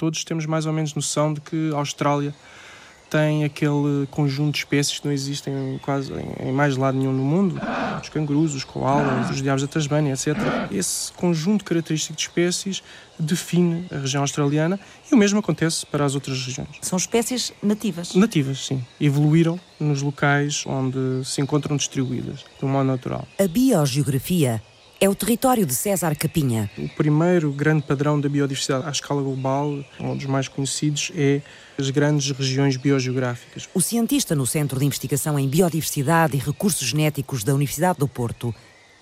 todos 0.00 0.24
temos 0.24 0.46
mais 0.46 0.64
ou 0.64 0.72
menos 0.72 0.94
noção 0.94 1.34
de 1.34 1.42
que 1.42 1.70
a 1.74 1.76
Austrália 1.76 2.34
tem 3.10 3.44
aquele 3.44 4.06
conjunto 4.10 4.52
de 4.52 4.58
espécies 4.60 4.98
que 4.98 5.04
não 5.04 5.12
existem 5.12 5.78
quase 5.82 6.10
em, 6.40 6.52
mais 6.52 6.74
lado 6.76 6.96
nenhum 6.96 7.12
no 7.12 7.22
mundo, 7.22 7.60
os 8.00 8.08
cangurus, 8.08 8.54
os 8.54 8.64
koalas, 8.64 9.28
os 9.28 9.42
diabos 9.42 9.60
da 9.60 9.68
Tasmânia, 9.68 10.14
etc. 10.14 10.28
Esse 10.70 11.12
conjunto 11.12 11.64
característico 11.66 12.16
de 12.16 12.22
espécies 12.22 12.82
define 13.18 13.84
a 13.90 13.98
região 13.98 14.22
australiana 14.22 14.80
e 15.10 15.14
o 15.14 15.18
mesmo 15.18 15.40
acontece 15.40 15.84
para 15.84 16.02
as 16.02 16.14
outras 16.14 16.42
regiões. 16.46 16.70
São 16.80 16.96
espécies 16.96 17.52
nativas? 17.62 18.14
Nativas, 18.14 18.64
sim. 18.64 18.82
Evoluíram 18.98 19.60
nos 19.78 20.00
locais 20.00 20.64
onde 20.66 21.26
se 21.26 21.42
encontram 21.42 21.76
distribuídas, 21.76 22.44
de 22.58 22.64
um 22.64 22.68
modo 22.68 22.86
natural. 22.86 23.28
A 23.38 23.46
biogeografia 23.46 24.62
é 25.00 25.08
o 25.08 25.14
território 25.14 25.64
de 25.64 25.74
César 25.74 26.14
Capinha. 26.14 26.70
O 26.76 26.86
primeiro 26.90 27.50
grande 27.50 27.82
padrão 27.82 28.20
da 28.20 28.28
biodiversidade 28.28 28.86
à 28.86 28.90
escala 28.90 29.22
global, 29.22 29.82
um 29.98 30.14
dos 30.14 30.26
mais 30.26 30.46
conhecidos, 30.46 31.10
é 31.16 31.40
as 31.78 31.88
grandes 31.88 32.30
regiões 32.36 32.76
biogeográficas. 32.76 33.66
O 33.72 33.80
cientista 33.80 34.34
no 34.34 34.46
Centro 34.46 34.78
de 34.78 34.84
Investigação 34.84 35.38
em 35.38 35.48
Biodiversidade 35.48 36.36
e 36.36 36.38
Recursos 36.38 36.86
Genéticos 36.86 37.42
da 37.42 37.54
Universidade 37.54 37.98
do 37.98 38.06
Porto 38.06 38.54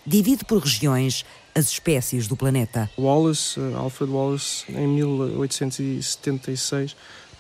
divide 0.07 0.45
por 0.45 0.63
regiões 0.63 1.25
as 1.53 1.69
espécies 1.69 2.29
do 2.29 2.37
planeta. 2.37 2.89
Wallace, 2.97 3.59
eh, 3.59 3.75
Alfred 3.75 4.13
Wallace, 4.13 4.65
em 4.69 4.87
1876, 4.87 6.95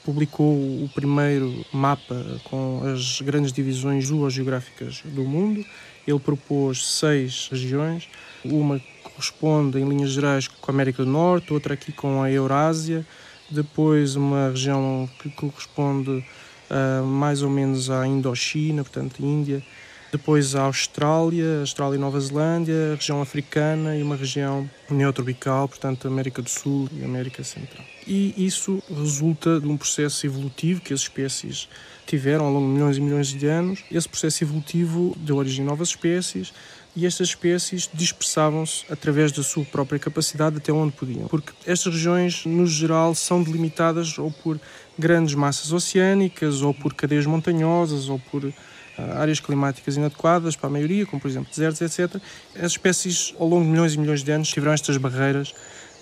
publicou 0.05 0.53
o 0.53 0.91
primeiro 0.93 1.65
mapa 1.73 2.41
com 2.45 2.83
as 2.93 3.21
grandes 3.21 3.53
divisões 3.53 4.07
zoogeográficas 4.07 5.03
do 5.05 5.23
mundo. 5.23 5.65
Ele 6.09 6.19
propôs 6.19 6.87
seis 6.87 7.49
regiões. 7.51 8.09
Uma 8.43 8.81
corresponde, 9.03 9.79
em 9.79 9.89
linhas 9.89 10.11
gerais, 10.11 10.49
com 10.49 10.71
a 10.71 10.75
América 10.75 11.05
do 11.05 11.11
Norte, 11.11 11.53
outra 11.53 11.75
aqui 11.75 11.93
com 11.93 12.23
a 12.23 12.31
Eurásia, 12.31 13.05
depois 13.51 14.17
uma 14.17 14.51
região 14.51 15.09
que 15.21 15.29
corresponde 15.31 16.11
uh, 16.11 17.05
mais 17.05 17.43
ou 17.43 17.51
menos 17.51 17.91
à 17.91 18.07
Indochina, 18.07 18.83
portanto, 18.83 19.21
Índia, 19.21 19.63
depois 20.11 20.55
a 20.55 20.63
Austrália, 20.63 21.61
Austrália 21.61 21.97
e 21.97 21.99
Nova 21.99 22.19
Zelândia, 22.19 22.93
a 22.93 22.95
região 22.95 23.21
africana 23.21 23.95
e 23.97 24.03
uma 24.03 24.17
região 24.17 24.69
neotropical, 24.89 25.69
portanto, 25.69 26.09
América 26.09 26.41
do 26.41 26.49
Sul 26.49 26.89
e 26.93 27.05
América 27.05 27.45
Central. 27.45 27.85
E 28.07 28.35
isso 28.37 28.83
resulta 28.89 29.61
de 29.61 29.69
um 29.69 29.77
processo 29.77 30.25
evolutivo 30.25 30.81
que 30.81 30.95
as 30.95 31.01
espécies 31.01 31.69
tiveram 32.09 32.47
ao 32.47 32.53
longo 32.53 32.67
de 32.67 32.73
milhões 32.73 32.97
e 32.97 33.01
milhões 33.01 33.29
de 33.29 33.47
anos. 33.47 33.85
Esse 33.91 34.09
processo 34.09 34.43
evolutivo 34.43 35.15
deu 35.19 35.37
origem 35.37 35.65
a 35.65 35.69
novas 35.69 35.89
espécies, 35.89 36.53
e 36.97 37.07
estas 37.07 37.29
espécies 37.29 37.89
dispersavam-se 37.93 38.85
através 38.91 39.31
da 39.31 39.43
sua 39.43 39.65
própria 39.65 39.99
capacidade 39.99 40.57
até 40.57 40.73
onde 40.73 40.93
podiam. 40.93 41.29
Porque 41.29 41.53
estas 41.67 41.93
regiões, 41.93 42.45
no 42.45 42.67
geral, 42.67 43.15
são 43.15 43.43
delimitadas 43.43 44.19
ou 44.19 44.31
por 44.31 44.59
grandes 44.99 45.35
massas 45.35 45.71
oceânicas, 45.71 46.63
ou 46.63 46.75
por 46.75 46.95
cadeias 46.95 47.27
montanhosas, 47.27 48.09
ou 48.09 48.19
por 48.19 48.53
ah, 48.97 49.21
áreas 49.21 49.39
climáticas 49.39 49.97
inadequadas 49.97 50.57
para 50.57 50.69
a 50.69 50.73
maioria, 50.73 51.07
como 51.07 51.21
por 51.21 51.29
exemplo 51.29 51.51
desertos, 51.51 51.81
etc. 51.83 52.21
As 52.57 52.73
espécies, 52.73 53.35
ao 53.39 53.47
longo 53.47 53.65
de 53.65 53.71
milhões 53.71 53.95
e 53.95 53.99
milhões 53.99 54.25
de 54.25 54.33
anos, 54.33 54.49
tiveram 54.49 54.73
estas 54.73 54.97
barreiras, 54.97 55.55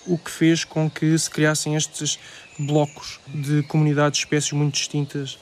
o 0.07 0.17
que 0.17 0.31
fez 0.31 0.63
com 0.63 0.89
que 0.89 1.15
se 1.19 1.29
criassem 1.29 1.75
estes 1.75 2.17
blocos 2.57 3.19
de 3.27 3.61
comunidades 3.63 4.17
de 4.17 4.25
espécies 4.25 4.53
muito 4.53 4.73
distintas 4.73 5.37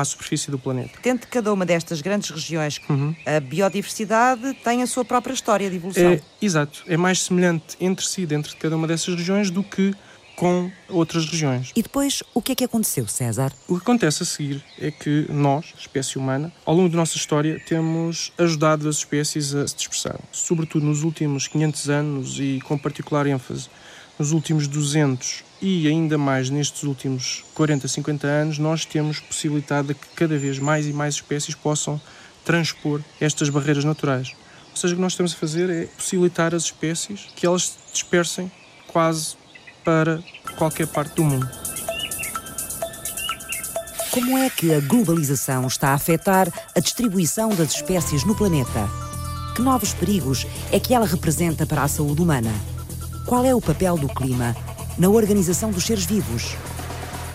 à 0.00 0.04
superfície 0.04 0.50
do 0.50 0.58
planeta. 0.58 0.98
Dentro 1.02 1.26
de 1.26 1.32
cada 1.32 1.52
uma 1.52 1.66
destas 1.66 2.00
grandes 2.00 2.30
regiões, 2.30 2.80
uhum. 2.88 3.14
a 3.26 3.40
biodiversidade 3.40 4.54
tem 4.64 4.82
a 4.82 4.86
sua 4.86 5.04
própria 5.04 5.32
história 5.32 5.68
de 5.68 5.76
evolução. 5.76 6.12
É, 6.12 6.20
exato. 6.40 6.84
É 6.86 6.96
mais 6.96 7.22
semelhante 7.22 7.76
entre 7.80 8.06
si, 8.06 8.24
dentro 8.26 8.50
de 8.50 8.56
cada 8.56 8.76
uma 8.76 8.86
dessas 8.86 9.14
regiões, 9.14 9.50
do 9.50 9.62
que 9.62 9.94
com 10.38 10.70
outras 10.88 11.26
regiões. 11.26 11.72
E 11.74 11.82
depois, 11.82 12.22
o 12.32 12.40
que 12.40 12.52
é 12.52 12.54
que 12.54 12.62
aconteceu, 12.62 13.08
César? 13.08 13.52
O 13.66 13.74
que 13.74 13.82
acontece 13.82 14.22
a 14.22 14.26
seguir 14.26 14.64
é 14.78 14.88
que 14.88 15.26
nós, 15.28 15.74
espécie 15.76 16.16
humana, 16.16 16.52
ao 16.64 16.76
longo 16.76 16.88
da 16.88 16.96
nossa 16.96 17.16
história, 17.16 17.60
temos 17.66 18.32
ajudado 18.38 18.88
as 18.88 18.98
espécies 18.98 19.52
a 19.52 19.66
se 19.66 19.74
dispersar. 19.74 20.20
Sobretudo 20.30 20.86
nos 20.86 21.02
últimos 21.02 21.48
500 21.48 21.90
anos 21.90 22.38
e 22.38 22.60
com 22.62 22.78
particular 22.78 23.26
ênfase 23.26 23.68
nos 24.16 24.30
últimos 24.30 24.68
200 24.68 25.42
e 25.60 25.88
ainda 25.88 26.16
mais 26.16 26.50
nestes 26.50 26.84
últimos 26.84 27.44
40, 27.54 27.88
50 27.88 28.26
anos, 28.26 28.58
nós 28.58 28.84
temos 28.84 29.18
possibilitado 29.18 29.94
que 29.94 30.06
cada 30.14 30.38
vez 30.38 30.58
mais 30.58 30.86
e 30.86 30.92
mais 30.92 31.14
espécies 31.14 31.54
possam 31.54 32.00
transpor 32.44 33.00
estas 33.20 33.48
barreiras 33.48 33.84
naturais. 33.84 34.34
Ou 34.70 34.76
seja, 34.76 34.94
o 34.94 34.96
que 34.96 35.02
nós 35.02 35.12
estamos 35.12 35.32
a 35.32 35.36
fazer 35.36 35.68
é 35.68 35.86
possibilitar 35.86 36.54
as 36.54 36.64
espécies 36.64 37.26
que 37.34 37.44
elas 37.44 37.64
se 37.64 37.92
dispersem 37.92 38.50
quase 38.86 39.36
para 39.84 40.22
qualquer 40.56 40.86
parte 40.86 41.16
do 41.16 41.24
mundo. 41.24 41.48
Como 44.10 44.38
é 44.38 44.48
que 44.48 44.72
a 44.72 44.80
globalização 44.80 45.66
está 45.66 45.90
a 45.90 45.94
afetar 45.94 46.48
a 46.74 46.80
distribuição 46.80 47.50
das 47.50 47.72
espécies 47.74 48.24
no 48.24 48.34
planeta? 48.34 48.88
Que 49.54 49.62
novos 49.62 49.92
perigos 49.92 50.46
é 50.72 50.78
que 50.78 50.94
ela 50.94 51.06
representa 51.06 51.66
para 51.66 51.82
a 51.82 51.88
saúde 51.88 52.22
humana? 52.22 52.52
Qual 53.26 53.44
é 53.44 53.54
o 53.54 53.60
papel 53.60 53.98
do 53.98 54.08
clima 54.08 54.56
na 54.98 55.08
organização 55.08 55.70
dos 55.70 55.84
seres 55.84 56.04
vivos? 56.04 56.56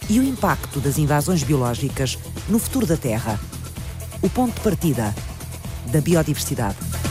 E 0.09 0.19
o 0.19 0.23
impacto 0.23 0.79
das 0.79 0.97
invasões 0.97 1.43
biológicas 1.43 2.17
no 2.49 2.59
futuro 2.59 2.85
da 2.85 2.97
Terra? 2.97 3.39
O 4.21 4.29
ponto 4.29 4.53
de 4.53 4.61
partida 4.61 5.15
da 5.87 6.01
biodiversidade. 6.01 7.02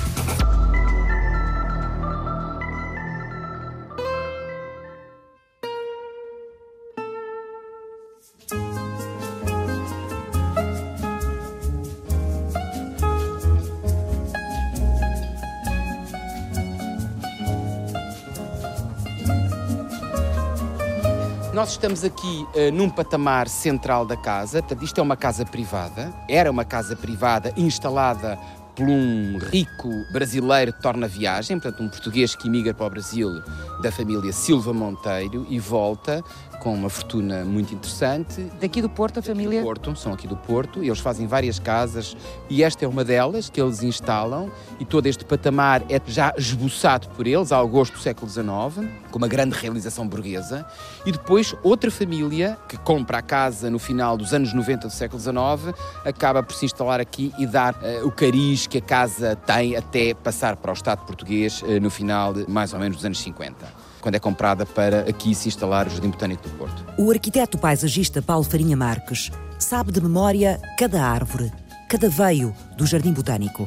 Estamos 21.73 22.05
aqui 22.05 22.47
uh, 22.55 22.71
num 22.73 22.91
patamar 22.91 23.49
central 23.49 24.05
da 24.05 24.17
casa, 24.17 24.63
isto 24.83 24.99
é 24.99 25.03
uma 25.03 25.17
casa 25.17 25.45
privada, 25.45 26.13
era 26.29 26.51
uma 26.51 26.65
casa 26.65 26.95
privada 26.95 27.53
instalada 27.57 28.39
por 28.77 28.87
um 28.87 29.39
rico 29.39 29.89
brasileiro 30.13 30.73
que 30.73 30.83
torna 30.83 31.09
viagem, 31.09 31.59
portanto, 31.59 31.83
um 31.83 31.89
português 31.89 32.35
que 32.35 32.49
emigra 32.49 32.75
para 32.75 32.87
o 32.87 32.91
Brasil 32.91 33.29
da 33.83 33.91
família 33.91 34.33
Silva 34.33 34.73
Monteiro 34.73 35.47
e 35.49 35.59
volta 35.59 36.23
com 36.63 36.73
uma 36.73 36.89
fortuna 36.89 37.45
muito 37.45 37.75
interessante. 37.75 38.47
Daqui 38.61 38.81
do 38.81 38.89
Porto, 38.89 39.19
a 39.19 39.23
família? 39.23 39.61
Do 39.61 39.65
Porto, 39.65 39.97
são 39.97 40.13
aqui 40.13 40.29
do 40.29 40.37
Porto. 40.37 40.81
Eles 40.81 41.01
fazem 41.01 41.27
várias 41.27 41.59
casas 41.59 42.17
e 42.49 42.63
esta 42.63 42.85
é 42.85 42.89
uma 42.89 43.03
delas 43.03 43.51
que 43.51 43.61
eles 43.61 43.83
instalam 43.83 44.49
e 44.79 44.85
todo 44.85 45.07
este 45.09 45.25
patamar 45.25 45.83
é 45.91 46.01
já 46.07 46.33
esboçado 46.39 47.09
por 47.09 47.27
eles 47.27 47.51
ao 47.51 47.67
gosto 47.67 47.95
do 47.95 47.99
século 47.99 48.31
XIX, 48.31 48.89
com 49.11 49.19
uma 49.19 49.27
grande 49.27 49.57
realização 49.57 50.07
burguesa. 50.07 50.65
E 51.05 51.11
depois 51.11 51.53
outra 51.65 51.91
família 51.91 52.57
que 52.69 52.77
compra 52.77 53.19
a 53.19 53.23
casa 53.23 53.69
no 53.69 53.81
final 53.81 54.17
dos 54.17 54.33
anos 54.33 54.55
90 54.55 54.87
do 54.87 54.93
século 54.93 55.21
XIX 55.21 55.77
acaba 56.05 56.45
por 56.45 56.55
se 56.55 56.65
instalar 56.65 57.01
aqui 57.01 57.33
e 57.39 57.45
dar 57.45 57.75
uh, 57.75 58.07
o 58.07 58.13
cariz 58.13 58.69
que 58.69 58.79
a 58.79 58.83
casa 58.83 59.35
tem 59.35 59.75
até 59.75 60.15
passar 60.15 60.55
para 60.55 60.71
o 60.71 60.75
Estado 60.75 61.05
português 61.05 61.61
uh, 61.63 61.81
no 61.81 61.91
final 61.91 62.33
de 62.33 62.49
mais 62.49 62.73
ou 62.73 62.79
menos 62.79 62.99
dos 62.99 63.05
anos 63.05 63.19
50 63.19 63.82
quando 64.03 64.17
é 64.17 64.19
comprada 64.19 64.67
para 64.67 65.09
aqui 65.09 65.35
se 65.35 65.49
instalar 65.49 65.87
o 65.87 65.91
Jardim 65.91 66.11
Botânico 66.11 66.43
do 66.43 66.51
Porto. 66.59 66.85
O 66.99 67.11
arquiteto 67.11 67.57
paisagista 67.57 68.21
Paulo 68.21 68.45
Farinha 68.45 68.77
Marques 68.77 69.31
sabe 69.59 69.93
de 69.93 70.03
memória 70.03 70.61
cada 70.77 71.03
árvore, 71.03 71.51
cada 71.89 72.09
veio 72.11 72.55
do 72.77 72.85
Jardim 72.85 73.13
Botânico. 73.13 73.67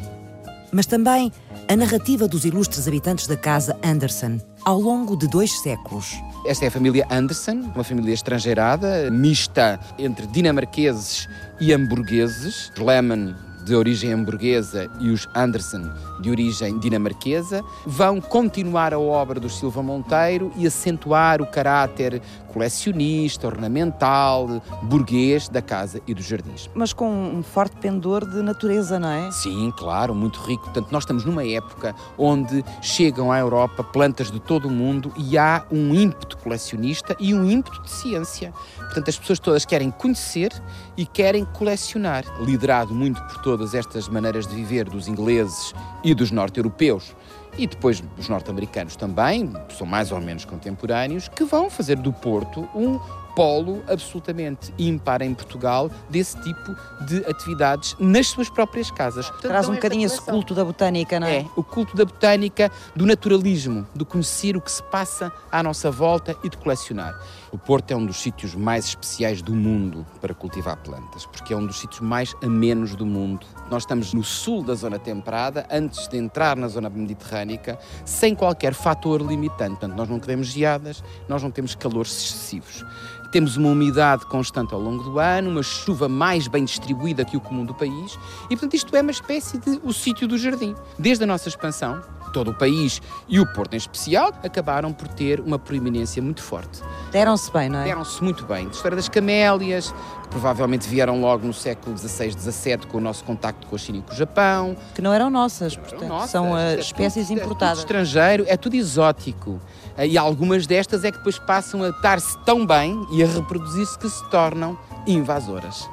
Mas 0.72 0.85
também 0.85 1.31
a 1.69 1.75
narrativa 1.75 2.28
dos 2.28 2.44
ilustres 2.44 2.88
habitantes 2.88 3.28
da 3.28 3.38
casa 3.38 3.79
Anderson 3.81 4.40
ao 4.66 4.79
longo 4.79 5.16
de 5.16 5.28
dois 5.28 5.51
séculos. 5.62 6.12
Esta 6.45 6.66
é 6.66 6.68
a 6.68 6.72
família 6.72 7.07
Anderson, 7.09 7.72
uma 7.74 7.84
família 7.84 8.13
estrangeirada, 8.13 9.09
mista 9.09 9.80
entre 9.98 10.27
dinamarqueses 10.27 11.30
e 11.62 11.71
hamburgueses. 11.74 12.71
Lehmann 12.77 13.36
de 13.65 13.75
origem 13.75 14.13
hamburguesa 14.13 14.89
e 15.00 15.09
os 15.09 15.27
Anderson 15.35 15.91
de 16.21 16.29
origem 16.29 16.77
dinamarquesa, 16.79 17.63
vão 17.85 18.21
continuar 18.21 18.94
a 18.94 19.00
obra 19.00 19.39
do 19.39 19.50
Silva 19.50 19.81
Monteiro 19.81 20.51
e 20.56 20.67
acentuar 20.67 21.41
o 21.41 21.47
caráter 21.47 22.21
colecionista, 22.53 23.47
ornamental, 23.47 24.63
burguês 24.83 25.50
da 25.50 25.62
casa 25.62 26.00
e 26.07 26.13
dos 26.13 26.25
jardins. 26.25 26.69
Mas 26.73 26.94
com 26.94 27.12
um 27.12 27.44
forte 27.44 27.75
pendor 27.77 28.25
de 28.25 28.41
natureza, 28.41 28.97
não 28.97 29.09
é? 29.09 29.29
Sim, 29.31 29.73
claro, 29.75 30.15
muito 30.15 30.39
rico. 30.39 30.63
Portanto, 30.63 30.89
nós 30.89 31.03
estamos 31.03 31.25
numa 31.25 31.45
época 31.45 31.94
onde 32.18 32.63
chegam 32.81 33.29
à 33.29 33.39
Europa 33.39 33.83
plantas 33.83 34.31
de 34.31 34.39
todo 34.39 34.69
o 34.69 34.71
mundo 34.71 35.11
e 35.18 35.38
há 35.38 35.65
um 35.69 35.94
ímpeto 35.94 36.38
colecionista 36.38 37.15
e 37.19 37.33
um 37.33 37.50
ímpeto 37.50 37.81
de 37.81 37.89
ciência. 37.89 38.53
Portanto, 38.95 39.09
as 39.09 39.19
pessoas 39.19 39.39
todas 39.39 39.65
querem 39.65 39.92
conhecer 39.92 40.53
e 40.95 41.06
querem 41.06 41.44
colecionar, 41.44 42.24
liderado 42.39 42.95
muito 42.95 43.21
por 43.24 43.42
todas 43.42 43.75
estas 43.75 44.07
maneiras 44.07 44.47
de 44.47 44.56
viver 44.56 44.86
dos 44.89 45.09
ingleses 45.09 45.74
e 46.01 46.15
dos 46.15 46.31
norte-europeus 46.31 47.13
e 47.57 47.68
depois 47.68 48.01
os 48.18 48.30
norte-americanos 48.30 48.95
também, 48.95 49.51
são 49.77 49.86
mais 49.86 50.13
ou 50.13 50.21
menos 50.21 50.45
contemporâneos, 50.45 51.27
que 51.27 51.44
vão 51.44 51.69
fazer 51.69 51.97
do 51.97 52.13
Porto 52.13 52.68
um 52.74 52.97
polo 53.36 53.83
absolutamente 53.88 54.74
ímpar 54.80 55.21
em 55.21 55.33
Portugal 55.33 55.92
desse 56.09 56.39
tipo 56.42 56.75
de 57.06 57.18
atividades 57.30 57.95
nas 58.00 58.27
suas 58.27 58.50
próprias 58.50 58.89
casas. 58.89 59.25
Portanto, 59.30 59.51
Traz 59.51 59.68
um 59.68 59.74
bocadinho 59.74 60.06
esse 60.06 60.21
culto 60.21 60.56
da 60.56 60.63
botânica, 60.63 61.19
não 61.19 61.27
é? 61.27 61.39
É, 61.39 61.45
o 61.56 61.63
culto 61.63 61.97
da 61.97 62.06
botânica, 62.06 62.71
do 62.95 63.06
naturalismo, 63.06 63.86
de 63.94 64.06
conhecer 64.06 64.56
o 64.56 64.62
que 64.62 64.71
se 64.71 64.81
passa 64.83 65.31
à 65.51 65.62
nossa 65.62 65.92
volta 65.92 66.36
e 66.44 66.50
de 66.50 66.56
colecionar. 66.57 67.19
O 67.56 67.57
Porto 67.57 67.90
é 67.92 67.96
um 67.96 68.06
dos 68.06 68.18
sítios 68.18 68.54
mais 68.54 68.84
especiais 68.84 69.42
do 69.42 69.56
mundo 69.56 70.06
para 70.19 70.34
cultivar 70.34 70.75
plantas, 70.75 71.25
porque 71.25 71.54
é 71.54 71.56
um 71.56 71.66
dos 71.66 71.80
sítios 71.80 72.02
mais 72.02 72.36
amenos 72.44 72.98
do 72.98 73.06
mundo. 73.06 73.48
Nós 73.72 73.84
estamos 73.84 74.13
no 74.13 74.25
sul 74.25 74.62
da 74.62 74.74
zona 74.74 75.00
temperada, 75.00 75.66
antes 75.72 76.06
de 76.10 76.18
entrar 76.18 76.57
na 76.57 76.68
zona 76.68 76.90
mediterrânica, 76.90 77.80
sem 78.04 78.36
qualquer 78.36 78.74
fator 78.74 79.22
limitante. 79.22 79.80
Portanto, 79.80 79.96
nós 79.96 80.10
não 80.10 80.19
temos 80.19 80.48
geadas, 80.48 81.02
nós 81.30 81.42
não 81.42 81.50
temos 81.50 81.75
calores 81.75 82.12
excessivos. 82.12 82.84
Temos 83.31 83.56
uma 83.56 83.69
umidade 83.69 84.25
constante 84.25 84.74
ao 84.74 84.80
longo 84.81 85.04
do 85.04 85.18
ano, 85.18 85.50
uma 85.50 85.63
chuva 85.63 86.10
mais 86.10 86.50
bem 86.50 86.66
distribuída 86.66 87.24
que 87.24 87.38
o 87.38 87.42
comum 87.42 87.63
do 87.63 87.74
país, 87.74 88.19
e 88.46 88.50
portanto 88.50 88.74
isto 88.74 88.94
é 88.94 89.02
uma 89.02 89.12
espécie 89.12 89.57
de 89.60 89.80
o 89.81 89.94
sítio 89.94 90.28
do 90.28 90.38
jardim. 90.38 90.75
Desde 91.00 91.24
a 91.24 91.28
nossa 91.28 91.48
expansão, 91.48 92.02
todo 92.35 92.51
o 92.51 92.53
país 92.53 93.01
e 93.29 93.39
o 93.39 93.45
Porto 93.45 93.75
em 93.75 93.77
especial, 93.77 94.33
acabaram 94.43 94.91
por 94.91 95.07
ter 95.07 95.39
uma 95.39 95.57
proeminência 95.57 96.21
muito 96.21 96.43
forte. 96.43 96.81
Deram-se 97.09 97.49
bem, 97.49 97.69
não 97.69 97.79
é? 97.79 97.85
Deram-se 97.85 98.21
muito 98.21 98.43
bem. 98.43 98.67
A 98.67 98.71
história 98.71 98.97
das 98.97 99.07
camélias, 99.07 99.93
que 100.23 100.27
provavelmente 100.27 100.85
vieram 100.89 101.21
logo 101.21 101.47
no 101.47 101.53
século 101.53 101.97
XVI, 101.97 102.33
XVII, 102.33 102.87
com 102.89 102.97
o 102.97 103.01
nosso 103.01 103.23
contacto 103.23 103.65
com 103.67 103.75
a 103.77 103.79
China 103.79 103.99
e 103.99 104.01
com 104.01 104.11
o 104.11 104.15
Japão. 104.17 104.75
Que 104.93 105.01
não 105.01 105.13
eram 105.13 105.29
nossas, 105.29 105.77
portanto, 105.77 106.03
eram 106.03 106.15
nossas. 106.15 106.31
são 106.31 106.57
é 106.57 106.75
espécies 106.77 107.29
tudo, 107.29 107.39
importadas. 107.39 107.79
É 107.79 107.81
tudo 107.81 107.85
estrangeiro, 107.85 108.45
é 108.49 108.57
tudo 108.57 108.75
exótico. 108.75 109.51
Uh, 109.97 110.03
e 110.05 110.17
algumas 110.17 110.67
destas 110.67 111.05
é 111.05 111.11
que 111.11 111.17
depois 111.17 111.39
passam 111.39 111.83
a 111.83 111.89
estar-se 111.89 112.37
tão 112.43 112.65
bem 112.65 113.01
e 113.13 113.23
a 113.23 113.27
reproduzir-se 113.27 113.97
que 113.97 114.09
se 114.09 114.29
tornam 114.29 114.77
invasoras 115.07 115.87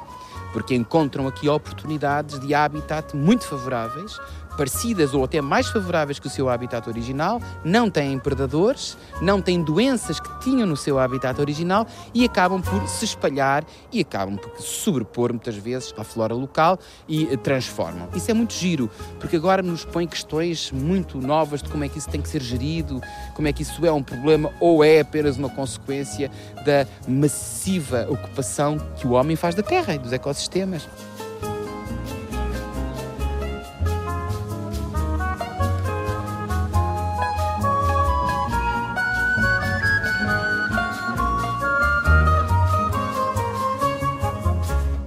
porque 0.53 0.75
encontram 0.75 1.27
aqui 1.27 1.49
oportunidades 1.49 2.39
de 2.39 2.53
habitat 2.53 3.17
muito 3.17 3.45
favoráveis 3.45 4.19
parecidas 4.53 5.13
ou 5.13 5.23
até 5.23 5.41
mais 5.41 5.67
favoráveis 5.67 6.19
que 6.19 6.27
o 6.27 6.29
seu 6.29 6.49
habitat 6.49 6.87
original, 6.89 7.41
não 7.63 7.89
têm 7.89 8.17
predadores, 8.19 8.97
não 9.21 9.41
têm 9.41 9.61
doenças 9.61 10.19
que 10.19 10.39
tinham 10.39 10.67
no 10.67 10.77
seu 10.77 10.99
habitat 10.99 11.39
original 11.39 11.85
e 12.13 12.23
acabam 12.23 12.61
por 12.61 12.87
se 12.87 13.05
espalhar 13.05 13.63
e 13.91 14.01
acabam 14.01 14.37
por 14.37 14.59
sobrepor 14.59 15.31
muitas 15.31 15.55
vezes 15.55 15.93
à 15.97 16.03
flora 16.03 16.33
local 16.33 16.79
e 17.07 17.27
eh, 17.31 17.37
transformam. 17.37 18.07
Isso 18.13 18.29
é 18.31 18.33
muito 18.33 18.53
giro, 18.53 18.89
porque 19.19 19.35
agora 19.35 19.61
nos 19.61 19.85
põe 19.85 20.07
questões 20.07 20.71
muito 20.71 21.19
novas 21.19 21.61
de 21.61 21.69
como 21.69 21.83
é 21.83 21.89
que 21.89 21.97
isso 21.97 22.09
tem 22.09 22.21
que 22.21 22.29
ser 22.29 22.41
gerido, 22.41 23.01
como 23.33 23.47
é 23.47 23.53
que 23.53 23.63
isso 23.63 23.85
é 23.85 23.91
um 23.91 24.03
problema 24.03 24.51
ou 24.59 24.83
é 24.83 24.99
apenas 24.99 25.37
uma 25.37 25.49
consequência 25.49 26.29
da 26.65 26.87
massiva 27.07 28.07
ocupação 28.09 28.77
que 28.97 29.07
o 29.07 29.11
homem 29.11 29.35
faz 29.35 29.55
da 29.55 29.63
terra 29.63 29.95
e 29.95 29.97
dos 29.97 30.13
ecossistemas. 30.13 30.87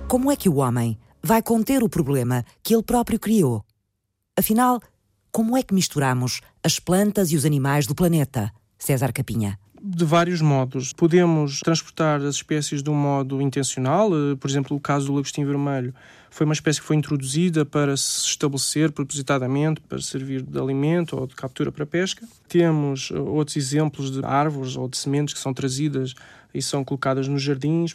Como 0.08 0.30
é 0.30 0.36
que 0.36 0.48
o 0.48 0.58
homem 0.58 0.96
vai 1.20 1.42
conter 1.42 1.82
o 1.82 1.88
problema 1.88 2.44
que 2.62 2.72
ele 2.72 2.82
próprio 2.84 3.18
criou? 3.18 3.64
Afinal, 4.38 4.80
como 5.32 5.56
é 5.56 5.64
que 5.64 5.74
misturamos 5.74 6.40
as 6.62 6.78
plantas 6.78 7.32
e 7.32 7.36
os 7.36 7.44
animais 7.44 7.88
do 7.88 7.94
planeta? 7.94 8.52
César 8.78 9.12
Capinha 9.12 9.58
de 9.88 10.04
vários 10.04 10.40
modos. 10.40 10.92
Podemos 10.92 11.60
transportar 11.60 12.20
as 12.20 12.36
espécies 12.36 12.82
de 12.82 12.90
um 12.90 12.94
modo 12.94 13.40
intencional, 13.40 14.10
eh, 14.12 14.34
por 14.34 14.50
exemplo, 14.50 14.76
o 14.76 14.80
caso 14.80 15.06
do 15.06 15.14
lagostim 15.14 15.44
vermelho 15.44 15.94
foi 16.28 16.44
uma 16.44 16.52
espécie 16.52 16.80
que 16.80 16.86
foi 16.86 16.96
introduzida 16.96 17.64
para 17.64 17.96
se 17.96 18.26
estabelecer 18.26 18.90
propositadamente, 18.90 19.80
para 19.80 20.00
servir 20.00 20.42
de 20.42 20.58
alimento 20.58 21.16
ou 21.16 21.26
de 21.26 21.36
captura 21.36 21.70
para 21.70 21.86
pesca. 21.86 22.26
Temos 22.48 23.10
eh, 23.12 23.18
outros 23.18 23.56
exemplos 23.56 24.10
de 24.10 24.24
árvores 24.24 24.76
ou 24.76 24.88
de 24.88 24.96
sementes 24.96 25.32
que 25.32 25.40
são 25.40 25.54
trazidas 25.54 26.14
e 26.52 26.60
são 26.60 26.82
colocadas 26.82 27.28
nos 27.28 27.42
jardins 27.42 27.94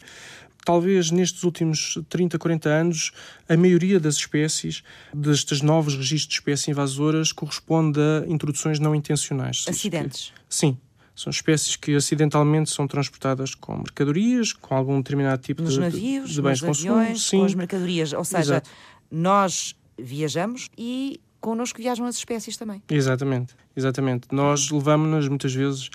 talvez 0.66 1.12
nestes 1.12 1.44
últimos 1.44 1.98
30, 2.10 2.38
40 2.38 2.69
anos, 2.69 3.12
a 3.48 3.58
maioria 3.58 4.00
das 4.00 4.16
espécies, 4.16 4.84
destes 5.13 5.62
novos 5.62 5.96
registros 5.96 6.30
de 6.30 6.36
espécies 6.36 6.68
invasoras, 6.68 7.31
corresponde 7.31 8.00
a 8.00 8.25
introduções 8.28 8.80
não 8.80 8.96
intencionais. 8.96 9.66
Acidentes? 9.68 10.34
Sim. 10.50 10.78
São 11.16 11.30
espécies 11.30 11.75
que 11.75 11.96
acidentalmente 11.96 12.69
são 12.69 12.88
transportadas 12.88 13.54
com 13.54 13.78
mercadorias, 13.78 14.54
com 14.54 14.75
algum 14.75 14.98
determinado 14.98 15.42
tipo 15.42 15.62
nos 15.62 15.74
de, 15.74 15.80
navios, 15.80 16.31
de 16.31 16.42
bens 16.42 16.50
nos 16.50 16.60
de 16.60 16.66
consumo. 16.66 16.94
Aviões, 16.94 17.22
Sim. 17.24 17.40
Com 17.40 17.46
as 17.46 17.54
mercadorias. 17.54 18.13
Ou 18.13 18.24
seja, 18.24 18.42
Exato. 18.42 18.69
nós 19.12 19.75
viajamos 20.00 20.69
e 20.78 21.19
connosco 21.40 21.80
viajam 21.80 22.06
as 22.06 22.16
espécies 22.16 22.56
também. 22.56 22.81
Exatamente, 22.90 23.54
exatamente. 23.75 24.28
Nós 24.31 24.69
levamos-nas 24.69 25.28
muitas 25.28 25.54
vezes 25.54 25.90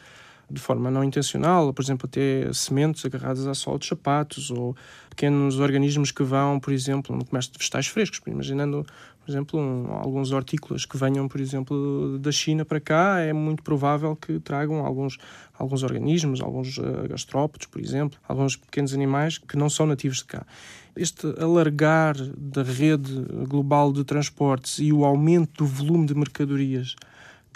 de 0.49 0.61
forma 0.61 0.91
não 0.91 1.03
intencional, 1.03 1.73
por 1.73 1.83
exemplo, 1.83 2.07
até 2.07 2.53
sementes 2.53 3.05
agarradas 3.05 3.47
à 3.47 3.55
sola 3.55 3.79
de 3.79 3.87
sapatos 3.87 4.51
ou 4.51 4.77
pequenos 5.11 5.59
organismos 5.59 6.13
que 6.13 6.23
vão, 6.23 6.61
por 6.61 6.73
exemplo, 6.73 7.17
no 7.17 7.25
comércio 7.25 7.53
de 7.53 7.59
vegetais 7.59 7.89
frescos, 7.89 8.21
imaginando, 8.27 8.87
por 9.25 9.31
exemplo, 9.31 9.59
um, 9.59 9.93
alguns 9.93 10.31
hortícolas 10.31 10.85
que 10.85 10.97
venham, 10.97 11.27
por 11.27 11.41
exemplo, 11.41 12.19
da 12.21 12.31
China 12.31 12.65
para 12.65 12.79
cá, 12.79 13.19
é 13.21 13.33
muito 13.33 13.63
provável 13.63 14.15
que 14.15 14.39
tragam 14.39 14.87
alguns, 14.87 15.19
alguns 15.59 15.83
organismos, 15.83 16.41
alguns 16.41 16.79
uh, 16.79 17.09
gastrópodes, 17.09 17.67
por 17.67 17.81
exemplo, 17.81 18.19
alguns 18.29 18.55
pequenos 18.55 18.95
animais 18.95 19.39
que 19.39 19.57
não 19.57 19.69
são 19.69 19.85
nativos 19.87 20.19
de 20.19 20.27
cá. 20.27 20.47
Este 20.95 21.27
alargar 21.41 22.15
da 22.37 22.63
rede 22.63 23.13
global 23.49 23.93
de 23.93 24.05
transportes 24.05 24.79
e 24.79 24.93
o 24.93 25.05
aumento 25.05 25.65
do 25.65 25.67
volume 25.67 26.07
de 26.07 26.15
mercadorias 26.15 26.95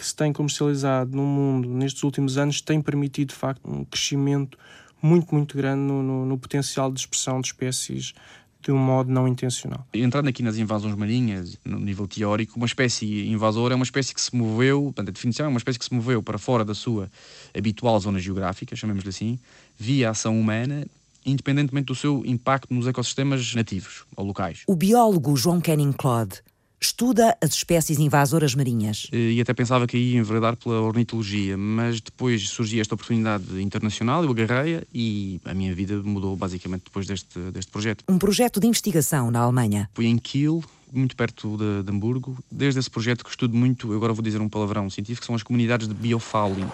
que 0.00 0.06
se 0.06 0.16
tem 0.16 0.32
comercializado 0.32 1.14
no 1.14 1.24
mundo 1.24 1.68
nestes 1.68 2.02
últimos 2.02 2.38
anos 2.38 2.62
tem 2.62 2.80
permitido, 2.80 3.28
de 3.28 3.34
facto, 3.34 3.70
um 3.70 3.84
crescimento 3.84 4.58
muito, 5.02 5.34
muito 5.34 5.56
grande 5.56 5.82
no, 5.82 6.02
no, 6.02 6.24
no 6.24 6.38
potencial 6.38 6.90
de 6.90 7.00
expressão 7.00 7.38
de 7.38 7.48
espécies 7.48 8.14
de 8.62 8.72
um 8.72 8.78
modo 8.78 9.10
não 9.10 9.28
intencional. 9.28 9.86
Entrando 9.92 10.28
aqui 10.28 10.42
nas 10.42 10.56
invasões 10.56 10.94
marinhas, 10.94 11.58
no 11.64 11.78
nível 11.78 12.08
teórico, 12.08 12.56
uma 12.56 12.66
espécie 12.66 13.28
invasora 13.28 13.74
é 13.74 13.76
uma 13.76 13.84
espécie 13.84 14.14
que 14.14 14.20
se 14.20 14.34
moveu, 14.34 14.84
portanto, 14.84 15.08
a 15.10 15.12
definição 15.12 15.44
é 15.44 15.48
uma 15.50 15.58
espécie 15.58 15.78
que 15.78 15.84
se 15.84 15.92
moveu 15.92 16.22
para 16.22 16.38
fora 16.38 16.64
da 16.64 16.74
sua 16.74 17.10
habitual 17.56 18.00
zona 18.00 18.18
geográfica, 18.18 18.74
chamemos-lhe 18.74 19.10
assim, 19.10 19.38
via 19.78 20.10
ação 20.10 20.38
humana, 20.38 20.86
independentemente 21.26 21.86
do 21.86 21.94
seu 21.94 22.22
impacto 22.24 22.72
nos 22.72 22.86
ecossistemas 22.86 23.54
nativos 23.54 24.04
ou 24.16 24.24
locais. 24.24 24.62
O 24.66 24.74
biólogo 24.74 25.36
João 25.36 25.60
Canning 25.60 25.92
Claude 25.92 26.42
estuda 26.80 27.36
as 27.40 27.50
espécies 27.50 27.98
invasoras 27.98 28.54
marinhas. 28.54 29.08
E 29.12 29.40
até 29.40 29.52
pensava 29.52 29.86
que 29.86 29.96
ia 29.98 30.18
enveredar 30.18 30.56
pela 30.56 30.80
ornitologia, 30.80 31.56
mas 31.56 32.00
depois 32.00 32.48
surgiu 32.48 32.80
esta 32.80 32.94
oportunidade 32.94 33.60
internacional, 33.60 34.24
eu 34.24 34.30
agarrei 34.30 34.82
e 34.94 35.40
a 35.44 35.52
minha 35.52 35.74
vida 35.74 36.02
mudou 36.02 36.34
basicamente 36.34 36.84
depois 36.84 37.06
deste, 37.06 37.38
deste 37.52 37.70
projeto. 37.70 38.04
Um 38.08 38.18
projeto 38.18 38.58
de 38.58 38.66
investigação 38.66 39.30
na 39.30 39.40
Alemanha. 39.40 39.90
Fui 39.92 40.06
em 40.06 40.16
Kiel, 40.16 40.64
muito 40.90 41.14
perto 41.14 41.56
de, 41.56 41.82
de 41.82 41.92
Hamburgo. 41.92 42.36
Desde 42.50 42.80
esse 42.80 42.90
projeto 42.90 43.24
que 43.24 43.30
estudo 43.30 43.54
muito, 43.54 43.92
agora 43.92 44.12
vou 44.12 44.22
dizer 44.22 44.40
um 44.40 44.48
palavrão 44.48 44.88
científico, 44.88 45.26
são 45.26 45.34
as 45.34 45.42
comunidades 45.42 45.86
de 45.86 45.94
biofouling, 45.94 46.68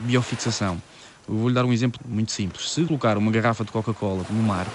biofixação. 0.00 0.80
vou-lhe 1.26 1.54
dar 1.54 1.64
um 1.64 1.72
exemplo 1.72 2.00
muito 2.08 2.30
simples. 2.30 2.70
Se 2.70 2.84
colocar 2.84 3.18
uma 3.18 3.30
garrafa 3.32 3.64
de 3.64 3.72
Coca-Cola 3.72 4.24
no 4.30 4.42
mar, 4.42 4.66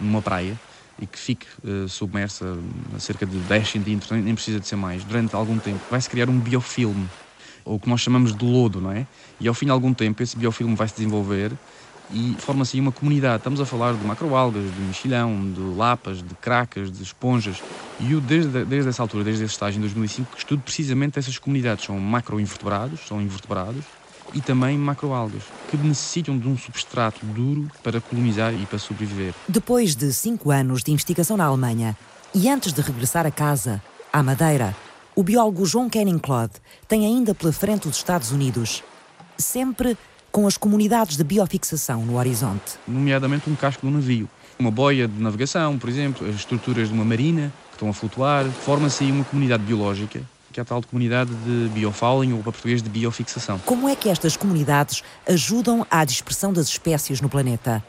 numa 0.00 0.20
praia, 0.20 0.58
e 1.00 1.06
que 1.06 1.18
fique 1.18 1.46
uh, 1.64 1.88
submersa 1.88 2.56
a 2.94 2.98
cerca 2.98 3.26
de 3.26 3.36
10 3.38 3.68
centímetros, 3.68 4.10
nem 4.10 4.34
precisa 4.34 4.60
de 4.60 4.66
ser 4.66 4.76
mais, 4.76 5.04
durante 5.04 5.34
algum 5.34 5.58
tempo, 5.58 5.80
vai-se 5.90 6.08
criar 6.08 6.28
um 6.28 6.38
biofilme, 6.38 7.08
ou 7.64 7.76
o 7.76 7.80
que 7.80 7.88
nós 7.88 8.00
chamamos 8.00 8.34
de 8.34 8.44
lodo, 8.44 8.80
não 8.80 8.92
é? 8.92 9.06
E 9.40 9.48
ao 9.48 9.54
fim 9.54 9.66
de 9.66 9.72
algum 9.72 9.92
tempo 9.92 10.22
esse 10.22 10.36
biofilme 10.36 10.74
vai 10.74 10.88
se 10.88 10.94
desenvolver 10.94 11.52
e 12.12 12.36
forma-se 12.38 12.78
uma 12.78 12.92
comunidade. 12.92 13.38
Estamos 13.38 13.60
a 13.60 13.66
falar 13.66 13.94
de 13.94 14.04
macroalgas, 14.04 14.62
de 14.62 14.80
mexilhão, 14.80 15.52
de 15.52 15.60
lapas, 15.60 16.22
de 16.22 16.34
cracas, 16.36 16.90
de 16.90 17.02
esponjas. 17.02 17.62
E 17.98 18.12
eu, 18.12 18.20
desde, 18.20 18.64
desde 18.64 18.88
essa 18.88 19.02
altura, 19.02 19.24
desde 19.24 19.44
esse 19.44 19.52
estágio 19.52 19.78
em 19.78 19.80
2005, 19.80 20.36
estudo 20.36 20.62
precisamente 20.62 21.18
essas 21.18 21.38
comunidades. 21.38 21.84
São 21.84 21.98
macroinvertebrados, 21.98 23.00
são 23.06 23.20
invertebrados, 23.20 23.84
e 24.34 24.40
também 24.40 24.76
macroalgas, 24.76 25.42
que 25.70 25.76
necessitam 25.76 26.38
de 26.38 26.48
um 26.48 26.56
substrato 26.56 27.24
duro 27.26 27.70
para 27.82 28.00
colonizar 28.00 28.54
e 28.54 28.66
para 28.66 28.78
sobreviver. 28.78 29.34
Depois 29.48 29.94
de 29.94 30.12
cinco 30.12 30.50
anos 30.50 30.82
de 30.82 30.92
investigação 30.92 31.36
na 31.36 31.44
Alemanha 31.44 31.96
e 32.34 32.48
antes 32.48 32.72
de 32.72 32.80
regressar 32.80 33.26
a 33.26 33.30
casa, 33.30 33.82
à 34.12 34.22
Madeira, 34.22 34.76
o 35.14 35.22
biólogo 35.22 35.64
João 35.64 35.88
Canning 35.88 36.18
Claude 36.18 36.54
tem 36.86 37.06
ainda 37.06 37.34
pela 37.34 37.52
frente 37.52 37.88
os 37.88 37.96
Estados 37.96 38.30
Unidos, 38.32 38.82
sempre 39.38 39.96
com 40.30 40.46
as 40.46 40.58
comunidades 40.58 41.16
de 41.16 41.24
biofixação 41.24 42.04
no 42.04 42.18
horizonte. 42.18 42.78
Nomeadamente 42.86 43.48
um 43.48 43.56
casco 43.56 43.86
de 43.86 43.92
um 43.92 43.96
navio, 43.96 44.28
uma 44.58 44.70
boia 44.70 45.08
de 45.08 45.20
navegação, 45.22 45.78
por 45.78 45.88
exemplo, 45.88 46.28
as 46.28 46.34
estruturas 46.34 46.88
de 46.88 46.94
uma 46.94 47.04
marina 47.04 47.52
que 47.70 47.76
estão 47.76 47.88
a 47.88 47.92
flutuar. 47.94 48.44
Forma-se 48.44 49.04
aí 49.04 49.12
uma 49.12 49.24
comunidade 49.24 49.62
biológica 49.62 50.20
que 50.56 50.60
é 50.60 50.62
a 50.62 50.64
tal 50.64 50.82
comunidade 50.82 51.34
de 51.34 51.68
biofouling, 51.68 52.32
ou 52.32 52.42
para 52.42 52.50
português 52.50 52.82
de 52.82 52.88
biofixação. 52.88 53.58
Como 53.58 53.86
é 53.86 53.94
que 53.94 54.08
estas 54.08 54.38
comunidades 54.38 55.02
ajudam 55.28 55.86
à 55.90 56.02
dispersão 56.02 56.50
das 56.50 56.66
espécies 56.68 57.20
no 57.20 57.28
planeta? 57.28 57.84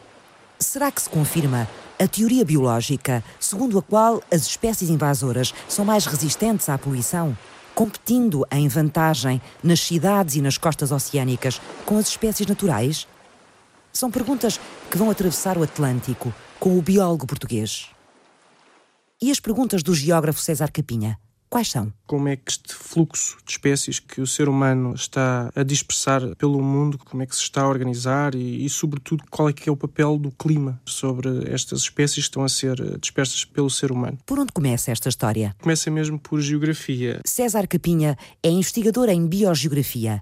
Será 0.59 0.91
que 0.91 1.01
se 1.01 1.09
confirma 1.09 1.65
a 1.97 2.05
teoria 2.09 2.43
biológica 2.43 3.23
segundo 3.39 3.79
a 3.79 3.81
qual 3.81 4.21
as 4.29 4.45
espécies 4.45 4.89
invasoras 4.89 5.53
são 5.69 5.85
mais 5.85 6.05
resistentes 6.05 6.67
à 6.67 6.77
poluição, 6.77 7.37
competindo 7.73 8.45
em 8.51 8.67
vantagem 8.67 9.41
nas 9.63 9.79
cidades 9.79 10.35
e 10.35 10.41
nas 10.41 10.57
costas 10.57 10.91
oceânicas 10.91 11.61
com 11.85 11.97
as 11.97 12.09
espécies 12.09 12.47
naturais? 12.47 13.07
São 13.93 14.11
perguntas 14.11 14.59
que 14.91 14.97
vão 14.97 15.09
atravessar 15.09 15.57
o 15.57 15.63
Atlântico 15.63 16.33
com 16.59 16.77
o 16.77 16.81
biólogo 16.81 17.25
português. 17.25 17.87
E 19.21 19.31
as 19.31 19.39
perguntas 19.39 19.81
do 19.81 19.95
geógrafo 19.95 20.41
César 20.41 20.69
Capinha? 20.69 21.17
Quais 21.49 21.69
são? 21.69 21.93
Como 22.05 22.27
é 22.27 22.35
que 22.35 22.51
este 22.51 22.73
fluxo 22.73 23.37
de 23.45 23.51
espécies 23.51 23.99
que 23.99 24.19
o 24.19 24.27
ser 24.27 24.49
humano 24.49 24.93
está 24.93 25.49
a 25.55 25.63
dispersar 25.63 26.35
pelo 26.35 26.61
mundo, 26.61 26.97
como 26.97 27.23
é 27.23 27.25
que 27.25 27.35
se 27.35 27.41
está 27.41 27.61
a 27.61 27.67
organizar 27.67 28.35
e, 28.35 28.65
e, 28.65 28.69
sobretudo, 28.69 29.23
qual 29.29 29.47
é 29.47 29.53
que 29.53 29.69
é 29.69 29.71
o 29.71 29.77
papel 29.77 30.17
do 30.17 30.29
clima 30.31 30.81
sobre 30.85 31.49
estas 31.51 31.81
espécies 31.81 32.15
que 32.15 32.29
estão 32.29 32.43
a 32.43 32.49
ser 32.49 32.79
eh, 32.79 32.97
dispersas 32.99 33.45
pelo 33.45 33.69
ser 33.69 33.91
humano? 33.91 34.17
Por 34.25 34.39
onde 34.39 34.51
começa 34.51 34.91
esta 34.91 35.07
história? 35.07 35.55
Começa 35.61 35.89
mesmo 35.89 36.19
por 36.19 36.41
geografia. 36.41 37.21
César 37.25 37.65
Capinha 37.67 38.17
é 38.43 38.49
investigador 38.49 39.07
em 39.07 39.25
biogeografia. 39.25 40.21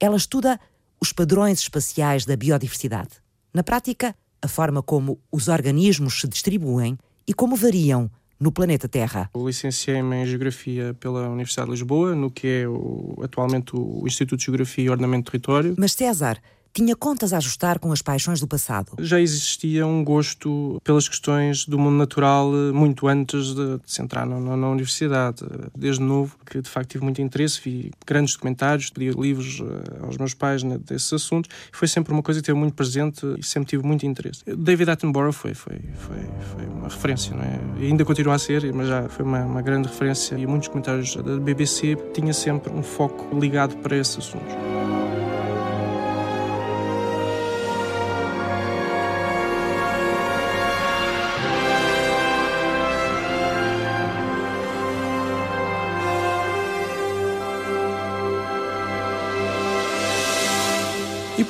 Ela 0.00 0.16
estuda 0.16 0.58
os 1.00 1.12
padrões 1.12 1.60
espaciais 1.60 2.24
da 2.24 2.36
biodiversidade. 2.36 3.10
Na 3.52 3.62
prática, 3.62 4.14
a 4.40 4.48
forma 4.48 4.82
como 4.82 5.20
os 5.30 5.48
organismos 5.48 6.20
se 6.20 6.26
distribuem 6.26 6.98
e 7.26 7.34
como 7.34 7.56
variam 7.56 8.10
no 8.42 8.50
planeta 8.50 8.88
Terra. 8.88 9.30
Licenciei-me 9.36 10.16
em 10.16 10.26
Geografia 10.26 10.94
pela 10.98 11.28
Universidade 11.28 11.66
de 11.66 11.72
Lisboa, 11.74 12.14
no 12.16 12.28
que 12.28 12.62
é 12.62 12.68
o, 12.68 13.14
atualmente 13.22 13.70
o 13.74 14.02
Instituto 14.04 14.40
de 14.40 14.46
Geografia 14.46 14.84
e 14.84 14.90
Ordenamento 14.90 15.24
do 15.24 15.30
Território. 15.30 15.74
Mas 15.78 15.92
César, 15.92 16.42
tinha 16.72 16.96
contas 16.96 17.32
a 17.32 17.36
ajustar 17.36 17.78
com 17.78 17.92
as 17.92 18.00
paixões 18.00 18.40
do 18.40 18.46
passado. 18.46 18.92
Já 18.98 19.20
existia 19.20 19.86
um 19.86 20.02
gosto 20.02 20.80
pelas 20.82 21.08
questões 21.08 21.66
do 21.66 21.78
mundo 21.78 21.96
natural 21.96 22.50
eh, 22.54 22.72
muito 22.72 23.06
antes 23.06 23.54
de, 23.54 23.78
se 23.84 24.00
entrar 24.00 24.26
na, 24.26 24.40
na, 24.40 24.68
universidade. 24.68 25.44
Desde 25.76 26.02
novo, 26.02 26.36
que 26.46 26.60
de 26.60 26.68
facto 26.68 26.90
tive 26.90 27.04
muito 27.04 27.20
interesse, 27.20 27.60
vi 27.62 27.90
grandes 28.06 28.34
documentários, 28.34 28.90
pedi 28.90 29.10
livros 29.10 29.60
uh, 29.60 30.04
aos 30.04 30.16
meus 30.16 30.34
pais 30.34 30.62
né, 30.62 30.78
desses 30.78 31.12
assuntos. 31.12 31.50
Foi 31.70 31.86
sempre 31.86 32.12
uma 32.12 32.22
coisa 32.22 32.40
que 32.40 32.46
teve 32.46 32.58
muito 32.58 32.74
presente 32.74 33.26
e 33.38 33.44
sempre 33.44 33.70
tive 33.70 33.84
muito 33.84 34.06
interesse. 34.06 34.42
David 34.46 34.90
Attenborough 34.90 35.32
foi, 35.32 35.54
foi, 35.54 35.78
foi, 35.94 36.16
foi 36.54 36.66
uma 36.66 36.88
referência, 36.88 37.36
não 37.36 37.42
é? 37.42 37.60
E 37.80 37.86
ainda 37.86 38.04
continua 38.04 38.34
a 38.34 38.38
ser, 38.38 38.72
mas 38.72 38.88
já 38.88 39.08
foi 39.08 39.24
uma, 39.24 39.44
uma 39.44 39.62
grande 39.62 39.88
referência. 39.88 40.36
E 40.36 40.46
muitos 40.46 40.68
comentários 40.68 41.16
da 41.16 41.38
BBC 41.38 41.96
tinha 42.14 42.32
sempre 42.32 42.72
um 42.72 42.82
foco 42.82 43.38
ligado 43.38 43.76
para 43.78 43.96
esses 43.96 44.18
assuntos. 44.18 45.01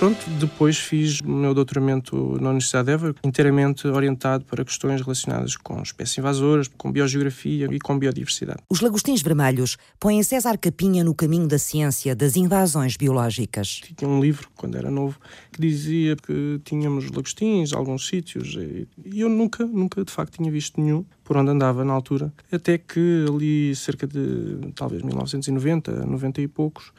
Pronto, 0.02 0.28
depois 0.30 0.78
fiz 0.78 1.20
o 1.20 1.28
meu 1.28 1.54
doutoramento 1.54 2.36
na 2.40 2.48
Universidade 2.48 2.86
de 2.86 2.92
Évora, 2.92 3.14
inteiramente 3.22 3.86
orientado 3.86 4.44
para 4.44 4.64
questões 4.64 5.00
relacionadas 5.00 5.56
com 5.56 5.80
espécies 5.80 6.18
invasoras, 6.18 6.66
com 6.66 6.90
biogeografia 6.90 7.68
e 7.70 7.78
com 7.78 7.96
biodiversidade. 7.96 8.58
Os 8.68 8.80
lagostins 8.80 9.22
vermelhos 9.22 9.76
põem 10.00 10.20
César 10.24 10.58
Capinha 10.58 11.04
no 11.04 11.14
caminho 11.14 11.46
da 11.46 11.56
ciência 11.56 12.16
das 12.16 12.34
invasões 12.34 12.96
biológicas. 12.96 13.80
Tinha 13.96 14.10
um 14.10 14.20
livro, 14.20 14.48
quando 14.56 14.76
era 14.76 14.90
novo, 14.90 15.20
que 15.52 15.60
dizia 15.60 16.16
que 16.16 16.60
tínhamos 16.64 17.08
lagostins, 17.08 17.72
alguns 17.72 18.08
sítios, 18.08 18.56
e 18.56 19.20
eu 19.20 19.28
nunca, 19.28 19.64
nunca 19.64 20.04
de 20.04 20.10
facto 20.10 20.36
tinha 20.36 20.50
visto 20.50 20.80
nenhum 20.80 21.04
por 21.22 21.36
onde 21.36 21.52
andava 21.52 21.84
na 21.84 21.92
altura, 21.92 22.32
até 22.50 22.76
que 22.76 23.24
ali 23.28 23.72
cerca 23.76 24.08
de 24.08 24.72
talvez 24.74 25.00
1990, 25.02 26.04
90 26.06 26.40
e 26.40 26.48
poucos, 26.48 26.92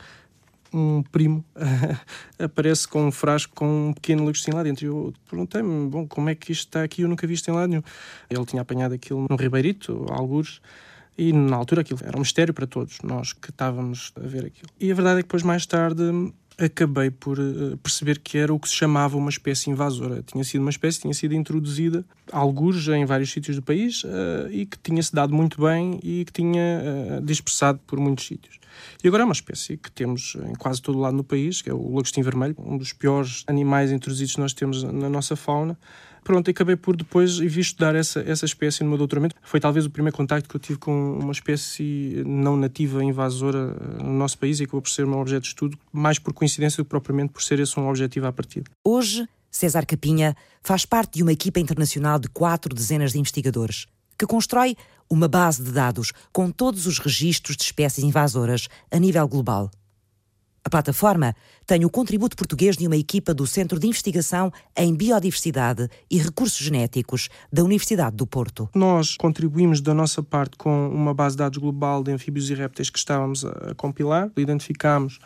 um 0.73 1.03
primo 1.03 1.43
aparece 2.39 2.87
com 2.87 3.07
um 3.07 3.11
frasco 3.11 3.53
com 3.55 3.89
um 3.89 3.93
pequeno 3.93 4.25
lagostim 4.25 4.51
lá 4.51 4.63
dentro. 4.63 4.85
E 4.85 4.87
eu 4.87 5.13
perguntei-me, 5.29 5.89
bom, 5.89 6.07
como 6.07 6.29
é 6.29 6.35
que 6.35 6.51
isto 6.51 6.67
está 6.67 6.83
aqui? 6.83 7.01
Eu 7.01 7.07
nunca 7.07 7.25
vi 7.27 7.33
isto 7.33 7.49
em 7.49 7.53
lado 7.53 7.69
nenhum. 7.69 7.83
Ele 8.29 8.45
tinha 8.45 8.61
apanhado 8.61 8.93
aquilo 8.93 9.25
num 9.29 9.35
ribeirito, 9.35 10.05
algures, 10.09 10.61
e 11.17 11.31
na 11.31 11.55
altura 11.55 11.81
aquilo 11.81 11.99
era 12.03 12.17
um 12.17 12.21
mistério 12.21 12.53
para 12.53 12.65
todos, 12.65 12.97
nós 13.03 13.33
que 13.33 13.49
estávamos 13.49 14.11
a 14.15 14.27
ver 14.27 14.45
aquilo. 14.45 14.69
E 14.79 14.91
a 14.91 14.95
verdade 14.95 15.19
é 15.19 15.21
que 15.21 15.27
depois, 15.27 15.43
mais 15.43 15.65
tarde, 15.65 16.01
acabei 16.57 17.09
por 17.09 17.39
uh, 17.39 17.77
perceber 17.77 18.19
que 18.19 18.37
era 18.37 18.53
o 18.53 18.59
que 18.59 18.67
se 18.69 18.75
chamava 18.75 19.17
uma 19.17 19.29
espécie 19.29 19.69
invasora. 19.69 20.23
Tinha 20.23 20.43
sido 20.43 20.61
uma 20.61 20.69
espécie, 20.69 21.01
tinha 21.01 21.13
sido 21.13 21.33
introduzida, 21.33 22.05
alguns 22.31 22.87
em 22.87 23.05
vários 23.05 23.31
sítios 23.31 23.55
do 23.55 23.61
país, 23.61 24.03
uh, 24.03 24.49
e 24.51 24.65
que 24.65 24.77
tinha-se 24.77 25.13
dado 25.13 25.33
muito 25.33 25.61
bem 25.61 25.99
e 26.03 26.23
que 26.25 26.31
tinha 26.31 26.81
uh, 27.19 27.25
dispersado 27.25 27.79
por 27.85 27.99
muitos 27.99 28.25
sítios. 28.25 28.59
E 29.03 29.07
agora 29.07 29.23
é 29.23 29.25
uma 29.25 29.33
espécie 29.33 29.77
que 29.77 29.91
temos 29.91 30.35
em 30.49 30.53
quase 30.53 30.81
todo 30.81 30.97
o 30.97 31.01
lado 31.01 31.15
no 31.15 31.23
país, 31.23 31.61
que 31.61 31.69
é 31.69 31.73
o 31.73 31.93
lagostim 31.93 32.21
vermelho, 32.21 32.55
um 32.57 32.77
dos 32.77 32.93
piores 32.93 33.43
animais 33.47 33.91
introduzidos 33.91 34.35
que 34.35 34.41
nós 34.41 34.53
temos 34.53 34.83
na 34.83 35.09
nossa 35.09 35.35
fauna. 35.35 35.77
Pronto, 36.23 36.49
acabei 36.49 36.75
por 36.75 36.95
depois 36.95 37.37
vir 37.37 37.59
estudar 37.59 37.95
essa, 37.95 38.21
essa 38.21 38.45
espécie 38.45 38.83
no 38.83 38.89
meu 38.89 38.97
doutoramento. 38.97 39.35
Foi 39.41 39.59
talvez 39.59 39.85
o 39.85 39.89
primeiro 39.89 40.15
contacto 40.15 40.47
que 40.47 40.55
eu 40.55 40.59
tive 40.59 40.79
com 40.79 41.17
uma 41.19 41.31
espécie 41.31 42.23
não 42.25 42.55
nativa 42.55 43.03
invasora 43.03 43.75
eh, 43.75 44.03
no 44.03 44.13
nosso 44.13 44.37
país 44.37 44.59
e 44.59 44.63
acabou 44.63 44.81
por 44.81 44.89
ser 44.89 45.05
um 45.05 45.19
objeto 45.19 45.41
de 45.41 45.47
estudo, 45.49 45.77
mais 45.91 46.17
por 46.19 46.33
coincidência 46.33 46.81
do 46.81 46.85
que 46.85 46.89
propriamente 46.89 47.33
por 47.33 47.43
ser 47.43 47.59
esse 47.59 47.77
um 47.79 47.87
objetivo 47.87 48.27
à 48.27 48.31
partida. 48.31 48.71
Hoje, 48.83 49.27
César 49.51 49.85
Capinha 49.85 50.35
faz 50.61 50.85
parte 50.85 51.15
de 51.15 51.23
uma 51.23 51.33
equipa 51.33 51.59
internacional 51.59 52.17
de 52.17 52.29
quatro 52.29 52.73
dezenas 52.73 53.11
de 53.11 53.19
investigadores 53.19 53.85
que 54.17 54.25
constrói 54.25 54.77
uma 55.09 55.27
base 55.27 55.61
de 55.61 55.71
dados 55.71 56.13
com 56.31 56.49
todos 56.49 56.87
os 56.87 56.99
registros 56.99 57.57
de 57.57 57.63
espécies 57.63 58.03
invasoras 58.03 58.67
a 58.89 58.97
nível 58.97 59.27
global. 59.27 59.69
A 60.65 60.69
plataforma 60.69 61.35
tem 61.65 61.83
o 61.83 61.89
contributo 61.89 62.37
português 62.37 62.77
de 62.77 62.87
uma 62.87 62.95
equipa 62.95 63.33
do 63.33 63.45
Centro 63.45 63.77
de 63.77 63.85
Investigação 63.85 64.51
em 64.77 64.95
Biodiversidade 64.95 65.89
e 66.09 66.17
Recursos 66.17 66.57
Genéticos 66.57 67.27
da 67.51 67.63
Universidade 67.63 68.15
do 68.15 68.25
Porto. 68.25 68.69
Nós 68.73 69.17
contribuímos 69.17 69.81
da 69.81 69.93
nossa 69.93 70.23
parte 70.23 70.55
com 70.55 70.87
uma 70.87 71.13
base 71.13 71.35
de 71.35 71.39
dados 71.39 71.57
global 71.57 72.01
de 72.01 72.11
anfíbios 72.11 72.49
e 72.49 72.53
répteis 72.53 72.89
que 72.89 72.97
estávamos 72.97 73.43
a 73.43 73.75
compilar. 73.75 74.31
Identificámos 74.37 75.19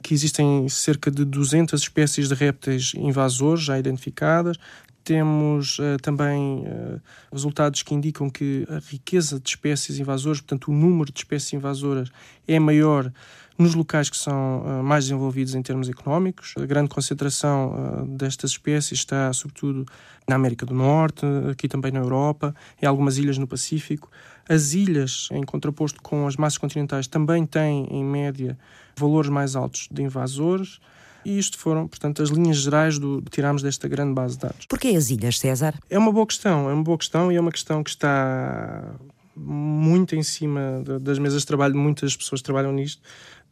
que 0.00 0.14
existem 0.14 0.68
cerca 0.68 1.10
de 1.10 1.24
200 1.24 1.80
espécies 1.80 2.28
de 2.28 2.34
répteis 2.34 2.92
invasores 2.94 3.64
já 3.64 3.76
identificadas, 3.76 4.58
temos 5.04 5.78
uh, 5.78 5.98
também 6.02 6.64
uh, 6.66 7.00
resultados 7.30 7.82
que 7.82 7.94
indicam 7.94 8.30
que 8.30 8.66
a 8.70 8.78
riqueza 8.90 9.38
de 9.38 9.48
espécies 9.50 9.98
invasoras, 9.98 10.40
portanto, 10.40 10.70
o 10.70 10.74
número 10.74 11.12
de 11.12 11.18
espécies 11.18 11.52
invasoras 11.52 12.10
é 12.48 12.58
maior 12.58 13.12
nos 13.56 13.74
locais 13.74 14.08
que 14.08 14.16
são 14.16 14.62
uh, 14.62 14.82
mais 14.82 15.04
desenvolvidos 15.04 15.54
em 15.54 15.62
termos 15.62 15.88
económicos. 15.88 16.54
A 16.56 16.64
grande 16.64 16.88
concentração 16.88 18.06
destas 18.08 18.52
espécies 18.52 18.98
está, 18.98 19.32
sobretudo, 19.32 19.84
na 20.26 20.36
América 20.36 20.64
do 20.64 20.74
Norte, 20.74 21.24
aqui 21.50 21.68
também 21.68 21.92
na 21.92 22.00
Europa, 22.00 22.54
em 22.80 22.86
algumas 22.86 23.18
ilhas 23.18 23.36
no 23.36 23.46
Pacífico. 23.46 24.10
As 24.48 24.72
ilhas, 24.72 25.28
em 25.30 25.42
contraposto 25.42 26.02
com 26.02 26.26
as 26.26 26.36
massas 26.36 26.58
continentais, 26.58 27.06
também 27.06 27.44
têm, 27.44 27.86
em 27.90 28.02
média, 28.02 28.58
valores 28.96 29.30
mais 29.30 29.54
altos 29.54 29.86
de 29.90 30.02
invasores. 30.02 30.80
E 31.24 31.38
isto 31.38 31.58
foram, 31.58 31.88
portanto, 31.88 32.22
as 32.22 32.28
linhas 32.28 32.58
gerais 32.58 32.98
do 32.98 33.22
que 33.22 33.30
tiramos 33.30 33.62
desta 33.62 33.88
grande 33.88 34.14
base 34.14 34.34
de 34.36 34.42
dados. 34.42 34.66
Porquê 34.66 34.88
as 34.88 35.10
ilhas, 35.10 35.38
César? 35.38 35.74
É 35.88 35.98
uma 35.98 36.12
boa 36.12 36.26
questão, 36.26 36.68
é 36.68 36.74
uma 36.74 36.82
boa 36.82 36.98
questão 36.98 37.32
e 37.32 37.36
é 37.36 37.40
uma 37.40 37.52
questão 37.52 37.82
que 37.82 37.90
está 37.90 38.94
muito 39.36 40.14
em 40.14 40.22
cima 40.22 40.82
das 41.00 41.18
mesas 41.18 41.40
de 41.42 41.46
trabalho, 41.46 41.76
muitas 41.76 42.16
pessoas 42.16 42.40
trabalham 42.40 42.72
nisto. 42.72 43.02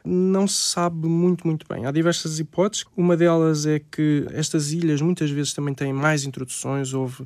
Não 0.05 0.47
se 0.47 0.71
sabe 0.71 1.07
muito, 1.07 1.47
muito 1.47 1.65
bem. 1.67 1.85
Há 1.85 1.91
diversas 1.91 2.39
hipóteses. 2.39 2.85
Uma 2.95 3.15
delas 3.15 3.65
é 3.65 3.79
que 3.79 4.25
estas 4.31 4.71
ilhas 4.71 5.01
muitas 5.01 5.29
vezes 5.29 5.53
também 5.53 5.73
têm 5.73 5.93
mais 5.93 6.25
introduções. 6.25 6.93
Houve 6.93 7.23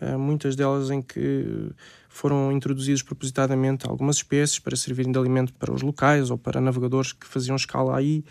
uh, 0.00 0.18
muitas 0.18 0.56
delas 0.56 0.90
em 0.90 1.02
que 1.02 1.70
foram 2.08 2.50
introduzidas 2.50 3.02
propositadamente 3.02 3.86
algumas 3.86 4.16
espécies 4.16 4.58
para 4.58 4.74
servirem 4.74 5.12
de 5.12 5.18
alimento 5.18 5.52
para 5.52 5.72
os 5.72 5.82
locais 5.82 6.30
ou 6.30 6.38
para 6.38 6.60
navegadores 6.60 7.12
que 7.12 7.26
faziam 7.26 7.56
escala 7.56 7.96
aí 7.96 8.24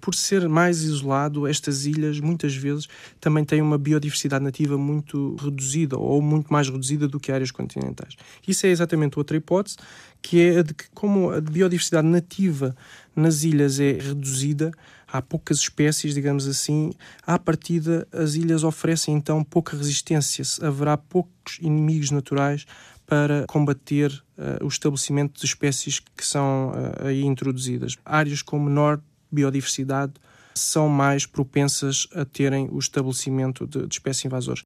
por 0.00 0.14
ser 0.14 0.48
mais 0.48 0.82
isolado, 0.82 1.46
estas 1.46 1.86
ilhas 1.86 2.18
muitas 2.20 2.54
vezes 2.54 2.88
também 3.20 3.44
têm 3.44 3.60
uma 3.60 3.78
biodiversidade 3.78 4.42
nativa 4.42 4.78
muito 4.78 5.36
reduzida 5.36 5.98
ou 5.98 6.20
muito 6.22 6.52
mais 6.52 6.68
reduzida 6.68 7.06
do 7.06 7.20
que 7.20 7.30
áreas 7.30 7.50
continentais. 7.50 8.14
Isso 8.46 8.66
é 8.66 8.70
exatamente 8.70 9.18
outra 9.18 9.36
hipótese, 9.36 9.76
que 10.22 10.40
é 10.40 10.58
a 10.58 10.62
de 10.62 10.74
que, 10.74 10.84
como 10.94 11.30
a 11.30 11.40
biodiversidade 11.40 12.06
nativa 12.06 12.74
nas 13.14 13.42
ilhas 13.42 13.80
é 13.80 13.92
reduzida, 13.92 14.70
há 15.12 15.20
poucas 15.20 15.58
espécies, 15.58 16.14
digamos 16.14 16.46
assim, 16.46 16.92
à 17.26 17.38
partida 17.38 18.06
as 18.12 18.34
ilhas 18.34 18.64
oferecem 18.64 19.14
então 19.14 19.42
pouca 19.42 19.76
resistência, 19.76 20.44
haverá 20.62 20.96
poucos 20.96 21.58
inimigos 21.60 22.10
naturais 22.10 22.66
para 23.06 23.44
combater 23.48 24.12
uh, 24.38 24.64
o 24.64 24.68
estabelecimento 24.68 25.40
de 25.40 25.44
espécies 25.44 25.98
que 25.98 26.24
são 26.24 26.70
uh, 26.70 27.08
aí 27.08 27.24
introduzidas. 27.24 27.96
Áreas 28.04 28.40
com 28.40 28.60
menor 28.60 29.00
biodiversidade 29.30 30.14
são 30.54 30.88
mais 30.88 31.26
propensas 31.26 32.06
a 32.14 32.24
terem 32.24 32.68
o 32.70 32.78
estabelecimento 32.78 33.66
de, 33.66 33.86
de 33.86 33.94
espécies 33.94 34.24
invasoras. 34.24 34.62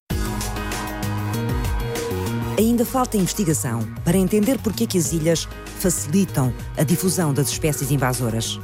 Ainda 2.59 2.85
falta 2.85 3.17
investigação 3.17 3.81
para 4.05 4.17
entender 4.17 4.59
porque 4.61 4.87
que 4.87 4.97
as 4.97 5.13
ilhas 5.13 5.49
facilitam 5.79 6.53
a 6.77 6.85
difusão 6.85 7.35
das 7.35 7.49
espécies 7.49 7.91
invasoras. 7.91 8.61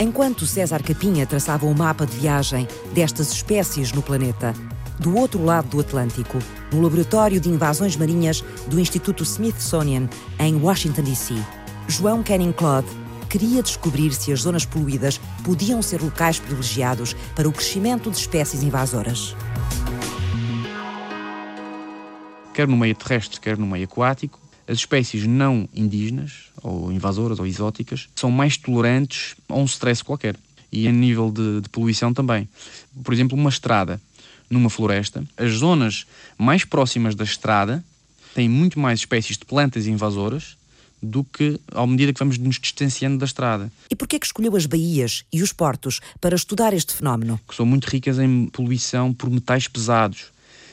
Enquanto 0.00 0.46
César 0.46 0.82
Capinha 0.82 1.26
traçava 1.26 1.64
o 1.64 1.70
um 1.70 1.74
mapa 1.74 2.04
de 2.04 2.16
viagem 2.16 2.66
destas 2.92 3.32
espécies 3.32 3.92
no 3.92 4.02
planeta, 4.02 4.54
do 4.98 5.16
outro 5.16 5.44
lado 5.44 5.68
do 5.68 5.80
Atlântico, 5.80 6.38
no 6.72 6.80
Laboratório 6.80 7.40
de 7.40 7.48
Invasões 7.48 7.96
Marinhas 7.96 8.42
do 8.66 8.80
Instituto 8.80 9.22
Smithsonian, 9.22 10.08
em 10.38 10.56
Washington, 10.56 11.02
D.C., 11.02 11.34
João 11.86 12.22
Canning 12.22 12.52
Claude 12.52 12.88
queria 13.28 13.62
descobrir 13.62 14.12
se 14.12 14.32
as 14.32 14.40
zonas 14.40 14.64
poluídas 14.64 15.20
podiam 15.44 15.82
ser 15.82 16.00
locais 16.00 16.38
privilegiados 16.38 17.14
para 17.34 17.48
o 17.48 17.52
crescimento 17.52 18.10
de 18.10 18.16
espécies 18.16 18.62
invasoras. 18.62 19.36
Quer 22.54 22.66
no 22.66 22.76
meio 22.76 22.94
terrestre, 22.94 23.38
quer 23.38 23.56
no 23.56 23.66
meio 23.66 23.84
aquático, 23.84 24.40
as 24.66 24.78
espécies 24.78 25.26
não 25.26 25.68
indígenas, 25.74 26.50
ou 26.62 26.92
invasoras, 26.92 27.38
ou 27.38 27.46
exóticas, 27.46 28.08
são 28.14 28.30
mais 28.30 28.56
tolerantes 28.56 29.36
a 29.48 29.54
um 29.54 29.64
stress 29.64 30.02
qualquer. 30.02 30.36
E 30.70 30.86
a 30.86 30.92
nível 30.92 31.30
de, 31.30 31.62
de 31.62 31.68
poluição 31.70 32.12
também. 32.12 32.46
Por 33.02 33.14
exemplo, 33.14 33.38
uma 33.38 33.48
estrada 33.48 33.98
numa 34.50 34.68
floresta, 34.68 35.24
as 35.36 35.52
zonas 35.52 36.06
mais 36.36 36.64
próximas 36.64 37.14
da 37.14 37.24
estrada 37.24 37.82
têm 38.34 38.48
muito 38.48 38.78
mais 38.78 39.00
espécies 39.00 39.38
de 39.38 39.44
plantas 39.44 39.86
invasoras 39.86 40.57
do 41.02 41.24
que 41.24 41.60
à 41.72 41.86
medida 41.86 42.12
que 42.12 42.18
vamos 42.18 42.38
nos 42.38 42.58
distanciando 42.58 43.18
da 43.18 43.24
estrada. 43.24 43.70
E 43.90 43.96
por 43.96 44.08
que 44.08 44.16
é 44.16 44.18
que 44.18 44.26
escolheu 44.26 44.56
as 44.56 44.66
baías 44.66 45.24
e 45.32 45.42
os 45.42 45.52
portos 45.52 46.00
para 46.20 46.34
estudar 46.34 46.72
este 46.72 46.94
fenómeno? 46.94 47.40
Que 47.48 47.54
são 47.54 47.66
muito 47.66 47.86
ricas 47.86 48.18
em 48.18 48.46
poluição 48.46 49.12
por 49.12 49.30
metais 49.30 49.68
pesados. 49.68 50.26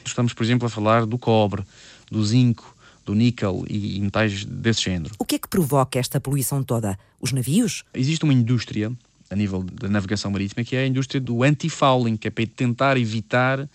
Estamos, 0.04 0.32
por 0.32 0.44
exemplo, 0.44 0.66
a 0.66 0.70
falar 0.70 1.06
do 1.06 1.18
cobre, 1.18 1.62
do 2.10 2.24
zinco, 2.24 2.76
do 3.04 3.14
níquel 3.14 3.64
e 3.68 4.00
metais 4.00 4.44
desse 4.44 4.82
género. 4.82 5.14
O 5.18 5.24
que 5.24 5.36
é 5.36 5.38
que 5.38 5.48
provoca 5.48 5.98
esta 5.98 6.20
poluição 6.20 6.62
toda? 6.62 6.98
Os 7.20 7.32
navios? 7.32 7.84
Existe 7.94 8.24
uma 8.24 8.32
indústria 8.32 8.92
a 9.30 9.34
nível 9.34 9.62
da 9.62 9.88
navegação 9.88 10.30
marítima 10.30 10.64
que 10.64 10.76
é 10.76 10.80
a 10.80 10.86
indústria 10.86 11.20
do 11.20 11.42
anti-fouling, 11.42 12.16
que 12.16 12.28
é 12.28 12.30
para 12.30 12.46
tentar 12.46 12.96
evitar 12.96 13.68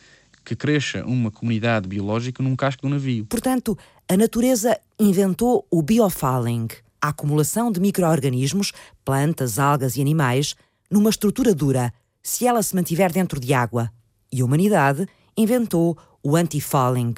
que 0.43 0.55
cresça 0.55 1.05
uma 1.05 1.29
comunidade 1.29 1.88
biológica 1.88 2.41
num 2.41 2.55
casco 2.55 2.81
do 2.81 2.89
navio. 2.89 3.25
Portanto, 3.25 3.77
a 4.12 4.18
natureza 4.18 4.77
inventou 5.00 5.65
o 5.72 5.82
biofouling, 5.82 6.68
a 7.01 7.08
acumulação 7.08 7.72
de 7.72 7.80
micro-organismos, 7.80 8.74
plantas, 9.06 9.58
algas 9.58 9.96
e 9.96 10.01
animais, 10.01 10.53
numa 10.91 11.10
estrutura 11.10 11.56
dura, 11.56 11.94
se 12.22 12.46
ela 12.46 12.62
se 12.62 12.75
mantiver 12.75 13.10
dentro 13.13 13.39
de 13.39 13.53
água. 13.53 13.89
E 14.30 14.41
a 14.41 14.44
humanidade 14.44 15.08
inventou 15.38 15.98
o 16.22 16.36
anti-fouling, 16.36 17.13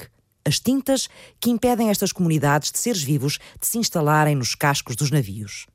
as 0.45 0.59
tintas 0.59 1.09
que 1.39 1.49
impedem 1.49 1.89
estas 1.89 2.11
comunidades 2.11 2.71
de 2.71 2.77
seres 2.77 3.01
vivos 3.01 3.39
de 3.59 3.65
se 3.65 3.79
instalarem 3.79 4.35
nos 4.35 4.53
cascos 4.53 4.95
dos 4.95 5.09
navios. 5.09 5.65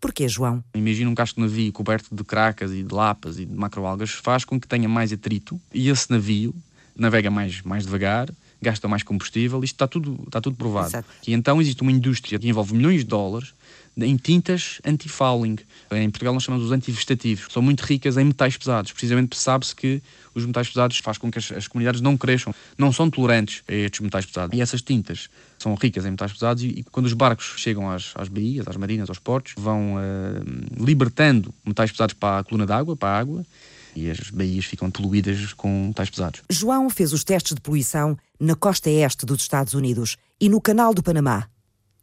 Porquê, 0.00 0.26
João? 0.26 0.64
Imagina 0.74 1.10
um 1.10 1.14
casco 1.14 1.42
de 1.42 1.46
navio 1.46 1.70
coberto 1.74 2.14
de 2.14 2.24
cracas 2.24 2.72
e 2.72 2.82
de 2.82 2.94
lapas 2.94 3.38
e 3.38 3.44
de 3.44 3.54
macroalgas, 3.54 4.12
faz 4.12 4.46
com 4.46 4.58
que 4.58 4.66
tenha 4.66 4.88
mais 4.88 5.12
atrito 5.12 5.60
e 5.74 5.90
esse 5.90 6.10
navio 6.10 6.54
navega 6.96 7.30
mais, 7.30 7.60
mais 7.60 7.84
devagar, 7.84 8.30
gasta 8.64 8.88
mais 8.88 9.02
combustível, 9.02 9.62
isto 9.62 9.74
está 9.74 9.86
tudo, 9.86 10.18
está 10.26 10.40
tudo 10.40 10.56
provado. 10.56 10.88
Exato. 10.88 11.08
E 11.26 11.32
então 11.32 11.60
existe 11.60 11.82
uma 11.82 11.92
indústria 11.92 12.38
que 12.38 12.48
envolve 12.48 12.74
milhões 12.74 13.00
de 13.00 13.06
dólares 13.06 13.54
em 13.96 14.16
tintas 14.16 14.80
anti-fouling. 14.84 15.56
Em 15.92 16.10
Portugal 16.10 16.34
nós 16.34 16.42
chamamos 16.42 16.66
os 16.66 16.72
antivegetativos. 16.72 17.46
São 17.52 17.62
muito 17.62 17.82
ricas 17.82 18.16
em 18.16 18.24
metais 18.24 18.56
pesados. 18.56 18.90
Precisamente 18.90 19.36
sabe-se 19.36 19.74
que 19.74 20.02
os 20.34 20.44
metais 20.44 20.68
pesados 20.68 20.98
faz 20.98 21.16
com 21.16 21.30
que 21.30 21.38
as, 21.38 21.52
as, 21.52 21.68
comunidades 21.68 22.00
não 22.00 22.16
cresçam, 22.16 22.52
não 22.76 22.92
são 22.92 23.08
tolerantes 23.08 23.62
a 23.68 23.72
estes 23.72 24.00
metais 24.00 24.26
pesados. 24.26 24.56
E 24.56 24.60
essas 24.60 24.82
tintas 24.82 25.28
são 25.58 25.74
ricas 25.74 26.04
em 26.04 26.10
metais 26.10 26.32
pesados 26.32 26.64
e, 26.64 26.68
e 26.68 26.82
quando 26.82 27.06
os 27.06 27.12
barcos 27.12 27.54
chegam 27.56 27.88
às, 27.88 28.12
às 28.16 28.28
baías, 28.28 28.66
às 28.66 28.76
marinas, 28.76 29.08
aos 29.08 29.20
portos, 29.20 29.54
vão 29.56 29.94
uh, 29.94 30.84
libertando 30.84 31.54
metais 31.64 31.92
pesados 31.92 32.14
para 32.14 32.40
a 32.40 32.44
coluna 32.44 32.66
d'água, 32.66 32.96
para 32.96 33.10
a 33.10 33.18
água, 33.18 33.46
e 33.94 34.10
as 34.10 34.30
baías 34.30 34.64
ficam 34.64 34.90
poluídas 34.90 35.52
com 35.52 35.86
metais 35.86 36.10
pesados. 36.10 36.42
João 36.50 36.90
fez 36.90 37.12
os 37.12 37.22
testes 37.22 37.54
de 37.54 37.60
poluição 37.60 38.18
na 38.40 38.54
costa 38.54 38.90
este 38.90 39.24
dos 39.24 39.42
Estados 39.42 39.74
Unidos 39.74 40.16
e 40.40 40.48
no 40.48 40.60
Canal 40.60 40.92
do 40.92 41.02
Panamá. 41.02 41.48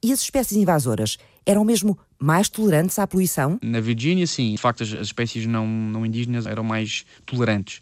E 0.03 0.11
as 0.11 0.21
espécies 0.21 0.57
invasoras 0.57 1.17
eram 1.45 1.63
mesmo 1.63 1.97
mais 2.19 2.49
tolerantes 2.49 2.97
à 2.97 3.05
poluição? 3.05 3.59
Na 3.61 3.79
Virgínia, 3.79 4.25
sim. 4.25 4.51
De 4.51 4.57
facto, 4.57 4.83
as, 4.83 4.93
as 4.93 5.07
espécies 5.07 5.45
não, 5.45 5.67
não 5.67 6.05
indígenas 6.05 6.45
eram 6.45 6.63
mais 6.63 7.05
tolerantes 7.25 7.81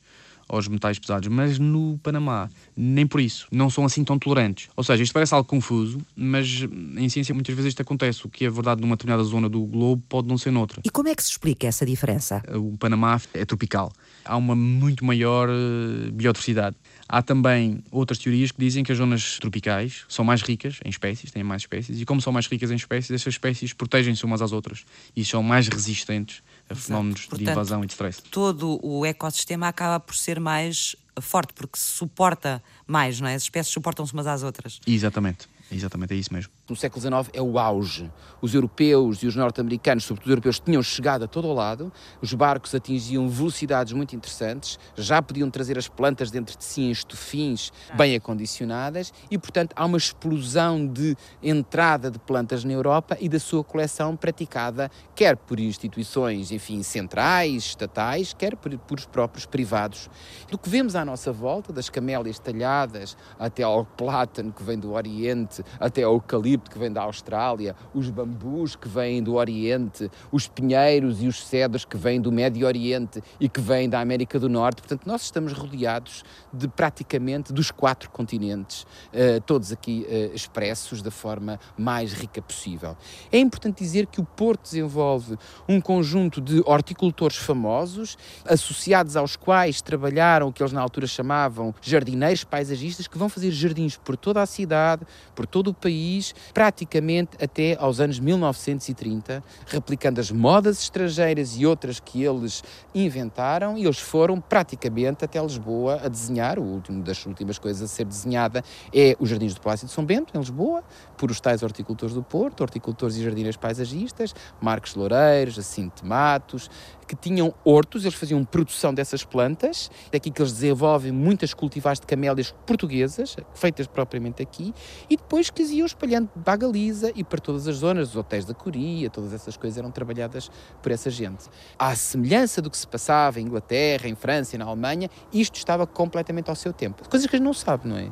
aos 0.50 0.68
metais 0.68 0.98
pesados, 0.98 1.28
mas 1.28 1.60
no 1.60 2.00
Panamá, 2.00 2.50
nem 2.76 3.06
por 3.06 3.22
isso, 3.22 3.48
não 3.52 3.70
são 3.70 3.86
assim 3.86 4.04
tão 4.04 4.18
tolerantes. 4.18 4.68
Ou 4.76 4.84
seja, 4.84 5.04
isto 5.04 5.14
parece 5.14 5.34
algo 5.34 5.48
confuso, 5.48 6.00
mas 6.16 6.66
em 6.98 7.08
ciência 7.08 7.36
muitas 7.36 7.56
vezes 7.56 7.70
isto 7.70 7.82
acontece. 7.84 8.26
O 8.26 8.30
que 8.30 8.46
é 8.46 8.50
verdade 8.50 8.82
numa 8.82 8.96
determinada 8.96 9.24
zona 9.24 9.48
do 9.48 9.64
globo 9.64 10.04
pode 10.10 10.28
não 10.28 10.38
ser 10.38 10.50
noutra. 10.50 10.82
E 10.84 10.90
como 10.90 11.08
é 11.08 11.16
que 11.16 11.22
se 11.22 11.30
explica 11.30 11.68
essa 11.68 11.86
diferença? 11.86 12.42
O 12.56 12.76
Panamá 12.78 13.22
é 13.34 13.46
tropical. 13.46 13.94
Há 14.26 14.36
uma 14.36 14.56
muito 14.56 15.06
maior 15.06 15.48
eh, 15.50 16.10
biodiversidade. 16.12 16.76
Há 17.12 17.24
também 17.24 17.84
outras 17.92 18.20
teorias 18.20 18.52
que 18.52 18.60
dizem 18.60 18.84
que 18.84 18.92
as 18.92 18.98
zonas 19.00 19.40
tropicais 19.40 20.06
são 20.08 20.24
mais 20.24 20.44
ricas 20.44 20.80
em 20.86 20.90
espécies, 20.90 21.32
têm 21.32 21.44
mais 21.44 21.64
espécies, 21.64 22.00
e 22.00 22.06
como 22.06 22.22
são 22.22 22.32
mais 22.32 22.46
ricas 22.46 22.70
em 22.70 22.76
espécies, 22.76 23.10
essas 23.10 23.34
espécies 23.34 23.74
protegem-se 23.74 24.24
umas 24.24 24.44
às 24.44 24.52
outras 24.52 24.86
e 25.16 25.26
são 25.26 25.42
mais 25.42 25.68
resistentes 25.68 26.44
a 26.70 26.76
fenómenos 26.76 27.22
Portanto, 27.22 27.40
de 27.44 27.52
invasão 27.52 27.84
e 27.84 27.88
de 27.88 27.94
stress. 27.94 28.22
Todo 28.30 28.80
o 28.84 29.04
ecossistema 29.08 29.68
acaba 29.68 30.00
por 30.00 30.14
ser 30.14 30.40
mais 30.40 30.96
forte, 31.20 31.52
porque 31.54 31.80
suporta 31.80 32.62
mais, 32.86 33.20
não 33.20 33.28
é? 33.28 33.34
As 33.34 33.42
espécies 33.42 33.74
suportam-se 33.74 34.14
umas 34.14 34.28
às 34.28 34.44
outras. 34.44 34.80
Exatamente. 34.86 35.48
Exatamente, 35.72 36.14
é 36.14 36.18
isso 36.18 36.34
mesmo. 36.34 36.52
No 36.70 36.76
século 36.76 37.02
XIX 37.02 37.32
é 37.34 37.42
o 37.42 37.58
auge. 37.58 38.12
Os 38.40 38.54
europeus 38.54 39.24
e 39.24 39.28
os 39.28 39.36
norte-americanos, 39.36 40.04
sobretudo 40.04 40.28
os 40.28 40.32
europeus, 40.32 40.60
tinham 40.60 40.84
chegado 40.84 41.24
a 41.24 41.28
todo 41.28 41.48
o 41.48 41.54
lado, 41.54 41.92
os 42.22 42.32
barcos 42.34 42.76
atingiam 42.76 43.28
velocidades 43.28 43.92
muito 43.92 44.16
interessantes, 44.16 44.78
já 44.96 45.20
podiam 45.20 45.50
trazer 45.50 45.80
as 45.80 45.88
plantas 45.88 46.30
dentro 46.30 46.56
de 46.56 46.64
si 46.64 46.82
em 46.82 46.92
estufins 46.92 47.72
bem 47.98 48.16
acondicionadas 48.16 49.12
e, 49.32 49.38
portanto, 49.38 49.74
há 49.76 49.84
uma 49.84 49.98
explosão 49.98 50.86
de 50.86 51.18
entrada 51.42 52.12
de 52.12 52.20
plantas 52.20 52.64
na 52.64 52.72
Europa 52.72 53.18
e 53.20 53.28
da 53.28 53.40
sua 53.40 53.64
coleção 53.64 54.16
praticada 54.16 54.92
quer 55.16 55.36
por 55.38 55.60
instituições, 55.60 56.52
enfim, 56.52 56.84
centrais, 56.84 57.64
estatais, 57.66 58.32
quer 58.32 58.56
por, 58.56 58.78
por 58.80 59.00
os 59.00 59.08
próprios 59.08 59.48
privados. 59.48 60.08
Do 60.52 60.58
que 60.58 60.70
vemos 60.70 60.96
à 60.96 61.04
nossa 61.04 61.32
volta, 61.32 61.74
das 61.74 61.90
camélias 61.90 62.38
talhadas 62.38 63.18
até 63.40 63.64
ao 63.64 63.86
plátano 63.86 64.52
que 64.52 64.62
vem 64.62 64.78
do 64.78 64.92
Oriente, 64.92 65.64
até 65.80 66.08
o 66.08 66.20
eucalipto 66.20 66.59
que 66.68 66.80
vem 66.80 66.92
da 66.92 67.04
Austrália, 67.04 67.76
os 67.94 68.10
bambus 68.10 68.76
que 68.76 68.90
vêm 68.90 69.22
do 69.22 69.36
Oriente, 69.36 70.10
os 70.32 70.48
pinheiros 70.48 71.22
e 71.22 71.28
os 71.28 71.46
cedros 71.46 71.86
que 71.86 71.96
vêm 71.96 72.20
do 72.20 72.32
Médio 72.32 72.66
Oriente 72.66 73.22
e 73.40 73.48
que 73.48 73.62
vêm 73.62 73.88
da 73.88 74.00
América 74.00 74.40
do 74.40 74.50
Norte. 74.50 74.82
Portanto, 74.82 75.06
nós 75.06 75.22
estamos 75.22 75.54
rodeados 75.54 76.24
de 76.52 76.68
praticamente 76.68 77.54
dos 77.54 77.70
quatro 77.70 78.10
continentes, 78.10 78.84
uh, 78.84 79.40
todos 79.46 79.72
aqui 79.72 80.08
uh, 80.10 80.36
expressos 80.36 81.02
da 81.02 81.12
forma 81.12 81.60
mais 81.78 82.14
rica 82.14 82.42
possível. 82.42 82.98
É 83.32 83.38
importante 83.38 83.84
dizer 83.84 84.08
que 84.08 84.20
o 84.20 84.26
Porto 84.26 84.64
desenvolve 84.64 85.38
um 85.68 85.80
conjunto 85.80 86.42
de 86.42 86.62
horticultores 86.66 87.38
famosos, 87.38 88.18
associados 88.46 89.16
aos 89.16 89.36
quais 89.36 89.82
trabalharam 89.82 90.48
o 90.48 90.54
que 90.54 90.64
eles 90.64 90.74
na 90.74 90.82
altura 90.82 91.06
chamavam 91.06 91.74
jardineiros 91.82 92.44
paisagistas, 92.44 93.08
que 93.08 93.18
vão 93.18 93.30
fazer 93.30 93.52
jardins 93.52 93.98
por 93.98 94.16
toda 94.16 94.42
a 94.42 94.46
cidade, 94.46 95.06
por 95.36 95.46
todo 95.46 95.70
o 95.70 95.74
país, 95.74 96.34
praticamente 96.54 97.38
até 97.44 97.76
aos 97.80 98.00
anos 98.00 98.20
1930, 98.20 99.44
replicando 99.68 100.20
as 100.20 100.32
modas 100.32 100.82
estrangeiras 100.82 101.56
e 101.58 101.66
outras 101.66 102.00
que 102.00 102.24
eles 102.24 102.64
inventaram, 102.94 103.78
e 103.78 103.84
eles 103.84 104.00
foram 104.00 104.40
praticamente 104.40 105.26
até 105.26 105.42
Lisboa 105.42 106.02
a 106.04 106.08
desenhar. 106.08 106.60
O 106.60 106.64
último 106.64 107.04
das 107.04 107.26
últimas 107.26 107.58
coisas 107.58 107.82
a 107.82 107.88
ser 107.88 108.06
desenhada 108.06 108.64
é 108.94 109.16
os 109.20 109.30
Jardins 109.30 109.54
do 109.54 109.62
Palácio 109.62 109.88
de 109.88 109.94
São 109.94 110.06
Bento, 110.06 110.36
em 110.36 110.40
Lisboa, 110.40 110.84
por 111.18 111.32
os 111.32 111.40
tais 111.40 111.64
horticultores 111.64 112.14
do 112.14 112.24
Porto, 112.24 112.62
horticultores 112.62 113.16
e 113.16 113.24
jardineiros 113.24 113.58
paisagistas, 113.58 114.34
Marcos 114.62 114.96
Loureiros, 114.96 115.56
Jacinto 115.56 116.06
Matos, 116.06 116.70
que 117.10 117.16
tinham 117.16 117.52
hortos, 117.66 118.06
eles 118.06 118.14
faziam 118.14 118.46
produção 118.46 118.94
dessas 118.94 119.24
plantas, 119.24 119.90
daqui 120.12 120.30
que 120.30 120.40
eles 120.40 120.54
desenvolvem 120.54 121.12
muitas 121.12 121.56
cultivares 121.56 122.00
de 122.00 122.06
camélias 122.06 122.54
portuguesas, 122.68 123.36
feitas 123.56 123.88
propriamente 123.88 124.44
aqui, 124.44 124.72
e 125.10 125.18
depois 125.18 125.50
que 125.50 125.64
as 125.64 125.72
iam 125.72 125.88
espalhando 125.88 126.28
para 126.28 126.54
a 126.54 126.56
Galiza 126.56 127.12
e 127.16 127.24
para 127.24 127.40
todas 127.40 127.68
as 127.68 127.78
zonas, 127.78 128.10
os 128.10 128.16
hotéis 128.16 128.46
da 128.46 128.54
Coria, 128.54 129.10
todas 129.10 129.34
essas 129.34 129.58
coisas 129.58 129.80
eram 129.80 129.90
trabalhadas 129.90 130.52
por 130.84 130.92
essa 130.92 131.10
gente. 131.10 131.46
À 131.80 131.96
semelhança 131.96 132.62
do 132.62 132.70
que 132.70 132.78
se 132.78 132.88
passava 132.88 133.40
em 133.40 133.44
Inglaterra, 133.44 134.08
em 134.08 134.14
França 134.14 134.56
e 134.56 134.60
na 134.60 134.66
Alemanha, 134.66 135.10
isto 135.34 135.56
estava 135.56 135.88
completamente 135.88 136.52
ao 136.52 136.56
seu 136.56 136.72
tempo. 136.72 137.10
Coisas 137.10 137.28
que 137.28 137.36
a 137.36 137.40
gente 137.40 137.46
não 137.46 137.56
sabe, 137.56 137.88
não 137.88 137.98
é? 137.98 138.12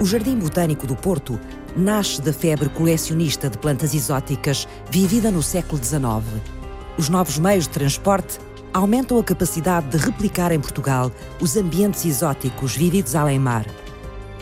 O 0.00 0.06
Jardim 0.06 0.38
Botânico 0.38 0.86
do 0.86 0.96
Porto 0.96 1.38
nasce 1.76 2.20
da 2.20 2.32
febre 2.32 2.68
colecionista 2.68 3.48
de 3.48 3.58
plantas 3.58 3.94
exóticas 3.94 4.68
vivida 4.90 5.30
no 5.30 5.42
século 5.42 5.82
XIX. 5.82 6.02
Os 6.98 7.08
novos 7.08 7.38
meios 7.38 7.64
de 7.64 7.70
transporte 7.70 8.38
aumentam 8.72 9.18
a 9.18 9.24
capacidade 9.24 9.88
de 9.88 9.96
replicar 9.96 10.52
em 10.52 10.60
Portugal 10.60 11.10
os 11.40 11.56
ambientes 11.56 12.04
exóticos 12.04 12.76
vividos 12.76 13.14
além 13.14 13.38
mar. 13.38 13.66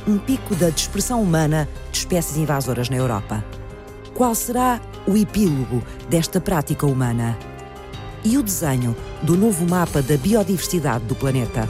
Um 0.07 0.19
pico 0.19 0.55
da 0.55 0.71
dispersão 0.71 1.23
humana 1.23 1.69
de 1.91 1.99
espécies 1.99 2.37
invasoras 2.37 2.89
na 2.89 2.97
Europa. 2.97 3.45
Qual 4.15 4.35
será 4.35 4.81
o 5.07 5.17
epílogo 5.17 5.83
desta 6.09 6.41
prática 6.41 6.87
humana? 6.87 7.39
E 8.25 8.37
o 8.37 8.43
desenho 8.43 8.95
do 9.23 9.37
novo 9.37 9.69
mapa 9.69 10.03
da 10.03 10.17
biodiversidade 10.17 11.05
do 11.05 11.15
planeta? 11.15 11.69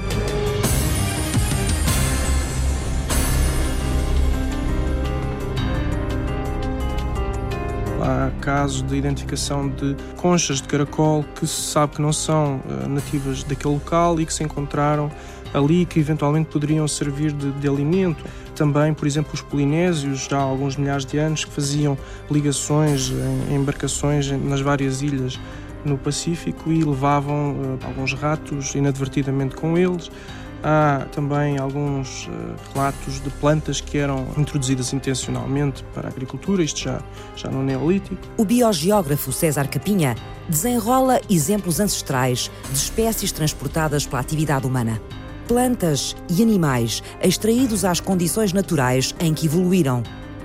Casos 8.41 8.83
de 8.83 8.97
identificação 8.97 9.69
de 9.69 9.97
conchas 10.17 10.61
de 10.61 10.69
caracol 10.69 11.25
que 11.35 11.47
se 11.47 11.71
sabe 11.71 11.97
que 11.97 12.03
não 12.03 12.13
são 12.13 12.57
uh, 12.57 12.89
nativas 12.89 13.45
daquele 13.45 13.75
local 13.75 14.21
e 14.21 14.27
que 14.27 14.33
se 14.33 14.43
encontraram 14.43 15.11
ali 15.53 15.85
que 15.85 15.99
eventualmente 15.99 16.49
poderiam 16.49 16.87
servir 16.89 17.33
de, 17.33 17.51
de, 17.53 17.69
alimento. 17.69 18.25
Também, 18.55 18.95
por 18.95 19.07
exemplo, 19.07 19.33
os 19.35 19.43
polinésios, 19.43 20.27
já 20.29 20.39
há 20.39 20.43
alguns 20.43 20.77
milhares 20.77 21.05
de 21.05 21.19
anos, 21.19 21.45
que 21.45 21.51
faziam 21.51 21.97
ligações 22.31 23.11
em, 23.11 23.53
em 23.53 23.57
embarcações 23.57 24.31
nas 24.31 24.61
várias 24.61 25.03
ilhas 25.03 25.39
no 25.85 25.97
Pacífico 25.97 26.71
e 26.71 26.85
levavam 26.85 27.53
uh, 27.53 27.79
alguns 27.87 28.13
ratos 28.13 28.75
inadvertidamente 28.75 29.55
com 29.55 29.77
eles. 29.77 30.11
Há 30.63 31.07
também 31.13 31.59
alguns 31.59 32.27
uh, 32.27 32.31
relatos 32.75 33.21
de 33.21 33.31
plantas 33.31 33.81
que 33.81 33.97
eram 33.97 34.27
introduzidas 34.37 34.93
intencionalmente 34.93 35.83
para 35.95 36.09
a 36.09 36.11
agricultura, 36.11 36.63
isto 36.63 36.81
já, 36.81 37.01
já 37.35 37.49
no 37.49 37.63
Neolítico. 37.63 38.21
O 38.37 38.45
biogeógrafo 38.45 39.33
César 39.33 39.69
Capinha 39.69 40.15
desenrola 40.49 41.19
exemplos 41.31 41.81
ancestrais 41.81 42.51
de 42.71 42.77
espécies 42.77 43.33
transportadas 43.33 44.05
pela 44.07 44.21
atividade 44.21 44.67
humana. 44.67 45.01
Plantas 45.49 46.15
e 46.29 46.43
animais 46.43 47.03
extraídos 47.23 47.85
às 47.85 47.99
condições 47.99 48.53
naturais 48.53 49.15
em 49.19 49.33
que 49.33 49.47
evoluíram 49.47 50.03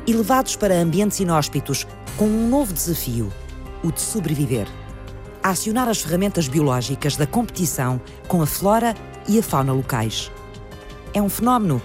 e 0.07 0.13
levados 0.13 0.55
para 0.55 0.75
ambientes 0.75 1.19
inóspitos 1.19 1.85
com 2.15 2.25
um 2.25 2.47
novo 2.47 2.73
desafio: 2.73 3.31
o 3.83 3.91
de 3.91 3.99
sobreviver. 3.99 4.67
acionar 5.43 5.87
as 5.87 6.01
ferramentas 6.01 6.47
biológicas 6.47 7.15
da 7.15 7.27
competição 7.27 8.01
com 8.27 8.41
a 8.41 8.47
flora 8.47 8.95
e 9.27 9.39
a 9.39 9.43
fauna 9.43 9.73
locais. 9.73 10.31
É 11.13 11.21
um 11.21 11.29
fenómeno 11.29 11.81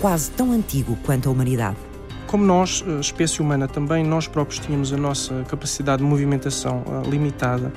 quase 0.00 0.30
tão 0.32 0.52
antigo 0.52 0.98
quanto 1.04 1.28
a 1.28 1.32
humanidade. 1.32 1.76
Como 2.26 2.44
nós, 2.44 2.82
espécie 3.00 3.40
humana, 3.40 3.68
também 3.68 4.02
nós 4.02 4.26
próprios 4.26 4.58
tínhamos 4.58 4.92
a 4.92 4.96
nossa 4.96 5.44
capacidade 5.48 6.02
de 6.02 6.08
movimentação 6.08 6.82
uh, 6.86 7.08
limitada, 7.08 7.72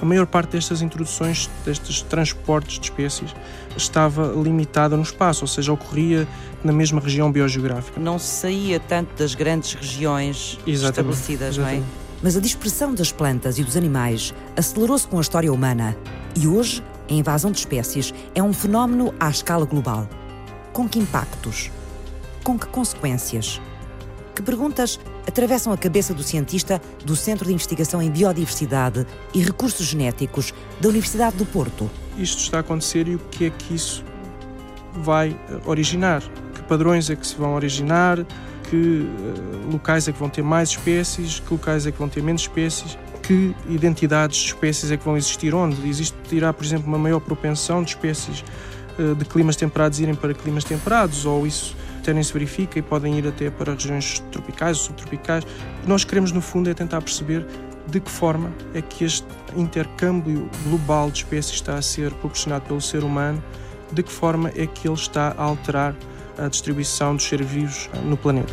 a 0.00 0.04
maior 0.04 0.26
parte 0.26 0.50
destas 0.50 0.82
introduções, 0.82 1.48
destes 1.64 2.02
transportes 2.02 2.78
de 2.78 2.84
espécies, 2.84 3.34
estava 3.76 4.26
limitada 4.36 4.96
no 4.96 5.02
espaço, 5.02 5.44
ou 5.44 5.48
seja, 5.48 5.72
ocorria 5.72 6.28
na 6.62 6.72
mesma 6.72 7.00
região 7.00 7.32
biogeográfica. 7.32 7.98
Não 7.98 8.18
se 8.18 8.26
saía 8.26 8.78
tanto 8.78 9.16
das 9.16 9.34
grandes 9.34 9.72
regiões 9.72 10.58
exatamente, 10.66 11.16
estabelecidas, 11.16 11.56
exatamente. 11.56 11.80
não 11.80 11.86
é? 12.00 12.04
Mas 12.22 12.36
a 12.36 12.40
dispersão 12.40 12.94
das 12.94 13.10
plantas 13.10 13.58
e 13.58 13.64
dos 13.64 13.76
animais 13.76 14.34
acelerou-se 14.56 15.06
com 15.06 15.18
a 15.18 15.20
história 15.20 15.52
humana 15.52 15.96
e 16.36 16.46
hoje 16.46 16.82
a 17.08 17.12
invasão 17.12 17.50
de 17.50 17.58
espécies 17.58 18.14
é 18.34 18.42
um 18.42 18.52
fenómeno 18.52 19.14
à 19.20 19.28
escala 19.28 19.64
global. 19.64 20.08
Com 20.72 20.88
que 20.88 20.98
impactos? 20.98 21.70
Com 22.42 22.58
que 22.58 22.66
consequências? 22.66 23.60
Que 24.34 24.42
perguntas 24.42 24.98
atravessam 25.26 25.72
a 25.72 25.78
cabeça 25.78 26.12
do 26.12 26.22
cientista 26.22 26.80
do 27.04 27.14
Centro 27.14 27.46
de 27.46 27.52
Investigação 27.52 28.02
em 28.02 28.10
Biodiversidade 28.10 29.06
e 29.32 29.40
Recursos 29.40 29.86
Genéticos 29.86 30.52
da 30.80 30.88
Universidade 30.88 31.36
do 31.36 31.46
Porto? 31.46 31.90
Isto 32.16 32.40
está 32.40 32.58
a 32.58 32.60
acontecer 32.60 33.06
e 33.06 33.14
o 33.14 33.18
que 33.18 33.46
é 33.46 33.50
que 33.50 33.74
isso 33.74 34.04
vai 34.94 35.36
eh, 35.48 35.60
originar? 35.66 36.22
Que 36.54 36.62
padrões 36.62 37.10
é 37.10 37.16
que 37.16 37.26
se 37.26 37.36
vão 37.36 37.54
originar? 37.54 38.24
Que 38.70 38.76
uh, 38.76 39.70
locais 39.72 40.08
é 40.08 40.12
que 40.12 40.18
vão 40.18 40.28
ter 40.28 40.42
mais 40.42 40.70
espécies? 40.70 41.38
Que 41.40 41.52
locais 41.52 41.86
é 41.86 41.92
que 41.92 41.98
vão 41.98 42.08
ter 42.08 42.22
menos 42.22 42.42
espécies? 42.42 42.96
Que 43.26 43.54
identidades 43.68 44.38
de 44.38 44.46
espécies 44.48 44.90
é 44.90 44.96
que 44.96 45.04
vão 45.04 45.16
existir 45.16 45.54
onde. 45.54 45.88
Existirá, 45.88 46.52
por 46.52 46.64
exemplo, 46.64 46.86
uma 46.86 46.98
maior 46.98 47.20
propensão 47.20 47.82
de 47.82 47.90
espécies 47.90 48.44
eh, 48.98 49.14
de 49.14 49.24
climas 49.24 49.56
temperados 49.56 49.98
irem 49.98 50.14
para 50.14 50.34
climas 50.34 50.64
temperados, 50.64 51.24
ou 51.24 51.46
isso 51.46 51.74
até 51.98 52.12
nem 52.12 52.22
se 52.22 52.32
verifica 52.32 52.78
e 52.78 52.82
podem 52.82 53.18
ir 53.18 53.26
até 53.26 53.50
para 53.50 53.72
regiões 53.72 54.20
tropicais 54.30 54.78
ou 54.78 54.84
subtropicais. 54.84 55.42
O 55.44 55.82
que 55.82 55.88
nós 55.88 56.04
queremos, 56.04 56.32
no 56.32 56.40
fundo, 56.40 56.68
é 56.68 56.74
tentar 56.74 57.00
perceber 57.00 57.46
de 57.86 58.00
que 58.00 58.10
forma 58.10 58.52
é 58.74 58.82
que 58.82 59.04
este 59.04 59.26
intercâmbio 59.56 60.48
global 60.64 61.10
de 61.10 61.18
espécies 61.18 61.54
está 61.54 61.76
a 61.76 61.82
ser 61.82 62.10
proporcionado 62.14 62.66
pelo 62.66 62.80
ser 62.80 63.04
humano, 63.04 63.42
de 63.90 64.02
que 64.02 64.12
forma 64.12 64.50
é 64.54 64.66
que 64.66 64.86
ele 64.86 64.94
está 64.94 65.34
a 65.36 65.42
alterar 65.42 65.94
a 66.36 66.48
distribuição 66.48 67.16
dos 67.16 67.24
seres 67.26 67.48
vivos 67.48 67.88
eh, 67.94 67.98
no 68.04 68.16
planeta. 68.16 68.52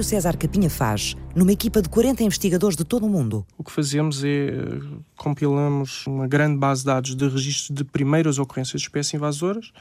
Que 0.00 0.02
o 0.02 0.04
César 0.04 0.34
Capinha 0.38 0.70
faz 0.70 1.14
numa 1.36 1.52
equipa 1.52 1.82
de 1.82 1.88
40 1.90 2.22
investigadores 2.22 2.74
de 2.74 2.84
todo 2.84 3.04
o 3.04 3.08
mundo? 3.08 3.46
O 3.58 3.62
que 3.62 3.70
fazemos 3.70 4.24
é 4.24 4.28
eh, 4.28 4.80
compilamos 5.14 6.06
uma 6.06 6.26
grande 6.26 6.56
base 6.56 6.80
de 6.80 6.86
dados 6.86 7.14
de 7.14 7.28
registros 7.28 7.76
de 7.76 7.84
primeiras 7.84 8.38
ocorrências 8.38 8.80
de 8.80 8.86
espécies 8.86 9.12
invasoras 9.12 9.72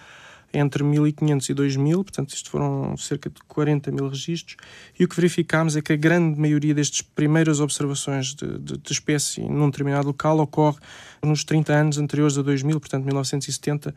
entre 0.54 0.84
1500 0.84 1.48
e 1.48 1.54
2000, 1.54 2.04
portanto 2.04 2.34
isto 2.34 2.50
foram 2.50 2.98
cerca 2.98 3.30
de 3.30 3.40
40 3.48 3.92
mil 3.92 4.10
registros, 4.10 4.58
e 5.00 5.06
o 5.06 5.08
que 5.08 5.16
verificámos 5.16 5.78
é 5.78 5.82
que 5.82 5.94
a 5.94 5.96
grande 5.96 6.38
maioria 6.38 6.74
destas 6.74 7.02
primeiras 7.02 7.62
observações 7.62 8.34
de, 8.34 8.60
de, 8.60 8.78
de 8.78 8.92
espécie 8.92 9.48
num 9.48 9.70
determinado 9.70 10.08
local 10.08 10.40
ocorre 10.40 10.80
nos 11.24 11.46
30 11.46 11.72
anos 11.72 11.98
anteriores 11.98 12.38
a 12.38 12.42
2000, 12.42 12.78
portanto 12.78 13.06
1970 13.06 13.94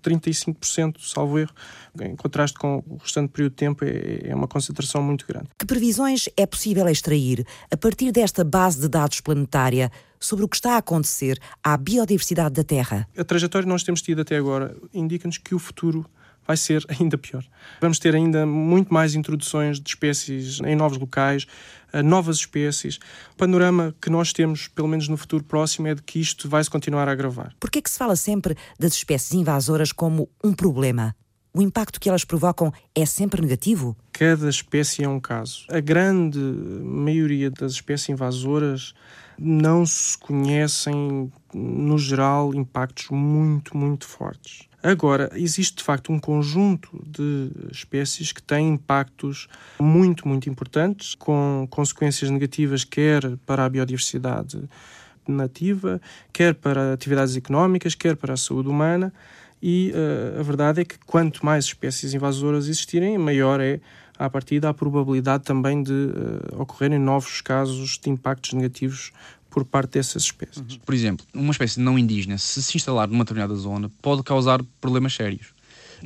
35%, 0.00 0.96
salvo 1.00 1.38
erro, 1.38 1.52
em 2.00 2.16
contraste 2.16 2.58
com 2.58 2.82
o 2.86 2.96
restante 2.96 3.30
período 3.30 3.52
de 3.52 3.56
tempo, 3.56 3.84
é, 3.84 4.30
é 4.30 4.34
uma 4.34 4.48
concentração 4.48 5.02
muito 5.02 5.26
grande. 5.26 5.48
Que 5.58 5.66
previsões 5.66 6.28
é 6.36 6.46
possível 6.46 6.88
extrair 6.88 7.46
a 7.70 7.76
partir 7.76 8.12
desta 8.12 8.44
base 8.44 8.80
de 8.80 8.88
dados 8.88 9.20
planetária 9.20 9.90
sobre 10.18 10.44
o 10.44 10.48
que 10.48 10.56
está 10.56 10.74
a 10.74 10.78
acontecer 10.78 11.38
à 11.64 11.76
biodiversidade 11.76 12.54
da 12.54 12.62
Terra? 12.62 13.08
A 13.16 13.24
trajetória 13.24 13.64
que 13.64 13.72
nós 13.72 13.82
temos 13.82 14.02
tido 14.02 14.20
até 14.20 14.36
agora 14.36 14.76
indica-nos 14.92 15.38
que 15.38 15.54
o 15.54 15.58
futuro 15.58 16.04
vai 16.50 16.56
ser 16.56 16.84
ainda 16.98 17.16
pior. 17.16 17.44
Vamos 17.80 17.98
ter 17.98 18.14
ainda 18.14 18.44
muito 18.44 18.92
mais 18.92 19.14
introduções 19.14 19.80
de 19.80 19.88
espécies 19.88 20.60
em 20.60 20.74
novos 20.74 20.98
locais, 20.98 21.46
eh, 21.92 22.02
novas 22.02 22.38
espécies. 22.38 22.98
O 23.32 23.36
panorama 23.36 23.94
que 24.00 24.10
nós 24.10 24.32
temos, 24.32 24.66
pelo 24.66 24.88
menos 24.88 25.06
no 25.06 25.16
futuro 25.16 25.44
próximo, 25.44 25.86
é 25.86 25.94
de 25.94 26.02
que 26.02 26.18
isto 26.18 26.48
vai 26.48 26.62
se 26.64 26.68
continuar 26.68 27.08
a 27.08 27.12
agravar. 27.12 27.54
Por 27.60 27.70
é 27.72 27.80
que 27.80 27.88
se 27.88 27.96
fala 27.96 28.16
sempre 28.16 28.56
das 28.78 28.94
espécies 28.94 29.32
invasoras 29.32 29.92
como 29.92 30.28
um 30.42 30.52
problema? 30.52 31.14
O 31.54 31.62
impacto 31.62 32.00
que 32.00 32.08
elas 32.08 32.24
provocam 32.24 32.72
é 32.94 33.04
sempre 33.06 33.40
negativo? 33.40 33.96
Cada 34.12 34.48
espécie 34.48 35.04
é 35.04 35.08
um 35.08 35.20
caso. 35.20 35.66
A 35.68 35.80
grande 35.80 36.38
maioria 36.38 37.50
das 37.50 37.72
espécies 37.72 38.08
invasoras 38.08 38.92
não 39.38 39.86
se 39.86 40.18
conhecem, 40.18 41.32
no 41.54 41.96
geral, 41.96 42.54
impactos 42.54 43.08
muito, 43.10 43.76
muito 43.76 44.06
fortes. 44.06 44.69
Agora, 44.82 45.30
existe 45.34 45.76
de 45.76 45.84
facto 45.84 46.10
um 46.10 46.18
conjunto 46.18 47.04
de 47.06 47.50
espécies 47.70 48.32
que 48.32 48.42
têm 48.42 48.70
impactos 48.70 49.46
muito, 49.78 50.26
muito 50.26 50.48
importantes, 50.48 51.14
com 51.14 51.66
consequências 51.68 52.30
negativas, 52.30 52.82
quer 52.82 53.36
para 53.44 53.64
a 53.66 53.68
biodiversidade 53.68 54.62
nativa, 55.28 56.00
quer 56.32 56.54
para 56.54 56.94
atividades 56.94 57.36
económicas, 57.36 57.94
quer 57.94 58.16
para 58.16 58.34
a 58.34 58.36
saúde 58.38 58.68
humana. 58.68 59.12
E 59.62 59.92
uh, 59.94 60.40
a 60.40 60.42
verdade 60.42 60.80
é 60.80 60.84
que 60.84 60.98
quanto 61.06 61.44
mais 61.44 61.66
espécies 61.66 62.14
invasoras 62.14 62.66
existirem, 62.66 63.18
maior 63.18 63.60
é 63.60 63.80
à 64.18 64.28
partida 64.28 64.70
a 64.70 64.74
probabilidade 64.74 65.44
também 65.44 65.82
de 65.82 65.92
uh, 65.92 66.60
ocorrerem 66.62 66.98
novos 66.98 67.42
casos 67.42 67.98
de 67.98 68.08
impactos 68.08 68.54
negativos 68.54 69.12
por 69.50 69.64
parte 69.64 69.92
dessas 69.92 70.24
espécies. 70.24 70.58
Uhum. 70.58 70.78
Por 70.84 70.94
exemplo, 70.94 71.26
uma 71.34 71.52
espécie 71.52 71.80
não 71.80 71.98
indígena, 71.98 72.38
se 72.38 72.62
se 72.62 72.76
instalar 72.76 73.08
numa 73.08 73.24
determinada 73.24 73.54
zona, 73.54 73.90
pode 74.00 74.22
causar 74.22 74.62
problemas 74.80 75.14
sérios. 75.14 75.48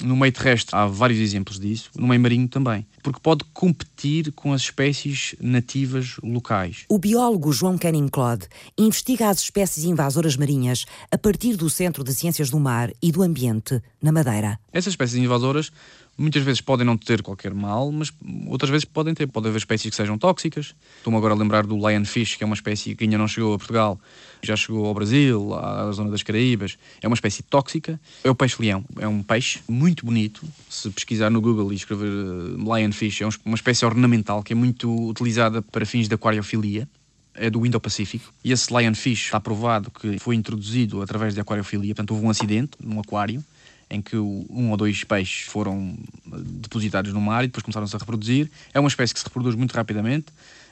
No 0.02 0.16
meio 0.16 0.33
terrestre 0.33 0.74
há 0.74 0.87
vários 0.87 1.20
exemplos 1.20 1.59
disso, 1.59 1.90
no 1.96 2.09
meio 2.09 2.20
marinho 2.20 2.48
também, 2.48 2.85
porque 3.02 3.20
pode 3.20 3.44
competir 3.52 4.33
com 4.33 4.52
as 4.52 4.62
espécies 4.62 5.37
nativas 5.40 6.16
locais. 6.22 6.85
O 6.88 6.98
biólogo 6.98 7.52
João 7.52 7.78
Canning 7.78 8.09
Claude 8.09 8.48
investiga 8.76 9.28
as 9.28 9.40
espécies 9.40 9.85
invasoras 9.85 10.37
marinhas 10.37 10.85
a 11.11 11.18
partir 11.18 11.57
do 11.57 11.70
Centro 11.70 12.02
de 12.02 12.12
Ciências 12.12 12.50
do 12.50 12.59
Mar 12.59 12.90
e 13.00 13.12
do 13.12 13.22
Ambiente, 13.22 13.80
na 14.02 14.11
Madeira. 14.11 14.59
Essas 14.72 14.94
espécies 14.94 15.22
invasoras 15.22 15.70
Muitas 16.16 16.42
vezes 16.42 16.61
podem 16.61 16.87
não 16.87 16.96
ter 16.96 17.22
qualquer 17.22 17.53
mal, 17.53 17.90
mas 17.90 18.12
outras 18.46 18.70
vezes 18.70 18.85
podem 18.85 19.12
ter. 19.14 19.27
Pode 19.27 19.48
haver 19.48 19.59
espécies 19.59 19.90
que 19.90 19.96
sejam 19.96 20.16
tóxicas. 20.16 20.74
Estou-me 20.98 21.16
agora 21.16 21.35
a 21.35 21.37
lembrar 21.37 21.66
do 21.66 21.77
lionfish, 21.77 22.37
que 22.37 22.44
é 22.44 22.46
uma 22.46 22.55
espécie 22.55 22.94
que 22.94 23.03
ainda 23.05 23.18
não 23.18 23.27
chegou 23.27 23.55
a 23.55 23.59
Portugal, 23.59 23.98
já 24.42 24.55
chegou 24.55 24.87
ao 24.87 24.94
Brasil, 24.94 25.53
à 25.55 25.90
zona 25.90 26.11
das 26.11 26.22
Caraíbas. 26.22 26.79
É 27.03 27.09
uma 27.09 27.14
espécie 27.14 27.42
tóxica. 27.42 28.00
É 28.22 28.31
o 28.31 28.35
peixe-leão. 28.35 28.85
É 28.98 29.09
um 29.09 29.22
peixe 29.22 29.61
muito 29.68 30.07
bonito. 30.07 30.46
Se 30.68 30.88
pesquisar 30.90 31.31
no 31.31 31.40
Google 31.40 31.72
e 31.72 31.77
escrever 31.77 32.11
eh, 32.11 32.81
lionfish, 32.81 33.22
é 33.22 33.29
uma 33.44 33.57
espécie 33.57 33.85
ornamental 33.85 34.42
que 34.42 34.53
é 34.53 34.57
muito 34.57 35.09
utilizada 35.09 35.62
para 35.62 35.85
fins 35.85 36.09
de 36.09 36.14
aquariofilia 36.14 36.88
é 37.35 37.50
do 37.50 37.66
Indo-Pacífico. 37.66 38.33
E 38.44 38.53
esse 38.53 38.72
lionfish 38.72 39.24
está 39.24 39.40
provado 39.40 39.90
que 39.90 40.18
foi 40.18 40.37
introduzido 40.37 41.03
através 41.03 41.35
de 41.35 41.40
aquariofilia. 41.40 41.92
Portanto, 41.94 42.12
houve 42.12 42.27
um 42.27 42.31
acidente 42.31 42.77
num 42.81 43.00
aquário 43.00 43.44
em 43.90 44.00
que 44.00 44.16
um 44.16 44.70
ou 44.70 44.76
dois 44.76 45.04
peixes 45.04 45.46
foram 45.46 45.96
eh, 46.32 46.36
depositados 46.38 47.12
no 47.12 47.20
mar 47.20 47.44
e 47.44 47.46
depois 47.46 47.62
começaram-se 47.62 47.94
a 47.94 47.98
reproduzir. 47.98 48.50
É 48.72 48.80
uma 48.80 48.88
espécie 48.88 49.12
que 49.12 49.20
se 49.20 49.26
reproduz 49.26 49.54
muito 49.54 49.72
rapidamente, 49.72 50.26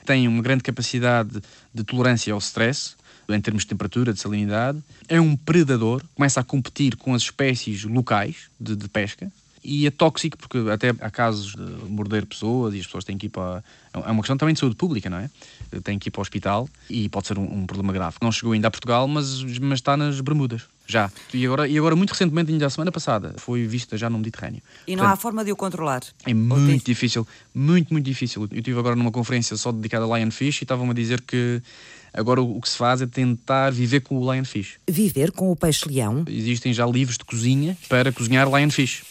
tem 0.05 0.27
uma 0.27 0.41
grande 0.41 0.63
capacidade 0.63 1.41
de 1.73 1.83
tolerância 1.83 2.33
ao 2.33 2.39
stress, 2.39 2.95
em 3.29 3.39
termos 3.39 3.63
de 3.63 3.69
temperatura, 3.69 4.13
de 4.13 4.19
salinidade. 4.19 4.83
É 5.07 5.19
um 5.19 5.35
predador, 5.35 6.03
começa 6.15 6.39
a 6.39 6.43
competir 6.43 6.95
com 6.95 7.13
as 7.13 7.23
espécies 7.23 7.83
locais 7.83 8.49
de, 8.59 8.75
de 8.75 8.89
pesca 8.89 9.31
e 9.63 9.87
é 9.87 9.91
tóxico 9.91 10.37
porque 10.37 10.57
até 10.69 10.89
há 10.89 11.09
casos 11.09 11.53
de 11.53 11.89
morder 11.89 12.25
pessoas 12.25 12.73
e 12.75 12.79
as 12.79 12.85
pessoas 12.85 13.03
têm 13.03 13.17
que 13.17 13.27
ir 13.27 13.29
para. 13.29 13.63
É 13.93 14.11
uma 14.11 14.21
questão 14.21 14.35
também 14.35 14.53
de 14.53 14.59
saúde 14.59 14.75
pública, 14.75 15.09
não 15.09 15.17
é? 15.17 15.29
Têm 15.83 15.97
que 15.97 16.09
ir 16.09 16.11
para 16.11 16.19
o 16.19 16.21
hospital 16.21 16.67
e 16.89 17.07
pode 17.09 17.27
ser 17.27 17.37
um, 17.37 17.43
um 17.43 17.65
problema 17.65 17.93
grave. 17.93 18.17
Não 18.21 18.31
chegou 18.31 18.53
ainda 18.53 18.67
a 18.67 18.71
Portugal, 18.71 19.07
mas, 19.07 19.43
mas 19.59 19.79
está 19.79 19.95
nas 19.95 20.19
Bermudas. 20.19 20.63
Já. 20.85 21.09
E 21.33 21.45
agora, 21.45 21.67
e 21.67 21.77
agora, 21.77 21.95
muito 21.95 22.11
recentemente, 22.11 22.51
ainda 22.51 22.65
a 22.65 22.69
semana 22.69 22.91
passada, 22.91 23.35
foi 23.37 23.65
vista 23.65 23.97
já 23.97 24.09
no 24.09 24.17
Mediterrâneo. 24.17 24.61
E 24.85 24.95
não 24.95 25.03
Portanto, 25.03 25.13
há 25.13 25.21
forma 25.21 25.45
de 25.45 25.51
o 25.51 25.55
controlar? 25.55 26.01
É 26.25 26.33
muito 26.33 26.85
difícil. 26.85 27.25
Muito, 27.53 27.93
muito 27.93 28.05
difícil. 28.05 28.47
Eu 28.51 28.57
estive 28.57 28.77
agora 28.77 28.95
numa 28.95 29.11
conferência 29.11 29.55
só 29.55 29.71
dedicada 29.71 30.05
a 30.05 30.17
Lionfish 30.17 30.61
e 30.61 30.63
estavam-me 30.63 30.91
a 30.91 30.93
dizer 30.93 31.21
que 31.21 31.61
agora 32.13 32.41
o 32.41 32.59
que 32.59 32.69
se 32.69 32.77
faz 32.77 33.01
é 33.01 33.07
tentar 33.07 33.71
viver 33.71 34.01
com 34.01 34.17
o 34.17 34.33
Lionfish. 34.33 34.77
Viver 34.87 35.31
com 35.31 35.51
o 35.51 35.55
peixe-leão? 35.55 36.25
Existem 36.27 36.73
já 36.73 36.85
livros 36.85 37.17
de 37.17 37.23
cozinha 37.23 37.77
para 37.87 38.11
cozinhar 38.11 38.47
Lionfish. 38.47 39.03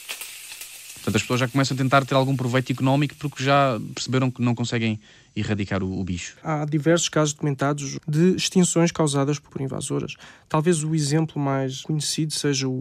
Portanto, 1.03 1.17
as 1.17 1.23
pessoas 1.23 1.41
já 1.41 1.49
começam 1.49 1.75
a 1.75 1.79
tentar 1.79 2.05
ter 2.07 2.15
algum 2.15 2.37
proveito 2.37 2.71
económico 2.71 3.17
porque 3.19 3.43
já 3.43 3.77
perceberam 3.93 4.31
que 4.31 4.41
não 4.41 4.55
conseguem 4.55 5.01
erradicar 5.35 5.83
o, 5.83 5.99
o, 5.99 6.05
bicho. 6.05 6.37
Há 6.45 6.65
diversos 6.65 7.09
casos 7.09 7.35
documentados 7.35 7.99
de 8.07 8.37
extinções 8.37 8.93
causadas 8.93 9.39
por 9.41 9.61
invasoras. 9.61 10.15
Talvez 10.49 10.85
o 10.85 10.95
exemplo 10.95 11.43
mais 11.43 11.83
conhecido 11.83 12.33
seja 12.33 12.69
o, 12.69 12.73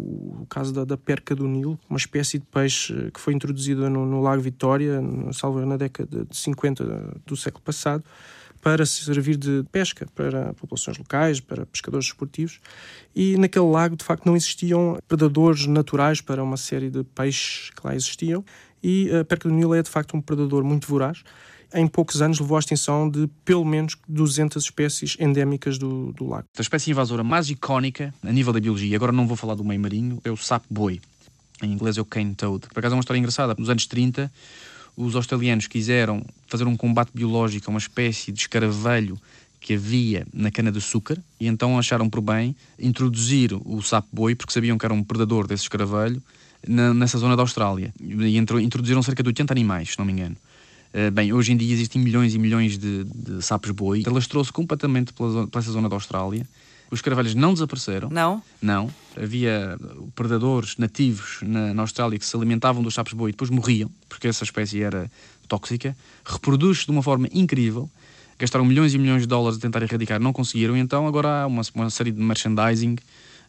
o 0.41 0.45
caso 0.47 0.71
da, 0.71 0.86
da, 0.86 0.97
perca 0.97 1.34
do 1.34 1.47
Nilo, 1.47 1.79
uma 1.89 1.97
espécie 1.97 2.38
de 2.38 2.45
peixe 2.45 2.93
que 3.12 3.19
foi 3.19 3.34
introduzida 3.34 3.89
no, 3.89 4.05
no 4.05 4.21
Lago 4.21 4.41
Vitória, 4.41 5.01
salvo 5.34 5.65
na 5.65 5.77
década 5.77 6.25
de 6.29 6.38
50 6.38 7.21
do 7.25 7.36
século 7.36 7.63
passado 7.63 8.03
para 8.62 8.86
servir 8.86 9.36
de 9.36 9.63
pesca 9.71 10.08
para 10.13 10.54
populações 10.54 10.97
locais, 10.97 11.39
para 11.39 11.65
pescadores 11.65 12.08
esportivos. 12.08 12.60
E 13.15 13.36
naquele 13.38 13.65
lago, 13.65 13.95
de 13.95 14.06
facto, 14.06 14.26
não 14.26 14.36
existiam 14.36 14.97
predadores 15.08 15.65
naturais 15.65 16.21
para 16.21 16.43
uma 16.43 16.58
série 16.58 16.89
de 16.89 17.04
peixes 17.04 17.71
que 17.71 17.86
lá 17.86 17.95
existiam. 17.95 18.45
E 18.84 19.10
a 19.15 19.26
perca 19.26 19.50
do 19.50 19.54
Nilo 19.54 19.74
é, 19.74 19.82
de 19.82 19.89
facto, 19.89 20.15
um 20.15 20.21
predador 20.21 20.63
muito 20.63 20.88
voraz. 20.88 21.24
Em 21.74 21.88
poucos 21.88 22.21
anos 22.21 22.39
levou 22.39 22.58
à 22.58 22.60
extinção 22.60 23.10
de 23.10 23.30
pelo 23.45 23.63
menos 23.63 23.95
200 24.08 24.63
espécies 24.63 25.15
endémicas 25.19 25.78
do, 25.78 26.12
do 26.12 26.28
lago. 26.28 26.45
A 26.58 26.62
espécie 26.62 26.91
invasora 26.91 27.24
mais 27.24 27.50
icónica 27.50 28.13
a 28.21 28.32
nível 28.32 28.52
da 28.52 28.60
biologia, 28.60 28.95
agora 28.95 29.12
não 29.12 29.26
vou 29.26 29.38
falar 29.38 29.56
do 29.56 29.63
meio 29.63 29.80
marinho, 29.80 30.19
é 30.24 30.30
o 30.30 30.36
sapo-boi. 30.36 31.00
Em 31.63 31.71
inglês 31.71 31.97
é 31.97 32.02
o 32.02 32.06
cane 32.06 32.36
toad. 32.36 32.67
Por 32.67 32.80
acaso 32.80 32.93
é 32.93 32.97
uma 32.97 33.02
história 33.02 33.19
engraçada. 33.19 33.56
Nos 33.58 33.69
anos 33.69 33.86
30, 33.86 34.32
os 34.95 35.15
australianos 35.15 35.67
quiseram 35.67 36.23
fazer 36.47 36.67
um 36.67 36.75
combate 36.75 37.12
biológico 37.13 37.69
a 37.69 37.71
uma 37.71 37.80
espécie 37.80 38.32
de 38.32 38.41
escaravelho 38.41 39.17
que 39.60 39.75
havia 39.75 40.25
na 40.34 40.49
cana-de-açúcar 40.49 41.17
e 41.39 41.47
então 41.47 41.77
acharam 41.77 42.10
por 42.10 42.19
bem 42.19 42.56
introduzir 42.80 43.54
o 43.54 43.82
sapo-boi, 43.82 44.34
porque 44.36 44.51
sabiam 44.51 44.77
que 44.77 44.86
era 44.86 44.93
um 44.93 45.04
predador 45.04 45.45
desse 45.45 45.63
escaravelho, 45.63 46.21
na, 46.67 46.93
nessa 46.93 47.17
zona 47.17 47.36
da 47.36 47.43
Austrália. 47.43 47.93
E 47.99 48.38
introduziram 48.38 49.01
cerca 49.04 49.21
de 49.21 49.30
80 49.30 49.54
animais, 49.54 49.89
se 49.91 49.99
não 49.99 50.06
me 50.06 50.13
engano. 50.13 50.36
Uh, 50.93 51.10
bem, 51.12 51.32
hoje 51.32 51.54
em 51.54 51.58
dia 51.58 51.73
existem 51.73 52.01
milhões 52.01 52.36
e 52.36 52.39
milhões 52.39 52.77
de, 52.77 53.06
de 53.06 53.41
sapos-boi. 53.41 54.04
Alastrou-se 54.06 54.51
completamente 54.51 55.13
pela, 55.13 55.47
pela 55.47 55.62
essa 55.62 55.71
zona 55.71 55.88
da 55.88 55.95
Austrália 55.95 56.45
os 56.91 57.01
caravelhos 57.01 57.34
não 57.34 57.54
desapareceram. 57.54 58.10
Não? 58.10 58.43
Não. 58.62 58.93
Havia 59.15 59.80
predadores 60.13 60.75
nativos 60.77 61.39
na, 61.41 61.73
na 61.73 61.82
Austrália 61.84 62.19
que 62.19 62.25
se 62.25 62.36
alimentavam 62.36 62.84
dos 62.84 62.93
sapos 62.93 63.13
boi 63.13 63.30
e 63.30 63.32
depois 63.32 63.49
morriam, 63.49 63.89
porque 64.10 64.27
essa 64.27 64.43
espécie 64.43 64.84
era 64.84 65.10
tóxica. 65.47 65.95
Reproduz-se 66.25 66.86
de 66.86 66.91
uma 66.91 67.01
forma 67.01 67.30
incrível. 67.32 67.89
Gastaram 68.38 68.65
milhões 68.65 68.93
e 68.93 68.97
milhões 68.97 69.21
de 69.21 69.27
dólares 69.27 69.58
a 69.58 69.62
tentar 69.62 69.82
erradicar, 69.82 70.19
não 70.19 70.34
conseguiram. 70.34 70.75
Então 70.75 71.08
agora 71.08 71.43
há 71.43 71.47
uma, 71.47 71.62
uma 71.73 71.89
série 71.89 72.12
de 72.12 72.21
merchandising, 72.21 72.97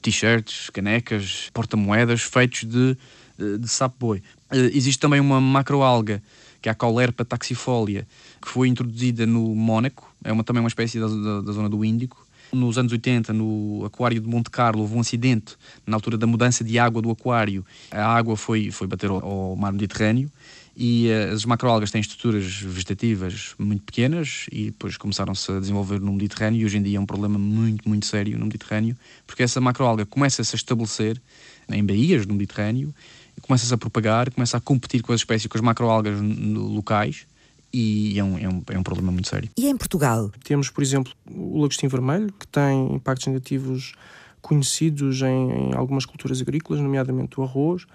t-shirts, 0.00 0.70
canecas, 0.70 1.50
porta-moedas 1.52 2.22
feitos 2.22 2.60
de, 2.60 2.96
de, 3.36 3.58
de 3.58 3.68
sapo 3.68 3.96
boi. 3.98 4.22
Uh, 4.52 4.70
existe 4.72 5.00
também 5.00 5.18
uma 5.18 5.40
macroalga, 5.40 6.22
que 6.60 6.68
é 6.68 6.72
a 6.72 6.74
Caulerpa 6.76 7.24
taxifolia, 7.24 8.06
que 8.40 8.48
foi 8.48 8.68
introduzida 8.68 9.26
no 9.26 9.52
Mónaco. 9.52 10.14
É 10.22 10.30
uma, 10.30 10.44
também 10.44 10.62
uma 10.62 10.68
espécie 10.68 11.00
da, 11.00 11.08
da, 11.08 11.40
da 11.40 11.52
zona 11.52 11.68
do 11.68 11.84
Índico 11.84 12.24
nos 12.52 12.76
anos 12.76 12.92
80, 12.92 13.32
no 13.32 13.84
aquário 13.84 14.20
de 14.20 14.28
Monte 14.28 14.50
Carlo, 14.50 14.82
houve 14.82 14.94
um 14.94 15.00
acidente 15.00 15.56
na 15.86 15.96
altura 15.96 16.18
da 16.18 16.26
mudança 16.26 16.62
de 16.62 16.78
água 16.78 17.00
do 17.00 17.10
aquário. 17.10 17.64
A 17.90 18.04
água 18.04 18.36
foi, 18.36 18.70
foi 18.70 18.86
bater 18.86 19.10
ao, 19.10 19.24
ao 19.24 19.56
mar 19.56 19.72
Mediterrâneo 19.72 20.30
e 20.76 21.08
uh, 21.08 21.34
as 21.34 21.44
macroalgas 21.44 21.90
têm 21.90 22.00
estruturas 22.00 22.60
vegetativas 22.60 23.54
muito 23.58 23.82
pequenas 23.84 24.46
e 24.50 24.66
depois 24.66 24.96
começaram-se 24.96 25.50
a 25.50 25.60
desenvolver 25.60 26.00
no 26.00 26.12
Mediterrâneo 26.12 26.60
e 26.60 26.64
hoje 26.64 26.78
em 26.78 26.82
dia 26.82 26.98
é 26.98 27.00
um 27.00 27.06
problema 27.06 27.38
muito, 27.38 27.88
muito 27.88 28.06
sério 28.06 28.38
no 28.38 28.46
Mediterrâneo, 28.46 28.96
porque 29.26 29.42
essa 29.42 29.60
macroalga 29.60 30.06
começa-se 30.06 30.54
a 30.54 30.56
estabelecer 30.56 31.20
em 31.68 31.84
baías 31.84 32.26
do 32.26 32.34
Mediterrâneo, 32.34 32.94
começa-se 33.42 33.72
a 33.72 33.78
propagar, 33.78 34.30
começa 34.30 34.56
a 34.56 34.60
competir 34.60 35.02
com 35.02 35.12
as 35.12 35.20
espécies, 35.20 35.46
com 35.46 35.56
as 35.56 35.64
macroalgas 35.64 36.18
locais 36.20 37.26
e 37.72 38.18
é 38.18 38.24
um, 38.24 38.38
é, 38.38 38.48
um, 38.48 38.62
é 38.70 38.78
um 38.78 38.82
problema 38.82 39.10
muito 39.10 39.28
sério. 39.28 39.48
E 39.56 39.66
em 39.66 39.76
Portugal? 39.76 40.30
Temos, 40.44 40.68
por 40.70 40.82
exemplo, 40.82 41.12
o 41.30 41.60
lagostim 41.60 41.88
vermelho, 41.88 42.32
que 42.32 42.46
tem 42.46 42.94
impactos 42.94 43.26
negativos 43.26 43.94
conhecidos 44.40 45.22
em, 45.22 45.70
em 45.70 45.74
algumas 45.74 46.04
culturas 46.04 46.40
agrícolas, 46.40 46.82
nomeadamente 46.82 47.40
o 47.40 47.42
arroz. 47.42 47.86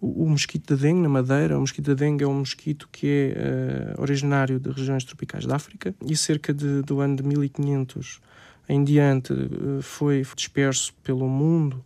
O, 0.00 0.24
o, 0.24 0.30
mosquito 0.30 0.74
da 0.74 0.80
dengue 0.80 1.00
na 1.00 1.08
Madeira, 1.08 1.56
o 1.56 1.60
mosquito 1.60 1.86
da 1.86 1.94
dengue 1.94 2.22
é 2.22 2.26
um 2.28 2.38
mosquito 2.38 2.88
que 2.92 3.06
é 3.34 3.94
uh, 3.96 4.02
originário 4.02 4.60
de 4.60 4.70
regiões 4.70 5.04
tropicais 5.04 5.46
da 5.46 5.56
África 5.56 5.94
e 6.06 6.16
cerca 6.16 6.52
de, 6.52 6.82
do 6.82 7.00
ano 7.00 7.16
de 7.16 7.22
1500 7.22 8.20
em 8.68 8.84
diante 8.84 9.32
uh, 9.32 9.80
foi 9.80 10.22
disperso 10.36 10.92
pelo 11.02 11.28
mundo 11.28 11.82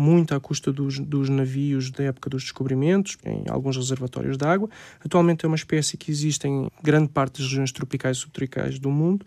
muito 0.00 0.34
à 0.34 0.40
custa 0.40 0.72
dos, 0.72 0.98
dos 0.98 1.28
navios 1.28 1.90
da 1.90 2.04
época 2.04 2.30
dos 2.30 2.42
descobrimentos, 2.42 3.18
em 3.24 3.44
alguns 3.48 3.76
reservatórios 3.76 4.36
de 4.36 4.46
água. 4.46 4.68
Atualmente 5.04 5.44
é 5.44 5.48
uma 5.48 5.56
espécie 5.56 5.96
que 5.96 6.10
existe 6.10 6.48
em 6.48 6.68
grande 6.82 7.08
parte 7.08 7.40
das 7.40 7.48
regiões 7.48 7.70
tropicais 7.70 8.16
e 8.16 8.20
subtropicais 8.20 8.78
do 8.78 8.90
mundo 8.90 9.24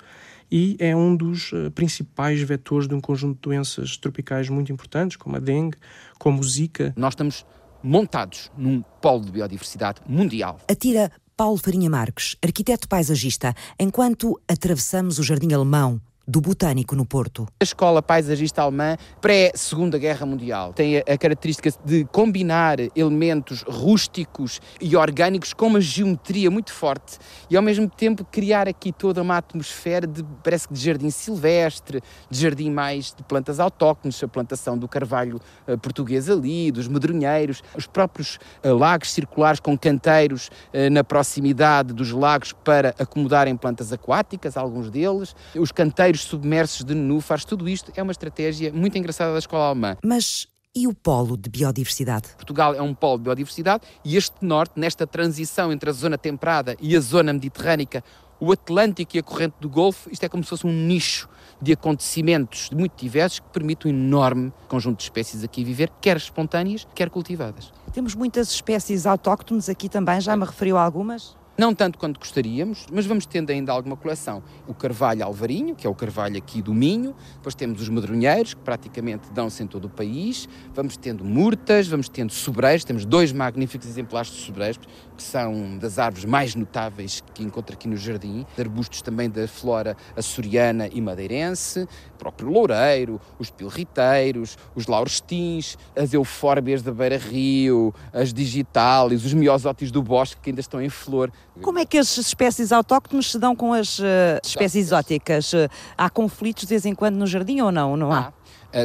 e 0.51 0.75
é 0.79 0.95
um 0.95 1.15
dos 1.15 1.51
uh, 1.51 1.71
principais 1.71 2.41
vetores 2.41 2.87
de 2.87 2.93
um 2.93 3.01
conjunto 3.01 3.35
de 3.35 3.41
doenças 3.41 3.97
tropicais 3.97 4.49
muito 4.49 4.71
importantes, 4.71 5.17
como 5.17 5.35
a 5.35 5.39
dengue, 5.39 5.77
como 6.19 6.39
o 6.39 6.43
zika. 6.43 6.93
Nós 6.95 7.13
estamos 7.13 7.45
montados 7.81 8.51
num 8.57 8.81
polo 9.01 9.25
de 9.25 9.31
biodiversidade 9.31 10.01
mundial. 10.07 10.59
Atira 10.69 11.11
Paulo 11.35 11.57
Farinha 11.57 11.89
Marques, 11.89 12.35
arquiteto 12.43 12.87
paisagista, 12.87 13.55
enquanto 13.79 14.39
atravessamos 14.47 15.17
o 15.17 15.23
Jardim 15.23 15.51
Alemão, 15.53 15.99
do 16.27 16.39
Botânico 16.39 16.95
no 16.95 17.05
Porto. 17.05 17.47
A 17.59 17.63
escola 17.63 18.01
paisagista 18.01 18.61
alemã, 18.61 18.95
pré-Segunda 19.19 19.97
Guerra 19.97 20.25
Mundial, 20.25 20.71
tem 20.73 20.97
a 20.99 21.17
característica 21.17 21.69
de 21.83 22.05
combinar 22.05 22.77
elementos 22.95 23.63
rústicos 23.63 24.61
e 24.79 24.95
orgânicos 24.95 25.53
com 25.53 25.67
uma 25.67 25.81
geometria 25.81 26.49
muito 26.49 26.71
forte 26.71 27.17
e 27.49 27.57
ao 27.57 27.61
mesmo 27.61 27.89
tempo 27.89 28.25
criar 28.25 28.69
aqui 28.69 28.91
toda 28.91 29.21
uma 29.21 29.37
atmosfera 29.37 30.07
de, 30.07 30.23
parece 30.41 30.67
que 30.67 30.73
de 30.73 30.79
jardim 30.79 31.09
silvestre, 31.09 32.01
de 32.29 32.39
jardim 32.39 32.71
mais 32.71 33.13
de 33.13 33.21
plantas 33.23 33.59
autóctones, 33.59 34.23
a 34.23 34.27
plantação 34.27 34.77
do 34.77 34.87
carvalho 34.87 35.41
uh, 35.67 35.77
português 35.77 36.29
ali, 36.29 36.71
dos 36.71 36.87
medronheiros, 36.87 37.61
os 37.75 37.85
próprios 37.85 38.39
uh, 38.63 38.73
lagos 38.73 39.11
circulares 39.11 39.59
com 39.59 39.77
canteiros 39.77 40.47
uh, 40.47 40.89
na 40.89 41.03
proximidade 41.03 41.93
dos 41.93 42.11
lagos 42.11 42.53
para 42.53 42.95
acomodarem 42.97 43.57
plantas 43.57 43.91
aquáticas, 43.91 44.55
alguns 44.55 44.89
deles, 44.89 45.35
os 45.55 45.71
canteiros 45.71 46.12
submersos 46.21 46.83
de 46.83 46.93
nenúfares, 46.93 47.45
tudo 47.45 47.67
isto 47.67 47.91
é 47.95 48.03
uma 48.03 48.11
estratégia 48.11 48.71
muito 48.71 48.97
engraçada 48.97 49.33
da 49.33 49.39
escola 49.39 49.65
alemã. 49.65 49.97
Mas 50.03 50.47
e 50.75 50.87
o 50.87 50.93
polo 50.93 51.37
de 51.37 51.49
biodiversidade? 51.49 52.29
Portugal 52.35 52.73
é 52.73 52.81
um 52.81 52.95
polo 52.95 53.19
de 53.19 53.25
biodiversidade 53.25 53.83
e 54.03 54.17
este 54.17 54.35
norte, 54.41 54.73
nesta 54.75 55.05
transição 55.05 55.71
entre 55.71 55.89
a 55.89 55.93
zona 55.93 56.17
temperada 56.17 56.75
e 56.81 56.95
a 56.97 56.99
zona 56.99 57.31
mediterrânica, 57.31 58.03
o 58.39 58.51
Atlântico 58.51 59.15
e 59.15 59.19
a 59.19 59.23
corrente 59.23 59.55
do 59.61 59.69
Golfo, 59.69 60.09
isto 60.11 60.23
é 60.23 60.29
como 60.29 60.43
se 60.43 60.49
fosse 60.49 60.65
um 60.65 60.73
nicho 60.73 61.29
de 61.61 61.73
acontecimentos 61.73 62.69
muito 62.71 62.99
diversos 62.99 63.39
que 63.39 63.49
permite 63.49 63.87
um 63.87 63.91
enorme 63.91 64.51
conjunto 64.67 64.97
de 64.97 65.03
espécies 65.03 65.43
aqui 65.43 65.63
viver, 65.63 65.89
quer 66.01 66.17
espontâneas, 66.17 66.87
quer 66.93 67.09
cultivadas. 67.09 67.71
Temos 67.93 68.15
muitas 68.15 68.49
espécies 68.49 69.05
autóctones 69.05 69.69
aqui 69.69 69.87
também, 69.87 70.19
já 70.19 70.35
me 70.35 70.43
referiu 70.43 70.77
a 70.77 70.83
algumas? 70.83 71.37
Não 71.55 71.71
tanto 71.71 71.99
quanto 71.99 72.19
gostaríamos, 72.19 72.87
mas 72.91 73.05
vamos 73.05 73.27
tendo 73.27 73.51
ainda 73.51 73.71
alguma 73.71 73.95
coleção. 73.95 74.41
O 74.67 74.73
carvalho 74.73 75.23
alvarinho, 75.23 75.75
que 75.75 75.85
é 75.85 75.89
o 75.89 75.93
carvalho 75.93 76.35
aqui 76.35 76.63
do 76.63 76.73
Minho, 76.73 77.13
depois 77.35 77.53
temos 77.53 77.79
os 77.79 77.89
madronheiros, 77.89 78.55
que 78.55 78.61
praticamente 78.61 79.31
dão-se 79.31 79.61
em 79.61 79.67
todo 79.67 79.85
o 79.85 79.89
país, 79.89 80.49
vamos 80.73 80.97
tendo 80.97 81.23
murtas, 81.23 81.87
vamos 81.87 82.09
tendo 82.09 82.33
sobreiros, 82.33 82.83
temos 82.83 83.05
dois 83.05 83.31
magníficos 83.31 83.87
exemplares 83.87 84.31
de 84.31 84.37
sobreiros, 84.37 84.79
que 85.15 85.21
são 85.21 85.77
das 85.77 85.99
árvores 85.99 86.25
mais 86.25 86.55
notáveis 86.55 87.23
que 87.35 87.43
encontro 87.43 87.75
aqui 87.75 87.87
no 87.87 87.97
jardim, 87.97 88.47
arbustos 88.57 89.03
também 89.03 89.29
da 89.29 89.47
flora 89.47 89.95
açoriana 90.17 90.89
e 90.91 90.99
madeirense, 90.99 91.87
o 92.15 92.17
próprio 92.17 92.49
loureiro, 92.49 93.21
os 93.37 93.51
pilriteiros, 93.51 94.57
os 94.73 94.87
laurestins, 94.87 95.77
as 95.95 96.15
eufórbias 96.15 96.81
da 96.81 96.91
beira-rio, 96.91 97.93
as 98.11 98.33
digitalis, 98.33 99.23
os 99.23 99.35
miosótis 99.35 99.91
do 99.91 100.01
bosque 100.01 100.41
que 100.41 100.49
ainda 100.49 100.61
estão 100.61 100.81
em 100.81 100.89
flor. 100.89 101.31
Como 101.61 101.79
é 101.79 101.85
que 101.85 101.97
as 101.97 102.17
espécies 102.17 102.71
autóctones 102.71 103.31
se 103.31 103.37
dão 103.37 103.55
com 103.55 103.73
as 103.73 103.99
uh, 103.99 104.03
espécies 104.43 104.87
exóticas? 104.87 105.53
há 105.97 106.09
conflitos 106.09 106.63
de 106.63 106.69
vez 106.69 106.85
em 106.85 106.95
quando 106.95 107.15
no 107.15 107.27
jardim 107.27 107.61
ou 107.61 107.71
não? 107.71 107.95
Não 107.95 108.11
há? 108.11 108.19
Ah, 108.19 108.33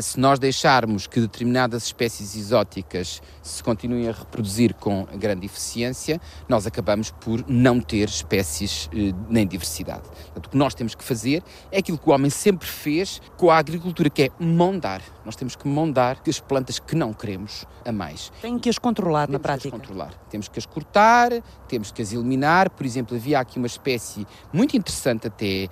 se 0.02 0.20
nós 0.20 0.38
deixarmos 0.38 1.06
que 1.06 1.20
determinadas 1.20 1.84
espécies 1.84 2.36
exóticas 2.36 3.22
se 3.42 3.62
continuem 3.62 4.08
a 4.08 4.12
reproduzir 4.12 4.74
com 4.74 5.06
grande 5.14 5.46
eficiência, 5.46 6.20
nós 6.48 6.66
acabamos 6.66 7.10
por 7.10 7.44
não 7.48 7.80
ter 7.80 8.08
espécies 8.08 8.90
eh, 8.92 9.14
nem 9.28 9.46
diversidade. 9.46 10.02
Portanto, 10.02 10.46
o 10.46 10.50
que 10.50 10.56
nós 10.56 10.74
temos 10.74 10.94
que 10.94 11.02
fazer 11.02 11.42
é 11.72 11.78
aquilo 11.78 11.98
que 11.98 12.08
o 12.08 12.12
homem 12.12 12.30
sempre 12.30 12.68
fez 12.68 13.22
com 13.36 13.50
a 13.50 13.56
agricultura, 13.56 14.10
que 14.10 14.24
é 14.24 14.30
mondar. 14.38 15.00
Nós 15.24 15.36
temos 15.36 15.56
que 15.56 15.66
mondar 15.66 16.20
as 16.26 16.40
plantas 16.40 16.78
que 16.78 16.94
não 16.94 17.12
queremos 17.12 17.64
a 17.84 17.92
mais. 17.92 18.30
Tem 18.42 18.58
que 18.58 18.68
as 18.68 18.78
controlar 18.78 19.26
temos 19.26 19.32
na 19.32 19.42
prática. 19.42 19.70
Que 19.70 19.76
as 19.76 19.80
controlar. 19.80 20.14
Temos 20.30 20.48
que 20.48 20.58
as 20.58 20.66
cortar, 20.66 21.30
temos 21.68 21.90
que 21.90 22.02
as 22.02 22.12
eliminar. 22.12 22.70
Por 22.70 22.84
exemplo, 22.84 23.16
havia 23.16 23.40
aqui 23.40 23.58
uma 23.58 23.66
espécie 23.66 24.26
muito 24.52 24.76
interessante 24.76 25.26
até, 25.26 25.68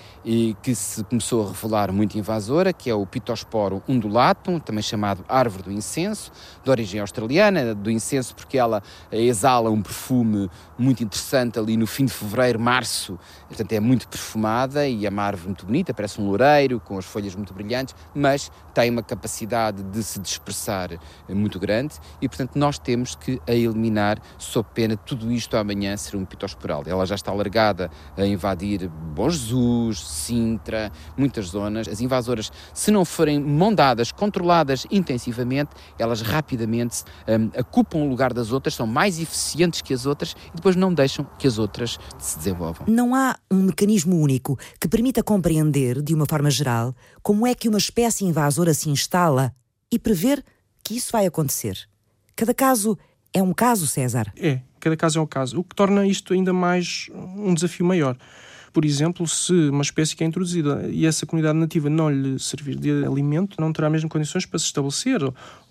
que 0.63 0.75
se 0.75 1.05
começou 1.05 1.45
a 1.45 1.49
revelar 1.49 1.93
muito 1.93 2.19
invasora, 2.19 2.73
que 2.73 2.89
é 2.89 2.95
o 2.95 3.07
Pitosporo 3.07 3.83
undulatum, 4.07 4.59
também 4.59 4.83
chamado 4.83 5.25
árvore 5.29 5.65
do 5.65 5.73
incenso, 5.73 6.33
de 6.63 6.71
origem 6.71 7.01
australiana, 7.01 7.75
do 7.75 7.91
incenso 7.91 8.35
porque 8.35 8.57
ela 8.57 8.83
exala 9.11 9.71
um 9.71 9.83
perfume 9.83 10.51
muito 10.79 11.03
interessante 11.03 11.59
ali 11.59 11.77
no 11.77 11.87
fim 11.87 12.07
de 12.07 12.13
fevereiro, 12.13 12.59
março, 12.59 13.19
portanto 13.49 13.73
é 13.73 13.81
muito 13.81 14.09
perfumada 14.09 14.87
e 14.87 15.07
é 15.07 15.09
uma 15.09 15.23
árvore 15.23 15.49
muito 15.49 15.67
bonita, 15.67 15.93
parece 15.93 16.21
um 16.21 16.27
loureiro, 16.27 16.81
com 16.81 16.99
as 16.99 17.05
folhas 17.05 17.35
muito 17.35 17.53
brilhantes, 17.53 17.95
mas 18.15 18.51
tem 18.77 18.91
uma 18.91 19.03
capacidade 19.03 19.83
de 19.83 20.03
se 20.03 20.21
dispersar 20.21 20.91
muito 21.31 21.59
grande 21.59 21.95
e, 22.21 22.29
portanto, 22.29 22.57
nós 22.57 22.79
temos 22.79 23.15
que 23.15 23.41
a 23.47 23.55
eliminar 23.55 24.19
sob 24.37 24.69
pena 24.75 24.99
tudo 24.99 25.33
isto 25.33 25.57
amanhã 25.57 25.97
ser 25.97 26.15
um 26.15 26.27
pitosporal. 26.27 26.83
Ela 26.87 27.07
já 27.07 27.15
está 27.15 27.31
alargada 27.31 27.91
a 28.17 28.27
invadir 28.27 28.91
Bom 29.15 29.31
Jesus, 29.31 30.01
Sintra, 30.01 30.93
muitas 31.17 31.47
zonas. 31.47 31.89
As 31.89 32.03
invasoras, 32.03 32.53
se 32.75 32.91
não 32.91 33.03
forem 33.03 33.41
mondadas, 33.41 33.96
controladas 34.13 34.87
intensivamente, 34.91 35.71
elas 35.99 36.21
rapidamente 36.21 37.05
um, 37.29 37.61
ocupam 37.61 37.99
o 37.99 38.09
lugar 38.09 38.33
das 38.33 38.53
outras, 38.53 38.75
são 38.75 38.87
mais 38.87 39.19
eficientes 39.19 39.81
que 39.81 39.95
as 39.95 40.07
outras 40.07 40.37
e 40.53 40.57
depois 40.57 40.77
não 40.77 40.93
deixam 40.93 41.27
que 41.39 41.47
as 41.47 41.59
outras 41.59 41.99
se 42.19 42.39
desenvolvam. 42.39 42.87
Não 42.89 43.15
há 43.15 43.37
um 43.51 43.63
mecanismo 43.63 44.17
único 44.17 44.59
que 44.81 44.89
permita 44.89 45.23
compreender, 45.23 46.03
de 46.03 46.15
uma 46.15 46.27
forma 46.27 46.51
geral, 46.51 46.95
como 47.23 47.47
é 47.47 47.55
que 47.55 47.69
uma 47.69 47.79
espécie 47.79 48.25
invasora 48.25 48.75
se 48.75 48.91
instala 48.91 49.53
e 49.91 49.99
prever 49.99 50.45
que 50.83 50.97
isso 50.97 51.13
vai 51.13 51.27
acontecer. 51.27 51.79
Cada 52.35 52.53
caso 52.53 52.99
é 53.33 53.43
um 53.43 53.53
caso, 53.53 53.87
César. 53.87 54.33
É, 54.37 54.61
cada 54.81 54.97
caso 54.97 55.19
é 55.19 55.23
um 55.23 55.27
caso, 55.27 55.59
o 55.59 55.65
que 55.65 55.75
torna 55.75 56.07
isto 56.07 56.33
ainda 56.33 56.53
mais 56.53 57.09
um 57.15 57.55
desafio 57.55 57.85
maior 57.85 58.17
por 58.77 58.85
exemplo, 58.85 59.27
se 59.27 59.55
uma 59.71 59.81
espécie 59.81 60.15
que 60.15 60.23
é 60.23 60.27
introduzida 60.27 60.87
e 60.91 61.07
essa 61.07 61.25
comunidade 61.25 61.59
nativa 61.59 61.89
não 61.89 62.11
lhe 62.11 62.39
servir 62.39 62.77
de 62.77 63.07
alimento, 63.07 63.59
não 63.59 63.73
terá 63.73 63.89
mesmo 63.89 64.07
condições 64.07 64.45
para 64.45 64.59
se 64.59 64.67
estabelecer, 64.67 65.23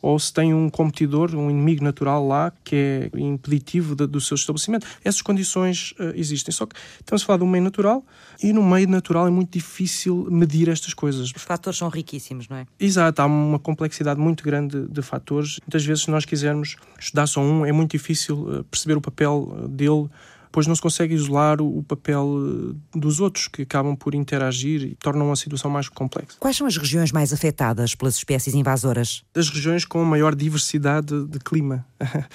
ou 0.02 0.18
se 0.18 0.34
tem 0.34 0.56
um 0.56 0.72
competidor, 0.72 1.36
um 1.36 1.48
inimigo 1.52 1.84
natural 1.84 2.28
lá 2.28 2.52
que 2.63 2.76
é 2.76 3.20
impeditivo 3.20 3.94
do 3.96 4.20
seu 4.20 4.34
estabelecimento. 4.34 4.88
Essas 5.04 5.22
condições 5.22 5.94
uh, 6.00 6.13
existem. 6.15 6.52
Só 6.52 6.65
que 6.65 6.76
estamos 7.00 7.22
a 7.22 7.26
falar 7.28 7.38
de 7.38 7.44
um 7.44 7.48
meio 7.48 7.63
natural 7.63 8.04
e 8.41 8.52
no 8.52 8.63
meio 8.63 8.88
natural 8.88 9.28
é 9.28 9.30
muito 9.30 9.52
difícil 9.52 10.28
medir 10.32 10.68
estas 10.68 10.96
coisas. 10.96 11.32
Os 11.36 11.44
fatores 11.44 11.78
são 11.78 11.89
riquíssimos, 11.89 12.50
não 12.50 12.58
é? 12.58 12.65
Exato, 12.80 13.22
há 13.22 13.28
uma 13.28 13.60
complexidade 13.60 14.20
muito 14.20 14.44
grande 14.44 14.88
de, 14.88 15.02
fatores. 15.04 15.60
Muitas 15.62 15.86
vezes, 15.86 16.06
se 16.06 16.10
nós 16.10 16.26
quisermos 16.26 16.76
estudar 17.00 17.28
só 17.28 17.39
um, 17.39 17.68
é 17.68 17.72
muito 17.72 17.91
difícil 17.91 18.36
uh, 18.36 18.63
perceber 18.63 18.98
o 18.98 19.02
papel 19.02 19.56
uh, 19.63 19.68
dele 19.68 20.10
depois 20.56 20.68
não 20.68 20.76
se 20.76 20.82
consegue 20.82 21.13
isolar 21.13 21.62
o, 21.62 21.84
papel 21.84 22.26
eh, 22.96 22.98
dos 22.98 23.20
outros, 23.20 23.50
que 23.50 23.63
acabam 23.63 23.94
por 23.94 24.15
interagir 24.15 24.84
e 24.84 24.96
tornam 24.96 25.30
a 25.30 25.36
situação 25.36 25.70
mais 25.70 25.89
complexa. 25.89 26.38
Quais 26.39 26.56
são 26.56 26.65
as 26.65 26.78
regiões 26.78 27.12
mais 27.12 27.34
afetadas 27.34 27.94
pelas 27.94 28.15
espécies 28.15 28.54
invasoras? 28.56 29.22
As 29.36 29.50
regiões 29.50 29.84
com 29.84 30.02
maior 30.06 30.34
diversidade 30.34 31.26
de 31.26 31.39
clima. 31.39 31.86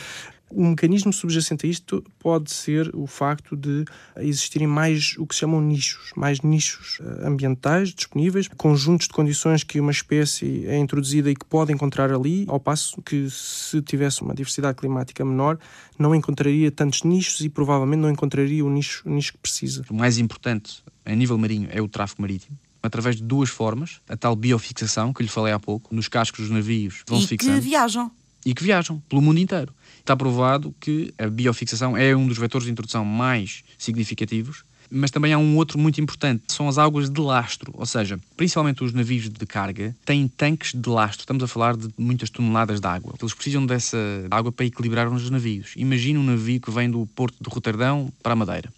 Um 0.52 0.70
mecanismo 0.70 1.12
subjacente 1.12 1.66
a 1.66 1.68
isto 1.68 2.04
pode 2.18 2.50
ser 2.50 2.90
o 2.94 3.06
facto 3.06 3.56
de 3.56 3.84
existirem 4.18 4.66
mais 4.66 5.14
o 5.18 5.26
que 5.26 5.34
se 5.34 5.40
chamam 5.40 5.60
nichos, 5.60 6.12
mais 6.16 6.40
nichos 6.40 6.98
eh, 7.00 7.26
ambientais 7.26 7.90
disponíveis, 7.90 8.48
conjuntos 8.56 9.06
de 9.06 9.12
condições 9.12 9.62
que 9.62 9.80
uma 9.80 9.92
espécie 9.92 10.66
é 10.66 10.76
introduzida 10.76 11.30
e 11.30 11.34
que 11.34 11.44
pode 11.44 11.72
encontrar 11.72 12.12
ali, 12.12 12.44
ao 12.48 12.58
passo 12.58 13.00
que 13.02 13.28
se 13.30 13.80
tivesse 13.82 14.22
uma 14.22 14.34
diversidade 14.34 14.76
climática 14.76 15.24
menor, 15.24 15.58
não 15.98 16.14
encontraria 16.14 16.70
tantos 16.70 17.02
nichos 17.02 17.40
e 17.40 17.48
provavelmente 17.48 18.00
não 18.00 18.10
encontraria 18.10 18.64
o 18.64 18.70
nicho, 18.70 19.02
o 19.06 19.10
nicho 19.10 19.32
que 19.32 19.38
precisa. 19.38 19.84
O 19.90 19.94
mais 19.94 20.18
importante 20.18 20.82
a 21.04 21.14
nível 21.14 21.38
marinho 21.38 21.68
é 21.70 21.80
o 21.80 21.88
tráfego 21.88 22.22
marítimo 22.22 22.58
através 22.82 23.16
de 23.16 23.22
duas 23.22 23.50
formas, 23.50 24.00
a 24.08 24.16
tal 24.16 24.34
biofixação 24.34 25.12
que 25.12 25.22
lhe 25.22 25.28
falei 25.28 25.52
há 25.52 25.58
pouco, 25.58 25.94
nos 25.94 26.08
cascos 26.08 26.40
dos 26.40 26.50
navios 26.50 27.02
vão-se 27.06 27.26
fixando. 27.26 27.58
E 27.58 27.60
que 27.60 27.68
viajam. 27.68 28.10
E 28.44 28.54
que 28.54 28.64
viajam 28.64 29.00
pelo 29.08 29.20
mundo 29.20 29.38
inteiro. 29.38 29.74
Está 30.00 30.16
provado 30.16 30.74
que 30.80 31.14
a 31.16 31.28
biofixação 31.28 31.96
é 31.96 32.16
um 32.16 32.26
dos 32.26 32.36
vetores 32.36 32.66
de 32.66 32.72
introdução 32.72 33.04
mais 33.04 33.62
significativos, 33.78 34.64
mas 34.90 35.10
também 35.12 35.32
há 35.32 35.38
um 35.38 35.56
outro 35.56 35.78
muito 35.78 36.00
importante, 36.00 36.42
são 36.48 36.68
as 36.68 36.76
águas 36.76 37.08
de 37.08 37.20
lastro, 37.20 37.72
ou 37.76 37.86
seja, 37.86 38.18
principalmente 38.36 38.82
os 38.82 38.92
navios 38.92 39.28
de 39.28 39.46
carga 39.46 39.94
têm 40.04 40.26
tanques 40.26 40.72
de 40.74 40.88
lastro, 40.88 41.20
estamos 41.20 41.44
a 41.44 41.46
falar 41.46 41.76
de 41.76 41.88
muitas 41.96 42.28
toneladas 42.28 42.80
de 42.80 42.86
água. 42.88 43.14
Eles 43.20 43.32
precisam 43.32 43.64
dessa 43.64 43.96
água 44.30 44.50
para 44.50 44.66
equilibrar 44.66 45.08
os 45.08 45.30
navios. 45.30 45.72
Imagina 45.76 46.18
um 46.18 46.24
navio 46.24 46.60
que 46.60 46.72
vem 46.72 46.90
do 46.90 47.06
porto 47.14 47.36
de 47.40 47.48
Roterdão 47.48 48.12
para 48.20 48.32
a 48.32 48.36
Madeira 48.36 48.72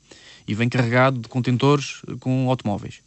e 0.46 0.54
vem 0.54 0.68
carregado 0.68 1.18
de 1.18 1.28
contentores 1.28 2.02
com 2.20 2.50
automóveis 2.50 3.00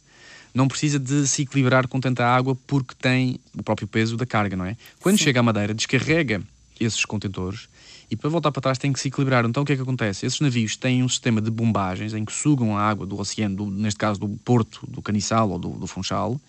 não 0.56 0.66
precisa 0.66 0.98
de 0.98 1.26
se 1.26 1.42
equilibrar 1.42 1.86
com 1.86 2.00
tanta 2.00 2.24
água 2.26 2.56
porque 2.66 2.94
tem 2.98 3.38
o 3.54 3.62
próprio 3.62 3.86
peso 3.86 4.16
da 4.16 4.24
carga, 4.24 4.56
não 4.56 4.64
é? 4.64 4.74
Quando 5.00 5.18
Sim. 5.18 5.24
chega 5.24 5.40
à 5.40 5.42
Madeira, 5.42 5.74
descarrega 5.74 6.42
esses 6.80 7.04
contentores 7.04 7.68
e 8.10 8.16
para 8.16 8.30
voltar 8.30 8.52
para 8.52 8.62
trás 8.62 8.78
tem 8.78 8.92
que 8.92 9.00
se 9.00 9.08
equilibrar. 9.08 9.44
Então 9.44 9.62
o 9.62 9.66
que 9.66 9.72
é 9.72 9.76
que 9.76 9.82
acontece? 9.82 10.26
Esses 10.26 10.40
navios 10.40 10.76
têm 10.76 11.02
um 11.02 11.08
sistema 11.08 11.40
de 11.40 11.50
bombagens 11.50 12.14
em 12.14 12.24
que 12.24 12.32
sugam 12.32 12.76
a 12.76 12.82
água 12.82 13.06
do 13.06 13.18
oceano, 13.18 13.56
do, 13.56 13.66
neste 13.66 13.98
caso 13.98 14.20
do 14.20 14.28
porto 14.44 14.86
do 14.86 15.02
Caniçal 15.02 15.50
ou 15.50 15.58
do, 15.58 15.70
do 15.70 15.86
Funchal, 15.86 16.40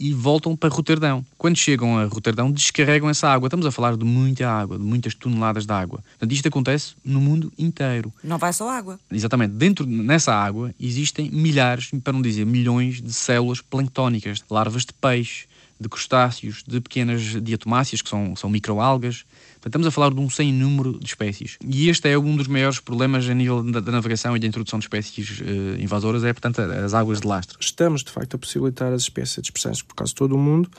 e 0.00 0.14
voltam 0.14 0.56
para 0.56 0.70
Roterdão. 0.70 1.22
Quando 1.36 1.58
chegam 1.58 1.98
a 1.98 2.06
Roterdão, 2.06 2.50
descarregam 2.50 3.10
essa 3.10 3.28
água. 3.28 3.48
Estamos 3.48 3.66
a 3.66 3.70
falar 3.70 3.98
de 3.98 4.04
muita 4.04 4.48
água, 4.48 4.78
de 4.78 4.82
muitas 4.82 5.14
toneladas 5.14 5.66
de 5.66 5.72
água. 5.74 6.02
Portanto, 6.12 6.32
isto 6.32 6.48
acontece 6.48 6.94
no 7.04 7.20
mundo 7.20 7.52
inteiro. 7.58 8.10
Não 8.24 8.38
vai 8.38 8.50
só 8.54 8.70
água. 8.70 8.98
Exatamente. 9.12 9.52
Dentro 9.52 9.84
nessa 9.84 10.32
água 10.32 10.74
existem 10.80 11.30
milhares, 11.30 11.90
para 12.02 12.14
não 12.14 12.22
dizer 12.22 12.46
milhões, 12.46 13.02
de 13.02 13.12
células 13.12 13.60
planctónicas, 13.60 14.42
larvas 14.48 14.86
de 14.86 14.94
peixe, 14.94 15.44
de 15.80 15.88
crustáceos, 15.88 16.62
de 16.66 16.80
pequenas 16.80 17.42
diatomáceas, 17.42 18.02
que 18.02 18.08
são, 18.08 18.36
são 18.36 18.50
microalgas. 18.50 19.24
Estamos 19.64 19.86
a 19.86 19.90
falar 19.90 20.10
de 20.10 20.20
um 20.20 20.28
sem 20.28 20.52
número 20.52 20.98
de 20.98 21.06
espécies. 21.06 21.56
E 21.64 21.88
este 21.88 22.08
é 22.08 22.18
um 22.18 22.36
dos 22.36 22.46
maiores 22.46 22.78
problemas 22.78 23.28
a 23.28 23.34
nível 23.34 23.62
da, 23.62 23.80
da 23.80 23.92
navegação 23.92 24.36
e 24.36 24.40
da 24.40 24.46
introdução 24.46 24.78
de 24.78 24.84
espécies 24.84 25.40
uh, 25.40 25.80
invasoras, 25.80 26.22
é, 26.24 26.32
portanto, 26.32 26.60
as 26.60 26.92
águas 26.92 27.20
de 27.20 27.26
lastro. 27.26 27.58
Estamos, 27.60 28.04
de 28.04 28.10
facto, 28.10 28.34
a 28.34 28.38
possibilitar 28.38 28.92
as 28.92 29.02
espécies 29.02 29.40
dispersão 29.40 29.72
por 29.86 30.04
de 30.04 30.14
todo 30.14 30.34
o 30.34 30.38
mundo 30.38 30.70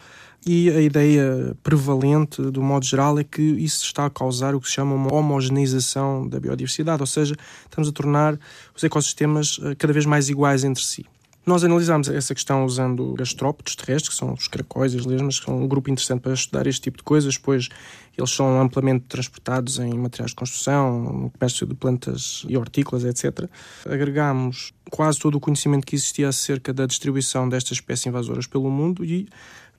e 0.45 0.71
a 0.71 0.81
ideia 0.81 1.55
prevalente, 1.61 2.41
do 2.41 2.63
modo 2.63 2.83
geral, 2.83 3.19
é 3.19 3.23
que 3.23 3.41
isso 3.41 3.85
está 3.85 4.07
a 4.07 4.09
causar 4.09 4.55
o 4.55 4.61
que 4.61 4.67
se 4.67 4.73
chama 4.73 4.95
uma 4.95 5.13
homogeneização 5.13 6.27
da 6.27 6.39
biodiversidade, 6.39 7.01
ou 7.01 7.07
seja, 7.07 7.35
estamos 7.63 7.87
a 7.87 7.91
tornar 7.91 8.39
os 8.75 8.83
ecossistemas 8.83 9.59
eh, 9.63 9.75
cada 9.75 9.93
vez 9.93 10.05
mais 10.05 10.29
iguais 10.29 10.63
entre 10.63 10.83
si. 10.83 11.05
Nós 11.43 11.63
analisámos 11.63 12.07
essa 12.07 12.35
questão 12.35 12.63
usando 12.65 13.13
gastrópodes 13.13 13.75
terrestres, 13.75 14.09
que 14.09 14.15
são 14.15 14.33
os 14.33 14.47
caracóis, 14.47 14.93
as 14.93 15.05
lesmas, 15.05 15.39
que 15.39 15.45
são 15.45 15.57
um 15.57 15.67
grupo 15.67 15.89
interessante 15.89 16.21
para 16.21 16.33
estudar 16.33 16.67
este 16.67 16.81
tipo 16.81 16.97
de 16.97 17.03
coisas, 17.03 17.35
pois 17.35 17.67
eles 18.15 18.29
são 18.29 18.61
amplamente 18.61 19.05
transportados 19.07 19.79
em 19.79 19.91
materiais 19.97 20.31
de 20.31 20.35
construção, 20.35 21.01
no 21.01 21.29
comércio 21.31 21.65
de 21.65 21.73
plantas 21.73 22.45
e 22.47 22.55
hortícolas, 22.55 23.03
etc. 23.05 23.49
Agregámos 23.85 24.71
quase 24.91 25.17
todo 25.17 25.35
o 25.35 25.39
conhecimento 25.39 25.87
que 25.87 25.95
existia 25.95 26.29
acerca 26.29 26.71
da 26.71 26.85
distribuição 26.85 27.49
destas 27.49 27.77
espécies 27.77 28.05
invasoras 28.05 28.45
pelo 28.45 28.69
mundo 28.69 29.03
e 29.03 29.27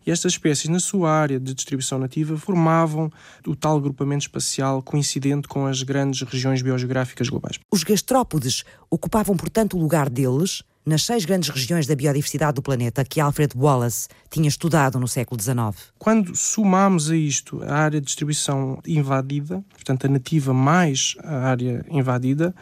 e 0.05 0.11
estas 0.11 0.33
espécies, 0.33 0.69
na 0.69 0.81
sua 0.81 1.13
área 1.13 1.39
de 1.39 1.55
distribuição 1.55 1.99
nativa, 1.99 2.37
formavam 2.37 3.11
o 3.47 3.55
tal 3.55 3.81
grupamento 3.81 4.23
espacial 4.23 4.83
coincidente 4.83 5.47
com 5.47 5.67
as 5.67 5.83
grandes 5.83 6.23
regiões 6.29 6.61
biogeográficas 6.61 7.29
globais. 7.29 7.59
Os 7.71 7.85
gastrópodes 7.85 8.65
ocupavam, 8.91 9.37
portanto, 9.37 9.77
o 9.77 9.81
lugar 9.81 10.11
deles 10.11 10.65
nas 10.85 11.05
seis 11.05 11.25
grandes 11.25 11.49
regiões 11.49 11.87
da 11.87 11.95
biodiversidade 11.95 12.57
do 12.57 12.63
planeta 12.63 13.05
que 13.05 13.21
Alfred 13.21 13.55
Wallace 13.57 14.09
tinha 14.29 14.49
estudado 14.49 14.99
no 14.99 15.07
século 15.07 15.41
XIX. 15.41 15.93
Quando 15.99 16.35
somamos 16.35 17.11
a 17.11 17.17
isto 17.17 17.63
a 17.63 17.75
área 17.75 18.01
de 18.01 18.07
distribuição 18.07 18.81
invadida, 18.87 19.65
portanto 19.71 20.07
a 20.07 20.09
nativa 20.09 20.53
mais 20.53 21.15
a 21.23 21.49
área 21.49 21.85
invadida, 21.89 22.55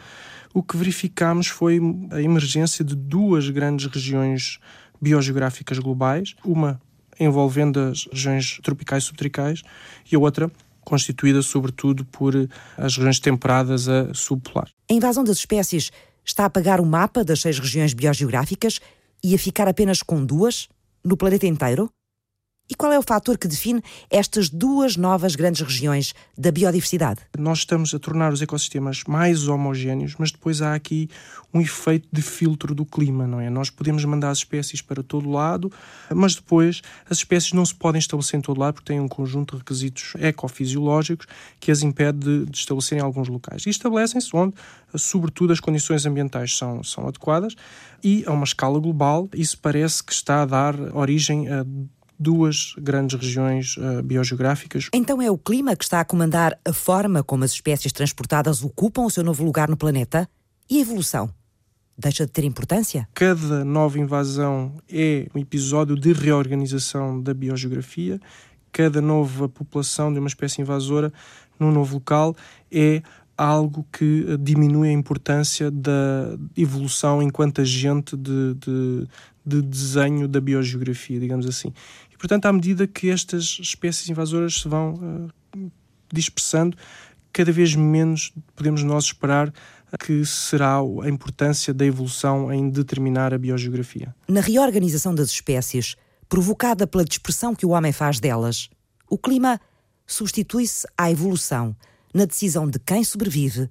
o 0.53 0.61
que 0.61 0.77
verificamos 0.77 1.47
foi 1.47 1.79
a 2.11 2.21
emergência 2.21 2.83
de 2.85 2.95
duas 2.95 3.49
grandes 3.49 3.87
regiões 3.87 4.59
biogeográficas 5.01 5.79
globais, 5.79 6.35
uma 6.45 6.79
envolvendo 7.19 7.79
as 7.79 8.07
regiões 8.11 8.59
tropicais 8.61 9.03
e 9.03 9.07
subtropicais 9.07 9.61
e 10.11 10.15
a 10.15 10.19
outra 10.19 10.51
constituída 10.83 11.41
sobretudo 11.41 12.03
por 12.05 12.33
as 12.77 12.95
regiões 12.95 13.19
temperadas 13.19 13.87
a 13.87 14.13
subpolar. 14.13 14.67
A 14.89 14.93
invasão 14.93 15.23
das 15.23 15.37
espécies 15.37 15.91
está 16.25 16.43
a 16.43 16.45
apagar 16.47 16.79
o 16.79 16.85
mapa 16.85 17.23
das 17.23 17.41
seis 17.41 17.59
regiões 17.59 17.93
biogeográficas 17.93 18.79
e 19.23 19.35
a 19.35 19.39
ficar 19.39 19.67
apenas 19.67 20.01
com 20.01 20.25
duas 20.25 20.67
no 21.03 21.17
planeta 21.17 21.47
inteiro? 21.47 21.91
E 22.71 22.73
qual 22.73 22.89
é 22.93 22.97
o 22.97 23.03
fator 23.03 23.37
que 23.37 23.49
define 23.49 23.83
estas 24.09 24.47
duas 24.47 24.95
novas 24.95 25.35
grandes 25.35 25.59
regiões 25.59 26.15
da 26.37 26.53
biodiversidade? 26.53 27.19
Nós 27.37 27.59
estamos 27.59 27.93
a 27.93 27.99
tornar 27.99 28.31
os 28.31 28.41
ecossistemas 28.41 29.03
mais 29.05 29.49
homogéneos, 29.49 30.15
mas 30.17 30.31
depois 30.31 30.61
há 30.61 30.73
aqui 30.73 31.09
um 31.53 31.59
efeito 31.59 32.07
de 32.09 32.21
filtro 32.21 32.73
do 32.73 32.85
clima, 32.85 33.27
não 33.27 33.41
é? 33.41 33.49
Nós 33.49 33.69
podemos 33.69 34.05
mandar 34.05 34.29
as 34.29 34.37
espécies 34.37 34.81
para 34.81 35.03
todo 35.03 35.29
lado, 35.29 35.69
mas 36.15 36.35
depois 36.35 36.81
as 37.09 37.17
espécies 37.17 37.51
não 37.51 37.65
se 37.65 37.75
podem 37.75 37.99
estabelecer 37.99 38.39
em 38.39 38.41
todo 38.41 38.57
lado 38.57 38.75
porque 38.75 38.87
têm 38.87 39.01
um 39.01 39.07
conjunto 39.09 39.51
de 39.51 39.57
requisitos 39.57 40.13
ecofisiológicos 40.17 41.27
que 41.59 41.71
as 41.71 41.83
impede 41.83 42.19
de, 42.19 42.45
de 42.45 42.57
estabelecer 42.57 42.97
em 42.97 43.01
alguns 43.01 43.27
locais. 43.27 43.65
E 43.65 43.69
estabelecem-se 43.69 44.33
onde, 44.33 44.53
sobretudo, 44.95 45.51
as 45.51 45.59
condições 45.59 46.05
ambientais 46.05 46.55
são, 46.55 46.81
são 46.85 47.05
adequadas 47.05 47.53
e 48.01 48.23
a 48.25 48.31
uma 48.31 48.45
escala 48.45 48.79
global 48.79 49.27
isso 49.33 49.57
parece 49.57 50.01
que 50.01 50.13
está 50.13 50.43
a 50.43 50.45
dar 50.45 50.79
origem 50.95 51.49
a 51.49 51.65
duas 52.21 52.73
grandes 52.77 53.19
regiões 53.19 53.75
uh, 53.77 54.03
biogeográficas. 54.03 54.89
Então 54.93 55.21
é 55.21 55.31
o 55.31 55.37
clima 55.37 55.75
que 55.75 55.83
está 55.83 55.99
a 55.99 56.05
comandar 56.05 56.57
a 56.63 56.71
forma 56.71 57.23
como 57.23 57.43
as 57.43 57.51
espécies 57.51 57.91
transportadas 57.91 58.63
ocupam 58.63 59.03
o 59.03 59.09
seu 59.09 59.23
novo 59.23 59.43
lugar 59.43 59.67
no 59.67 59.75
planeta? 59.75 60.29
E 60.69 60.77
a 60.77 60.81
evolução? 60.81 61.33
Deixa 61.97 62.25
de 62.25 62.31
ter 62.31 62.43
importância? 62.43 63.07
Cada 63.13 63.65
nova 63.65 63.99
invasão 63.99 64.73
é 64.89 65.27
um 65.35 65.39
episódio 65.39 65.95
de 65.95 66.13
reorganização 66.13 67.21
da 67.21 67.33
biogeografia. 67.33 68.19
Cada 68.71 69.01
nova 69.01 69.49
população 69.49 70.13
de 70.13 70.19
uma 70.19 70.27
espécie 70.27 70.61
invasora 70.61 71.11
num 71.59 71.71
novo 71.71 71.95
local 71.95 72.35
é 72.71 73.01
algo 73.37 73.85
que 73.91 74.25
eh, 74.27 74.37
diminui 74.37 74.89
a 74.89 74.91
importância 74.91 75.71
da 75.71 76.37
evolução 76.55 77.21
enquanto 77.21 77.61
agente 77.61 78.15
de, 78.15 78.53
de, 78.55 79.07
de 79.45 79.61
desenho 79.61 80.27
da 80.27 80.39
biogeografia, 80.39 81.19
digamos 81.19 81.45
assim. 81.45 81.73
Portanto, 82.17 82.45
à 82.45 82.53
medida 82.53 82.85
que 82.85 83.09
estas 83.09 83.57
espécies 83.59 84.07
invasoras 84.07 84.61
se 84.61 84.67
vão 84.67 84.93
uh, 85.55 85.71
dispersando, 86.13 86.77
cada 87.33 87.51
vez 87.51 87.75
menos 87.75 88.31
podemos 88.55 88.83
nós 88.83 89.05
esperar 89.05 89.51
que 89.99 90.23
será 90.25 90.77
a 90.77 91.09
importância 91.09 91.73
da 91.73 91.85
evolução 91.85 92.53
em 92.53 92.69
determinar 92.69 93.33
a 93.33 93.37
biogeografia. 93.37 94.15
Na 94.27 94.39
reorganização 94.39 95.13
das 95.15 95.29
espécies, 95.29 95.95
provocada 96.29 96.85
pela 96.85 97.03
dispersão 97.03 97.55
que 97.55 97.65
o 97.65 97.69
homem 97.69 97.91
faz 97.91 98.19
delas, 98.19 98.69
o 99.09 99.17
clima 99.17 99.59
substitui-se 100.05 100.87
à 100.97 101.11
evolução 101.11 101.75
na 102.13 102.25
decisão 102.25 102.69
de 102.69 102.79
quem 102.79 103.03
sobrevive 103.03 103.69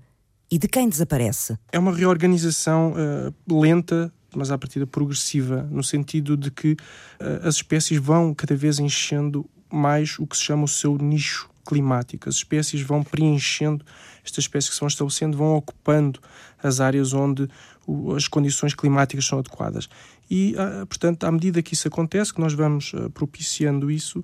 e 0.51 0.59
de 0.59 0.67
quem 0.67 0.89
desaparece. 0.89 1.57
É 1.71 1.79
uma 1.79 1.95
reorganização 1.95 2.93
uh, 2.93 3.61
lenta 3.61 4.13
mas 4.37 4.51
à 4.51 4.59
partida 4.59 4.87
progressiva, 4.87 5.67
no 5.71 5.83
sentido 5.83 6.37
de 6.37 6.51
que 6.51 6.73
uh, 6.73 7.47
as 7.47 7.57
espécies 7.57 7.99
vão 7.99 8.35
cada 8.35 8.55
vez 8.55 8.79
enchendo 8.79 9.49
mais 9.73 10.19
o 10.19 10.27
que 10.27 10.37
se 10.37 10.43
chama 10.43 10.65
o 10.65 10.69
seu 10.69 10.97
nicho 10.99 11.49
climático. 11.65 12.29
As 12.29 12.37
espécies 12.37 12.81
vão 12.83 13.03
preenchendo, 13.03 13.85
estas 14.25 14.45
espécies 14.45 14.71
que 14.71 14.75
se 14.75 14.81
vão 14.81 14.89
estabelecendo, 14.89 15.37
vão 15.37 15.55
ocupando 15.55 16.21
as 16.63 16.81
áreas 16.81 17.13
onde 17.13 17.49
o, 17.87 18.15
as 18.15 18.27
condições 18.27 18.75
climáticas 18.75 19.27
são 19.27 19.39
adequadas. 19.39 19.89
E, 20.31 20.55
uh, 20.55 20.87
portanto, 20.87 21.25
à 21.25 21.33
medida 21.33 21.63
que 21.63 21.75
isso 21.75 21.89
acontece, 21.89 22.33
que 22.35 22.41
nós 22.41 22.53
vamos 22.53 22.93
uh, 22.93 23.11
propiciando 23.11 23.91
isso, 23.91 24.23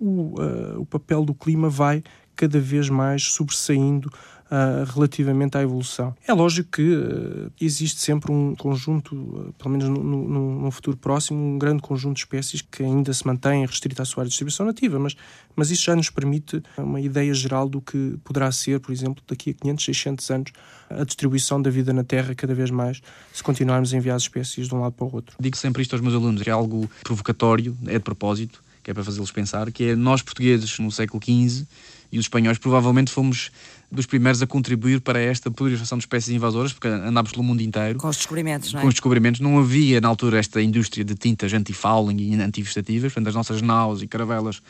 o, 0.00 0.36
o 0.76 0.86
papel 0.86 1.24
do 1.24 1.34
clima 1.34 1.68
vai 1.68 2.04
cada 2.36 2.60
vez 2.60 2.88
mais 2.88 3.24
sobressaindo 3.24 4.08
uh, 4.50 4.84
relativamente 4.92 5.56
à 5.56 5.62
evolução. 5.62 6.14
É 6.26 6.32
lógico 6.32 6.70
que 6.72 6.82
uh, 6.82 7.52
existe 7.60 8.00
sempre 8.00 8.32
um 8.32 8.54
conjunto, 8.54 9.14
uh, 9.14 9.54
pelo 9.58 9.70
menos 9.70 9.88
no, 9.88 10.02
no, 10.02 10.62
no, 10.62 10.70
futuro 10.70 10.96
próximo, 10.96 11.38
um 11.38 11.58
grande 11.58 11.82
conjunto 11.82 12.16
de 12.16 12.22
espécies 12.22 12.62
que 12.62 12.82
ainda 12.82 13.12
se 13.12 13.26
mantém 13.26 13.64
restrita 13.64 14.02
à 14.02 14.04
sua 14.04 14.22
área 14.22 14.28
de 14.28 14.32
distribuição 14.32 14.66
nativa, 14.66 14.98
mas, 14.98 15.16
mas 15.54 15.70
isso 15.70 15.84
já 15.84 15.94
nos 15.94 16.10
permite 16.10 16.62
uma 16.76 17.00
ideia 17.00 17.32
geral 17.34 17.68
do 17.68 17.80
que 17.80 18.16
poderá 18.24 18.50
ser, 18.50 18.80
por 18.80 18.92
exemplo, 18.92 19.22
daqui 19.26 19.50
a 19.50 19.54
500, 19.54 19.84
600 19.84 20.30
anos, 20.30 20.52
a 20.90 21.04
distribuição 21.04 21.60
da 21.60 21.70
vida 21.70 21.92
na 21.92 22.04
Terra 22.04 22.34
cada 22.34 22.54
vez 22.54 22.70
mais, 22.70 23.00
se 23.32 23.42
continuarmos 23.42 23.92
a 23.92 23.96
enviar 23.96 24.16
as 24.16 24.22
espécies 24.22 24.68
de 24.68 24.74
um 24.74 24.80
lado 24.80 24.92
para 24.92 25.06
o 25.06 25.14
outro. 25.14 25.36
Digo 25.38 25.56
sempre 25.56 25.82
isto 25.82 25.94
aos 25.94 26.00
meus 26.00 26.14
alunos, 26.14 26.46
é 26.46 26.50
algo 26.50 26.90
provocatório, 27.02 27.76
é 27.86 27.94
de 27.94 28.00
propósito, 28.00 28.62
que 28.82 28.90
é 28.90 28.94
para 28.94 29.04
fazê-los 29.04 29.30
pensar, 29.30 29.70
que 29.70 29.90
é 29.90 29.96
nós 29.96 30.22
portugueses 30.22 30.78
no 30.78 30.90
século 30.90 31.22
XV 31.22 31.66
e 32.10 32.18
os 32.18 32.24
espanhóis 32.24 32.58
provavelmente 32.58 33.10
fomos 33.10 33.50
dos 33.90 34.04
primeiros 34.04 34.42
a 34.42 34.46
contribuir 34.46 35.00
para 35.00 35.18
esta 35.18 35.50
proliferação 35.50 35.96
de 35.96 36.02
espécies 36.02 36.34
invasoras, 36.34 36.72
porque 36.72 36.88
andámos 36.88 37.32
pelo 37.32 37.42
mundo 37.42 37.62
inteiro. 37.62 37.98
Com 37.98 38.08
os 38.08 38.16
descobrimentos, 38.16 38.72
não 38.72 38.80
é? 38.80 38.82
Com 38.82 38.88
os 38.88 38.94
descobrimentos. 38.94 39.40
Não 39.40 39.58
havia, 39.58 40.00
na 40.00 40.08
altura, 40.08 40.38
esta 40.38 40.60
indústria 40.60 41.04
de 41.04 41.14
tintas 41.14 41.52
anti-fouling 41.52 42.18
e 42.18 42.34
anti-vegetativas, 42.34 43.12
portanto, 43.12 43.28
as 43.28 43.34
nossas 43.34 43.62
naus 43.62 44.02
e 44.02 44.06
caravelas 44.06 44.60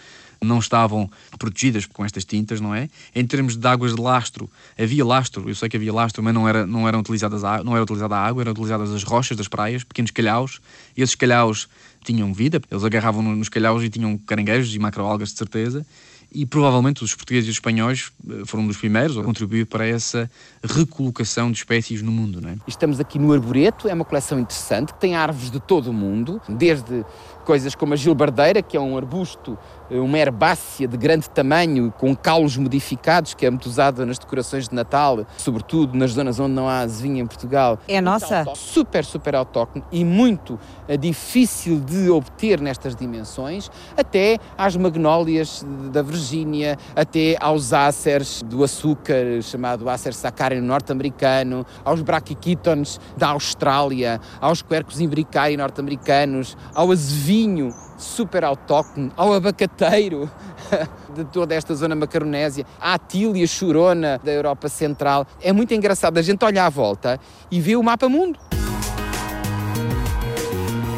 não 0.40 0.60
estavam 0.60 1.10
protegidas 1.36 1.84
com 1.86 2.04
estas 2.04 2.24
tintas, 2.24 2.60
não 2.60 2.72
é? 2.72 2.88
Em 3.12 3.26
termos 3.26 3.56
de 3.56 3.66
águas 3.66 3.94
de 3.94 4.00
lastro, 4.00 4.48
havia 4.78 5.04
lastro, 5.04 5.48
eu 5.48 5.54
sei 5.54 5.68
que 5.68 5.76
havia 5.76 5.92
lastro, 5.92 6.22
mas 6.22 6.32
não 6.32 6.48
era, 6.48 6.64
não 6.64 6.86
eram 6.86 7.00
utilizadas 7.00 7.42
a, 7.42 7.64
não 7.64 7.74
era 7.74 7.82
utilizada 7.82 8.14
a 8.16 8.24
água, 8.24 8.42
eram 8.42 8.52
utilizadas 8.52 8.92
as 8.92 9.02
rochas 9.02 9.36
das 9.36 9.48
praias, 9.48 9.82
pequenos 9.82 10.12
calhaus, 10.12 10.60
e 10.96 11.02
esses 11.02 11.16
calhaus 11.16 11.68
tinham 12.04 12.32
vida, 12.32 12.60
eles 12.70 12.84
agarravam 12.84 13.22
nos 13.22 13.48
calhaus 13.48 13.82
e 13.82 13.90
tinham 13.90 14.16
caranguejos 14.18 14.72
e 14.74 14.78
macroalgas 14.78 15.30
de 15.30 15.38
certeza, 15.38 15.84
e 16.30 16.44
provavelmente 16.44 17.02
os 17.02 17.14
portugueses 17.14 17.48
e 17.48 17.50
os 17.50 17.56
espanhóis 17.56 18.12
eh, 18.28 18.42
foram 18.46 18.66
dos 18.66 18.76
primeiros 18.76 19.16
a 19.16 19.22
contribuir 19.22 19.66
para 19.66 19.86
essa 19.86 20.30
recolocação 20.62 21.50
de 21.50 21.58
espécies 21.58 22.02
no 22.02 22.12
mundo. 22.12 22.40
Não 22.40 22.50
é? 22.50 22.56
Estamos 22.66 23.00
aqui 23.00 23.18
no 23.18 23.32
Arboreto, 23.32 23.88
é 23.88 23.94
uma 23.94 24.04
coleção 24.04 24.38
interessante 24.38 24.92
que 24.92 25.00
tem 25.00 25.14
árvores 25.16 25.50
de 25.50 25.60
todo 25.60 25.88
o 25.88 25.92
mundo, 25.92 26.40
desde 26.48 27.04
coisas 27.48 27.74
como 27.74 27.94
a 27.94 27.96
gilbardeira, 27.96 28.60
que 28.60 28.76
é 28.76 28.80
um 28.80 28.94
arbusto, 28.94 29.56
eh, 29.90 29.98
uma 29.98 30.18
herbácea 30.18 30.86
de 30.86 30.98
grande 30.98 31.30
tamanho, 31.30 31.90
com 31.96 32.14
caulos 32.14 32.58
modificados, 32.58 33.32
que 33.32 33.46
é 33.46 33.50
muito 33.50 33.64
usada 33.64 34.04
nas 34.04 34.18
decorações 34.18 34.68
de 34.68 34.74
Natal, 34.74 35.26
sobretudo 35.38 35.96
nas 35.96 36.10
zonas 36.10 36.38
onde 36.38 36.52
não 36.52 36.68
há 36.68 36.80
azevinha 36.80 37.22
em 37.22 37.26
Portugal. 37.26 37.78
É 37.88 38.02
nossa? 38.02 38.44
Super, 38.54 39.02
super 39.02 39.34
autóctone 39.34 39.82
e 39.90 40.04
muito 40.04 40.60
eh, 40.86 40.98
difícil 40.98 41.80
de 41.80 42.10
obter 42.10 42.60
nestas 42.60 42.94
dimensões, 42.94 43.70
até 43.96 44.36
às 44.58 44.76
magnólias 44.76 45.64
da 45.90 46.02
Virgínia, 46.02 46.76
até 46.94 47.38
aos 47.40 47.72
áceres 47.72 48.42
do 48.42 48.62
açúcar, 48.62 49.40
chamado 49.40 49.88
ácer 49.88 50.12
saccharin 50.12 50.60
norte-americano, 50.60 51.64
aos 51.82 52.02
brachiquítones 52.02 53.00
da 53.16 53.28
Austrália, 53.28 54.20
aos 54.38 54.60
quercus 54.60 55.00
imbricai 55.00 55.56
norte-americanos, 55.56 56.54
ao 56.74 56.92
azevinho 56.92 57.37
vinho 57.38 57.72
super 57.96 58.42
autóctone, 58.42 59.12
ao 59.16 59.32
abacateiro 59.32 60.28
de 61.14 61.24
toda 61.26 61.54
esta 61.54 61.72
zona 61.72 61.94
macaronésia, 61.94 62.66
à 62.80 62.98
tília 62.98 63.46
chorona 63.46 64.20
da 64.24 64.32
Europa 64.32 64.68
Central. 64.68 65.24
É 65.40 65.52
muito 65.52 65.72
engraçado 65.72 66.18
a 66.18 66.22
gente 66.22 66.44
olhar 66.44 66.66
à 66.66 66.70
volta 66.70 67.20
e 67.48 67.60
ver 67.60 67.76
o 67.76 67.82
mapa 67.82 68.08
mundo. 68.08 68.40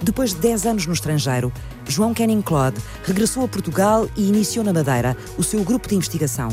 Depois 0.02 0.32
de 0.32 0.40
10 0.40 0.66
anos 0.66 0.86
no 0.86 0.94
estrangeiro, 0.94 1.52
João 1.86 2.14
Canning 2.14 2.40
Claude 2.40 2.80
regressou 3.04 3.44
a 3.44 3.48
Portugal 3.48 4.08
e 4.16 4.26
iniciou 4.26 4.64
na 4.64 4.72
Madeira 4.72 5.14
o 5.36 5.42
seu 5.42 5.62
grupo 5.62 5.88
de 5.88 5.94
investigação. 5.94 6.48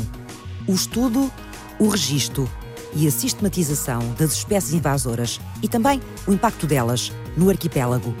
O 0.66 0.72
estudo, 0.72 1.30
o 1.78 1.88
registro 1.88 2.46
e 2.94 3.06
a 3.06 3.10
sistematização 3.10 4.00
das 4.18 4.32
espécies 4.32 4.74
invasoras 4.74 5.40
e 5.62 5.68
também 5.68 5.98
o 6.26 6.32
impacto 6.32 6.66
delas 6.66 7.10
no 7.36 7.48
arquipélago. 7.48 8.14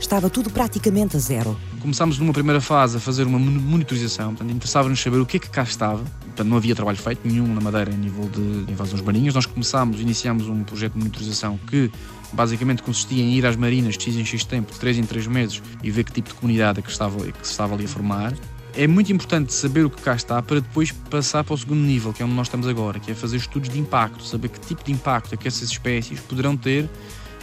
Estava 0.00 0.30
tudo 0.30 0.50
praticamente 0.50 1.16
a 1.16 1.20
zero. 1.20 1.56
Começámos 1.80 2.18
numa 2.18 2.32
primeira 2.32 2.60
fase 2.60 2.96
a 2.96 3.00
fazer 3.00 3.26
uma 3.26 3.38
monitorização, 3.38 4.34
portanto, 4.34 4.50
interessava-nos 4.50 5.00
saber 5.00 5.18
o 5.18 5.26
que 5.26 5.36
é 5.36 5.40
que 5.40 5.50
cá 5.50 5.62
estava. 5.62 6.02
Portanto, 6.24 6.48
não 6.48 6.56
havia 6.56 6.74
trabalho 6.74 6.96
feito 6.96 7.20
nenhum 7.28 7.46
na 7.46 7.60
Madeira 7.60 7.92
em 7.92 7.96
nível 7.98 8.28
de 8.28 8.72
invasões 8.72 9.02
marinhas. 9.02 9.34
Nós 9.34 9.44
começámos, 9.44 10.00
iniciámos 10.00 10.48
um 10.48 10.64
projeto 10.64 10.94
de 10.94 10.98
monitorização 11.00 11.58
que 11.68 11.92
basicamente 12.32 12.82
consistia 12.82 13.22
em 13.22 13.34
ir 13.34 13.44
às 13.44 13.56
marinas 13.56 13.96
de 13.98 14.04
X 14.04 14.16
em 14.16 14.24
X 14.24 14.44
tempo, 14.44 14.72
de 14.72 14.80
3 14.80 14.98
em 14.98 15.04
3 15.04 15.26
meses, 15.26 15.62
e 15.82 15.90
ver 15.90 16.04
que 16.04 16.12
tipo 16.12 16.30
de 16.30 16.34
comunidade 16.34 16.78
é 16.78 16.82
que, 16.82 16.90
estava, 16.90 17.18
que 17.20 17.46
se 17.46 17.52
estava 17.52 17.74
ali 17.74 17.84
a 17.84 17.88
formar. 17.88 18.32
É 18.74 18.86
muito 18.86 19.12
importante 19.12 19.52
saber 19.52 19.84
o 19.84 19.90
que 19.90 20.00
cá 20.00 20.14
está 20.14 20.40
para 20.40 20.60
depois 20.60 20.92
passar 20.92 21.44
para 21.44 21.54
o 21.54 21.58
segundo 21.58 21.80
nível, 21.80 22.12
que 22.12 22.22
é 22.22 22.26
onde 22.26 22.34
nós 22.34 22.46
estamos 22.46 22.66
agora, 22.66 22.98
que 22.98 23.10
é 23.10 23.14
fazer 23.14 23.36
estudos 23.36 23.68
de 23.68 23.78
impacto, 23.78 24.24
saber 24.24 24.48
que 24.48 24.60
tipo 24.60 24.82
de 24.82 24.92
impacto 24.92 25.34
é 25.34 25.36
que 25.36 25.46
essas 25.46 25.70
espécies 25.70 26.20
poderão 26.20 26.56
ter 26.56 26.88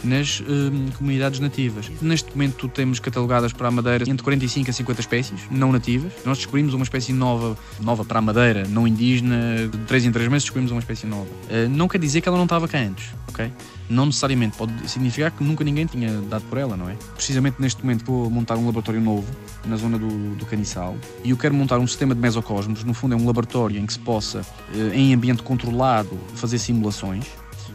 nas 0.04 0.40
hum, 0.40 0.88
comunidades 0.96 1.40
nativas. 1.40 1.90
Neste 2.00 2.30
momento 2.30 2.68
temos 2.68 2.98
catalogadas 3.00 3.52
para 3.52 3.68
a 3.68 3.70
Madeira 3.70 4.04
entre 4.08 4.22
45 4.22 4.70
a 4.70 4.72
50 4.72 5.00
espécies 5.00 5.40
não 5.50 5.72
nativas. 5.72 6.12
Nós 6.24 6.38
descobrimos 6.38 6.74
uma 6.74 6.84
espécie 6.84 7.12
nova, 7.12 7.56
nova 7.80 8.04
para 8.04 8.18
a 8.18 8.22
Madeira, 8.22 8.66
não 8.68 8.86
indígena, 8.86 9.68
de 9.70 9.78
3 9.78 10.06
em 10.06 10.12
3 10.12 10.28
meses 10.28 10.44
descobrimos 10.44 10.70
uma 10.70 10.80
espécie 10.80 11.06
nova. 11.06 11.28
Uh, 11.50 11.68
não 11.68 11.88
quer 11.88 11.98
dizer 11.98 12.20
que 12.20 12.28
ela 12.28 12.36
não 12.36 12.44
estava 12.44 12.68
cá 12.68 12.78
antes, 12.78 13.12
ok? 13.28 13.50
Não 13.88 14.06
necessariamente, 14.06 14.56
pode 14.56 14.72
significar 14.88 15.30
que 15.30 15.42
nunca 15.42 15.64
ninguém 15.64 15.86
tinha 15.86 16.12
dado 16.22 16.44
por 16.44 16.58
ela, 16.58 16.76
não 16.76 16.88
é? 16.88 16.96
Precisamente 17.14 17.56
neste 17.58 17.82
momento 17.82 18.04
vou 18.04 18.30
montar 18.30 18.56
um 18.56 18.66
laboratório 18.66 19.00
novo 19.00 19.26
na 19.64 19.76
zona 19.76 19.98
do, 19.98 20.36
do 20.36 20.46
Caniçal 20.46 20.96
e 21.24 21.30
eu 21.30 21.36
quero 21.36 21.54
montar 21.54 21.78
um 21.78 21.86
sistema 21.86 22.14
de 22.14 22.20
mesocosmos, 22.20 22.84
no 22.84 22.92
fundo 22.92 23.14
é 23.14 23.16
um 23.16 23.26
laboratório 23.26 23.78
em 23.78 23.86
que 23.86 23.92
se 23.92 23.98
possa, 23.98 24.42
eh, 24.74 24.90
em 24.94 25.14
ambiente 25.14 25.42
controlado, 25.42 26.18
fazer 26.34 26.58
simulações 26.58 27.24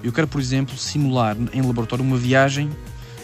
eu 0.04 0.12
quero, 0.12 0.28
por 0.28 0.41
exemplo, 0.41 0.78
simular 0.78 1.38
em 1.54 1.62
laboratório 1.62 2.04
uma 2.04 2.18
viagem 2.18 2.70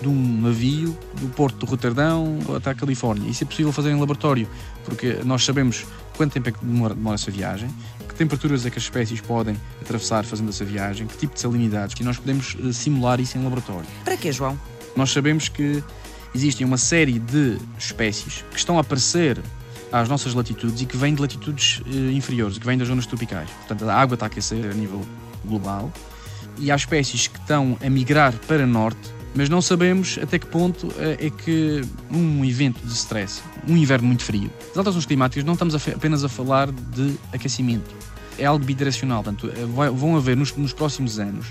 de 0.02 0.08
um 0.08 0.42
navio 0.42 0.98
do 1.20 1.28
porto 1.28 1.66
de 1.66 1.70
Roterdão 1.70 2.40
até 2.56 2.70
a 2.70 2.74
Califórnia. 2.76 3.30
Isso 3.30 3.44
é 3.44 3.48
possível 3.48 3.72
fazer 3.72 3.92
em 3.92 4.00
laboratório, 4.00 4.48
porque 4.86 5.20
nós 5.26 5.44
sabemos 5.44 5.86
quanto 6.16 6.34
tempo 6.34 6.50
é 6.50 6.52
que 6.52 6.64
demora, 6.64 6.94
demora 6.94 7.16
essa 7.16 7.30
viagem, 7.30 7.70
que 8.08 8.16
temperaturas 8.16 8.66
é 8.66 8.70
que 8.70 8.78
as 8.78 8.84
espécies 8.84 9.20
podem 9.20 9.58
atravessar 9.82 10.24
fazendo 10.24 10.50
essa 10.50 10.64
viagem, 10.64 11.06
que 11.06 11.18
tipo 11.18 11.34
de 11.34 11.42
salinidades, 11.42 11.94
que 11.96 12.04
nós 12.04 12.18
podemos 12.18 12.56
eh, 12.64 12.72
simular 12.72 13.20
isso 13.20 13.38
em 13.38 13.44
laboratório. 13.44 13.88
Para 14.04 14.18
quê, 14.18 14.32
João? 14.32 14.60
Nós 14.96 15.12
sabemos 15.12 15.50
que 15.50 15.84
existem 16.34 16.66
uma 16.66 16.78
série 16.78 17.20
de 17.20 17.58
espécies 17.78 18.44
que 18.52 18.58
estão 18.58 18.78
a 18.78 18.82
aparecer 18.82 19.42
às 19.92 20.08
nossas 20.08 20.34
latitudes 20.34 20.82
e 20.82 20.86
que 20.86 20.96
vêm 20.96 21.14
de 21.14 21.22
latitudes 21.22 21.82
eh, 21.86 22.12
inferiores, 22.12 22.58
que 22.58 22.66
vêm 22.66 22.78
das 22.78 22.88
zonas 22.88 23.06
tropicais. 23.06 23.50
Portanto, 23.50 23.90
a 23.90 23.94
água 23.94 24.14
está 24.14 24.26
a 24.26 24.28
aquecer 24.28 24.70
a 24.70 24.74
nível 24.74 25.02
global 25.46 25.92
e 26.60 26.72
há 26.72 26.76
espécies 26.76 27.28
que 27.28 27.40
estão 27.40 27.78
a 27.84 27.90
migrar 27.90 28.34
para 28.48 28.66
norte, 28.66 29.00
mas 29.36 29.50
não 29.50 29.62
sabemos 29.62 30.20
até 30.22 30.40
que 30.40 30.48
ponto 30.48 30.92
eh, 30.98 31.28
é 31.28 31.30
que 31.30 31.82
um 32.12 32.44
evento 32.44 32.80
de 32.86 32.94
stress, 32.94 33.42
um 33.68 33.78
inverno 33.78 34.08
muito 34.08 34.24
frio, 34.24 34.50
as 34.72 34.78
alterações 34.78 35.06
climáticas 35.06 35.44
não 35.44 35.54
estamos 35.54 35.76
apenas 35.76 36.24
a 36.24 36.30
falar 36.30 36.72
de 36.72 37.16
aquecimento, 37.32 37.96
é 38.38 38.46
algo 38.46 38.64
bidirecional, 38.64 39.24
portanto, 39.24 39.52
eh, 39.56 39.66
vão 39.66 40.16
haver 40.16 40.36
nos, 40.36 40.56
nos 40.56 40.74
próximos 40.74 41.20
anos 41.20 41.48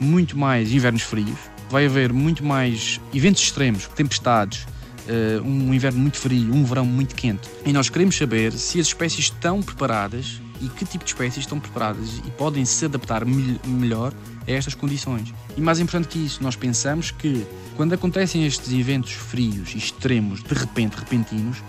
muito 0.00 0.38
mais 0.38 0.72
invernos 0.72 1.02
frios, 1.02 1.38
vai 1.70 1.86
haver 1.86 2.12
muito 2.12 2.44
mais 2.44 3.00
eventos 3.12 3.42
extremos, 3.42 3.86
tempestades, 3.88 4.66
uh, 5.08 5.42
um 5.44 5.72
inverno 5.74 5.98
muito 5.98 6.16
frio, 6.16 6.54
um 6.54 6.64
verão 6.64 6.86
muito 6.86 7.14
quente. 7.14 7.48
E 7.64 7.72
nós 7.72 7.88
queremos 7.88 8.16
saber 8.16 8.52
se 8.52 8.80
as 8.80 8.86
espécies 8.86 9.24
estão 9.24 9.62
preparadas 9.62 10.40
e 10.60 10.68
que 10.68 10.84
tipo 10.84 11.04
de 11.04 11.10
espécies 11.10 11.44
estão 11.44 11.58
preparadas 11.58 12.18
e 12.26 12.30
podem 12.32 12.64
se 12.64 12.84
adaptar 12.84 13.24
me 13.24 13.60
melhor 13.66 14.12
a 14.46 14.50
estas 14.50 14.74
condições. 14.74 15.32
E 15.56 15.60
mais 15.60 15.78
importante 15.78 16.08
que 16.08 16.18
isso, 16.18 16.42
nós 16.42 16.56
pensamos 16.56 17.10
que 17.10 17.46
quando 17.76 17.92
acontecem 17.92 18.46
estes 18.46 18.72
eventos 18.72 19.12
frios 19.12 19.74
extremos, 19.74 20.42
de 20.42 20.54
repente, 20.54 20.94
repentinos, 20.94 21.62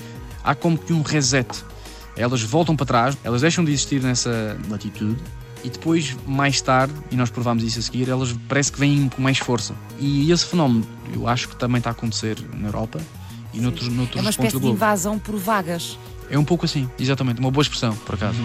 há 0.44 0.56
como 0.56 0.78
que 0.78 0.94
um 0.94 1.02
reset. 1.02 1.48
Elas 2.16 2.42
voltam 2.42 2.76
para 2.76 2.86
trás, 2.86 3.18
elas 3.24 3.42
deixam 3.42 3.64
de 3.64 3.72
existir 3.72 4.02
nessa 4.02 4.58
latitude 4.70 5.22
e 5.64 5.70
depois, 5.70 6.16
mais 6.26 6.62
tarde, 6.62 6.94
e 7.12 7.16
nós 7.16 7.30
provamos 7.30 7.64
isso 7.64 7.80
a 7.80 7.82
seguir, 7.82 8.10
elas 8.10 8.34
parece 8.48 8.72
que 8.72 8.80
vêm 8.80 9.10
com 9.10 9.22
mais 9.22 9.38
força. 9.38 9.76
E 10.00 10.32
esse 10.32 10.46
fenómeno, 10.46 10.86
eu 11.14 11.28
acho 11.28 11.50
que 11.50 11.56
também 11.56 11.80
está 11.80 11.90
a 11.90 11.94
acontecer 11.94 12.38
na 12.58 12.68
Europa 12.68 13.00
e 13.54 13.60
noutros, 13.60 13.90
noutros 13.90 14.18
É 14.18 14.22
uma 14.22 14.30
espécie 14.30 14.60
de 14.60 14.68
invasão 14.68 15.20
por 15.20 15.36
vagas. 15.36 15.98
É 16.30 16.38
um 16.38 16.46
pouco 16.46 16.66
assim, 16.66 16.90
exatamente, 17.00 17.40
uma 17.40 17.52
boa 17.52 17.62
expressão, 17.62 17.96
por 18.06 18.16
acaso. 18.16 18.40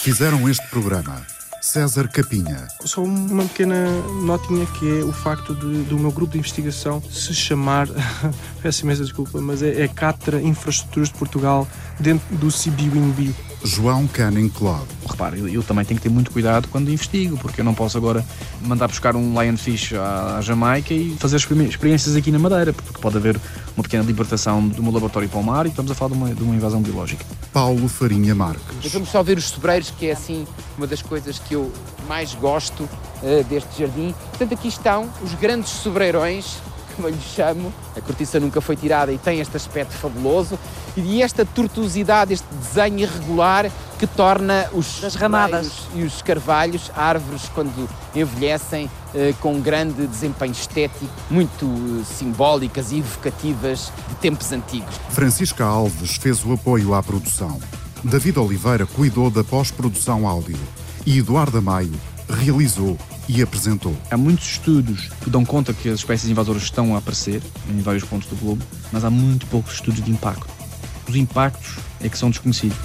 Fizeram 0.00 0.48
este 0.48 0.66
programa 0.68 1.24
César 1.60 2.08
Capinha. 2.08 2.66
Só 2.84 3.02
uma 3.02 3.44
pequena 3.44 3.86
notinha 4.24 4.66
que 4.66 4.98
é 4.98 5.04
o 5.04 5.12
facto 5.12 5.54
de, 5.54 5.82
do 5.84 5.98
meu 5.98 6.10
grupo 6.10 6.32
de 6.32 6.38
investigação 6.38 7.02
se 7.02 7.32
chamar, 7.34 7.86
peço 8.60 8.82
imensa 8.82 9.04
desculpa, 9.04 9.40
mas 9.40 9.62
é, 9.62 9.82
é 9.82 9.88
Catra 9.88 10.42
Infraestruturas 10.42 11.10
de 11.10 11.14
Portugal 11.14 11.68
dentro 12.00 12.34
do 12.36 12.48
CBWINB. 12.48 13.34
João 13.62 14.06
Canning 14.08 14.48
Club. 14.48 14.86
Repare, 15.20 15.38
eu, 15.38 15.48
eu, 15.48 15.62
também 15.62 15.84
tenho 15.84 16.00
que 16.00 16.08
ter 16.08 16.08
muito 16.08 16.30
cuidado 16.30 16.66
quando 16.68 16.90
investigo, 16.90 17.36
porque 17.36 17.60
eu 17.60 17.64
não 17.64 17.74
posso 17.74 17.98
agora 17.98 18.24
mandar 18.62 18.88
buscar 18.88 19.14
um 19.14 19.38
lionfish 19.38 19.92
à, 19.92 20.38
à 20.38 20.40
Jamaica 20.40 20.94
e 20.94 21.14
fazer 21.18 21.36
experiências 21.36 22.16
aqui 22.16 22.32
na 22.32 22.38
Madeira, 22.38 22.72
porque 22.72 22.98
pode 22.98 23.18
haver 23.18 23.38
uma 23.76 23.82
pequena 23.82 24.02
libertação 24.02 24.66
do 24.66 24.82
meu 24.82 24.90
laboratório 24.90 25.28
para 25.28 25.38
o 25.38 25.42
mar 25.42 25.66
e 25.66 25.68
estamos 25.68 25.92
a 25.92 25.94
falar 25.94 26.12
de 26.12 26.16
uma, 26.16 26.34
de 26.34 26.42
uma 26.42 26.54
invasão 26.54 26.80
biológica. 26.80 27.22
Paulo 27.52 27.86
Farinha 27.86 28.34
Marques. 28.34 28.90
Vamos 28.92 29.10
só 29.10 29.22
ver 29.22 29.36
os 29.36 29.44
sobreiros, 29.44 29.90
que 29.90 30.06
é 30.06 30.12
assim 30.12 30.46
uma 30.78 30.86
das 30.86 31.02
coisas 31.02 31.38
que 31.38 31.54
eu 31.54 31.70
mais 32.08 32.32
gosto 32.34 32.84
uh, 32.84 33.44
deste 33.44 33.78
jardim. 33.78 34.14
Portanto, 34.30 34.54
aqui 34.54 34.68
estão 34.68 35.10
os 35.22 35.34
grandes 35.34 35.68
sobreirões 35.68 36.56
como 36.96 37.08
eu 37.08 37.12
lhe 37.12 37.20
chamo. 37.34 37.72
A 37.96 38.00
cortiça 38.00 38.38
nunca 38.38 38.60
foi 38.60 38.76
tirada 38.76 39.12
e 39.12 39.18
tem 39.18 39.40
este 39.40 39.56
aspecto 39.56 39.92
fabuloso. 39.92 40.58
E 40.96 41.22
esta 41.22 41.44
tortuosidade, 41.44 42.32
este 42.32 42.46
desenho 42.54 43.00
irregular 43.00 43.70
que 43.98 44.06
torna 44.06 44.66
os 44.72 45.04
As 45.04 45.14
ramadas 45.14 45.72
e 45.94 46.02
os 46.02 46.22
carvalhos, 46.22 46.90
árvores, 46.96 47.42
quando 47.54 47.88
envelhecem, 48.14 48.90
eh, 49.14 49.34
com 49.40 49.60
grande 49.60 50.06
desempenho 50.06 50.52
estético, 50.52 51.06
muito 51.30 51.66
eh, 51.66 52.04
simbólicas 52.04 52.92
e 52.92 52.98
evocativas 52.98 53.92
de 54.08 54.14
tempos 54.16 54.50
antigos. 54.52 54.94
Francisca 55.10 55.64
Alves 55.64 56.16
fez 56.16 56.44
o 56.44 56.52
apoio 56.54 56.94
à 56.94 57.02
produção. 57.02 57.60
David 58.02 58.38
Oliveira 58.38 58.86
cuidou 58.86 59.30
da 59.30 59.44
pós-produção 59.44 60.26
áudio. 60.26 60.58
E 61.04 61.18
Eduardo 61.18 61.58
Amaio 61.58 61.92
realizou 62.28 62.96
e 63.28 63.42
apresentou. 63.42 63.94
Há 64.10 64.16
muitos 64.16 64.52
estudos 64.52 65.08
que 65.22 65.30
dão 65.30 65.44
conta 65.44 65.72
que 65.72 65.88
as 65.88 66.00
espécies 66.00 66.30
invasoras 66.30 66.62
estão 66.62 66.94
a 66.94 66.98
aparecer 66.98 67.42
em 67.68 67.80
vários 67.80 68.04
pontos 68.04 68.28
do 68.28 68.36
globo, 68.36 68.64
mas 68.90 69.04
há 69.04 69.10
muito 69.10 69.46
poucos 69.46 69.74
estudos 69.74 70.02
de 70.02 70.10
impacto 70.10 70.59
os 71.08 71.16
impactos 71.16 71.78
é 72.00 72.08
que 72.08 72.18
são 72.18 72.30
desconhecidos. 72.30 72.76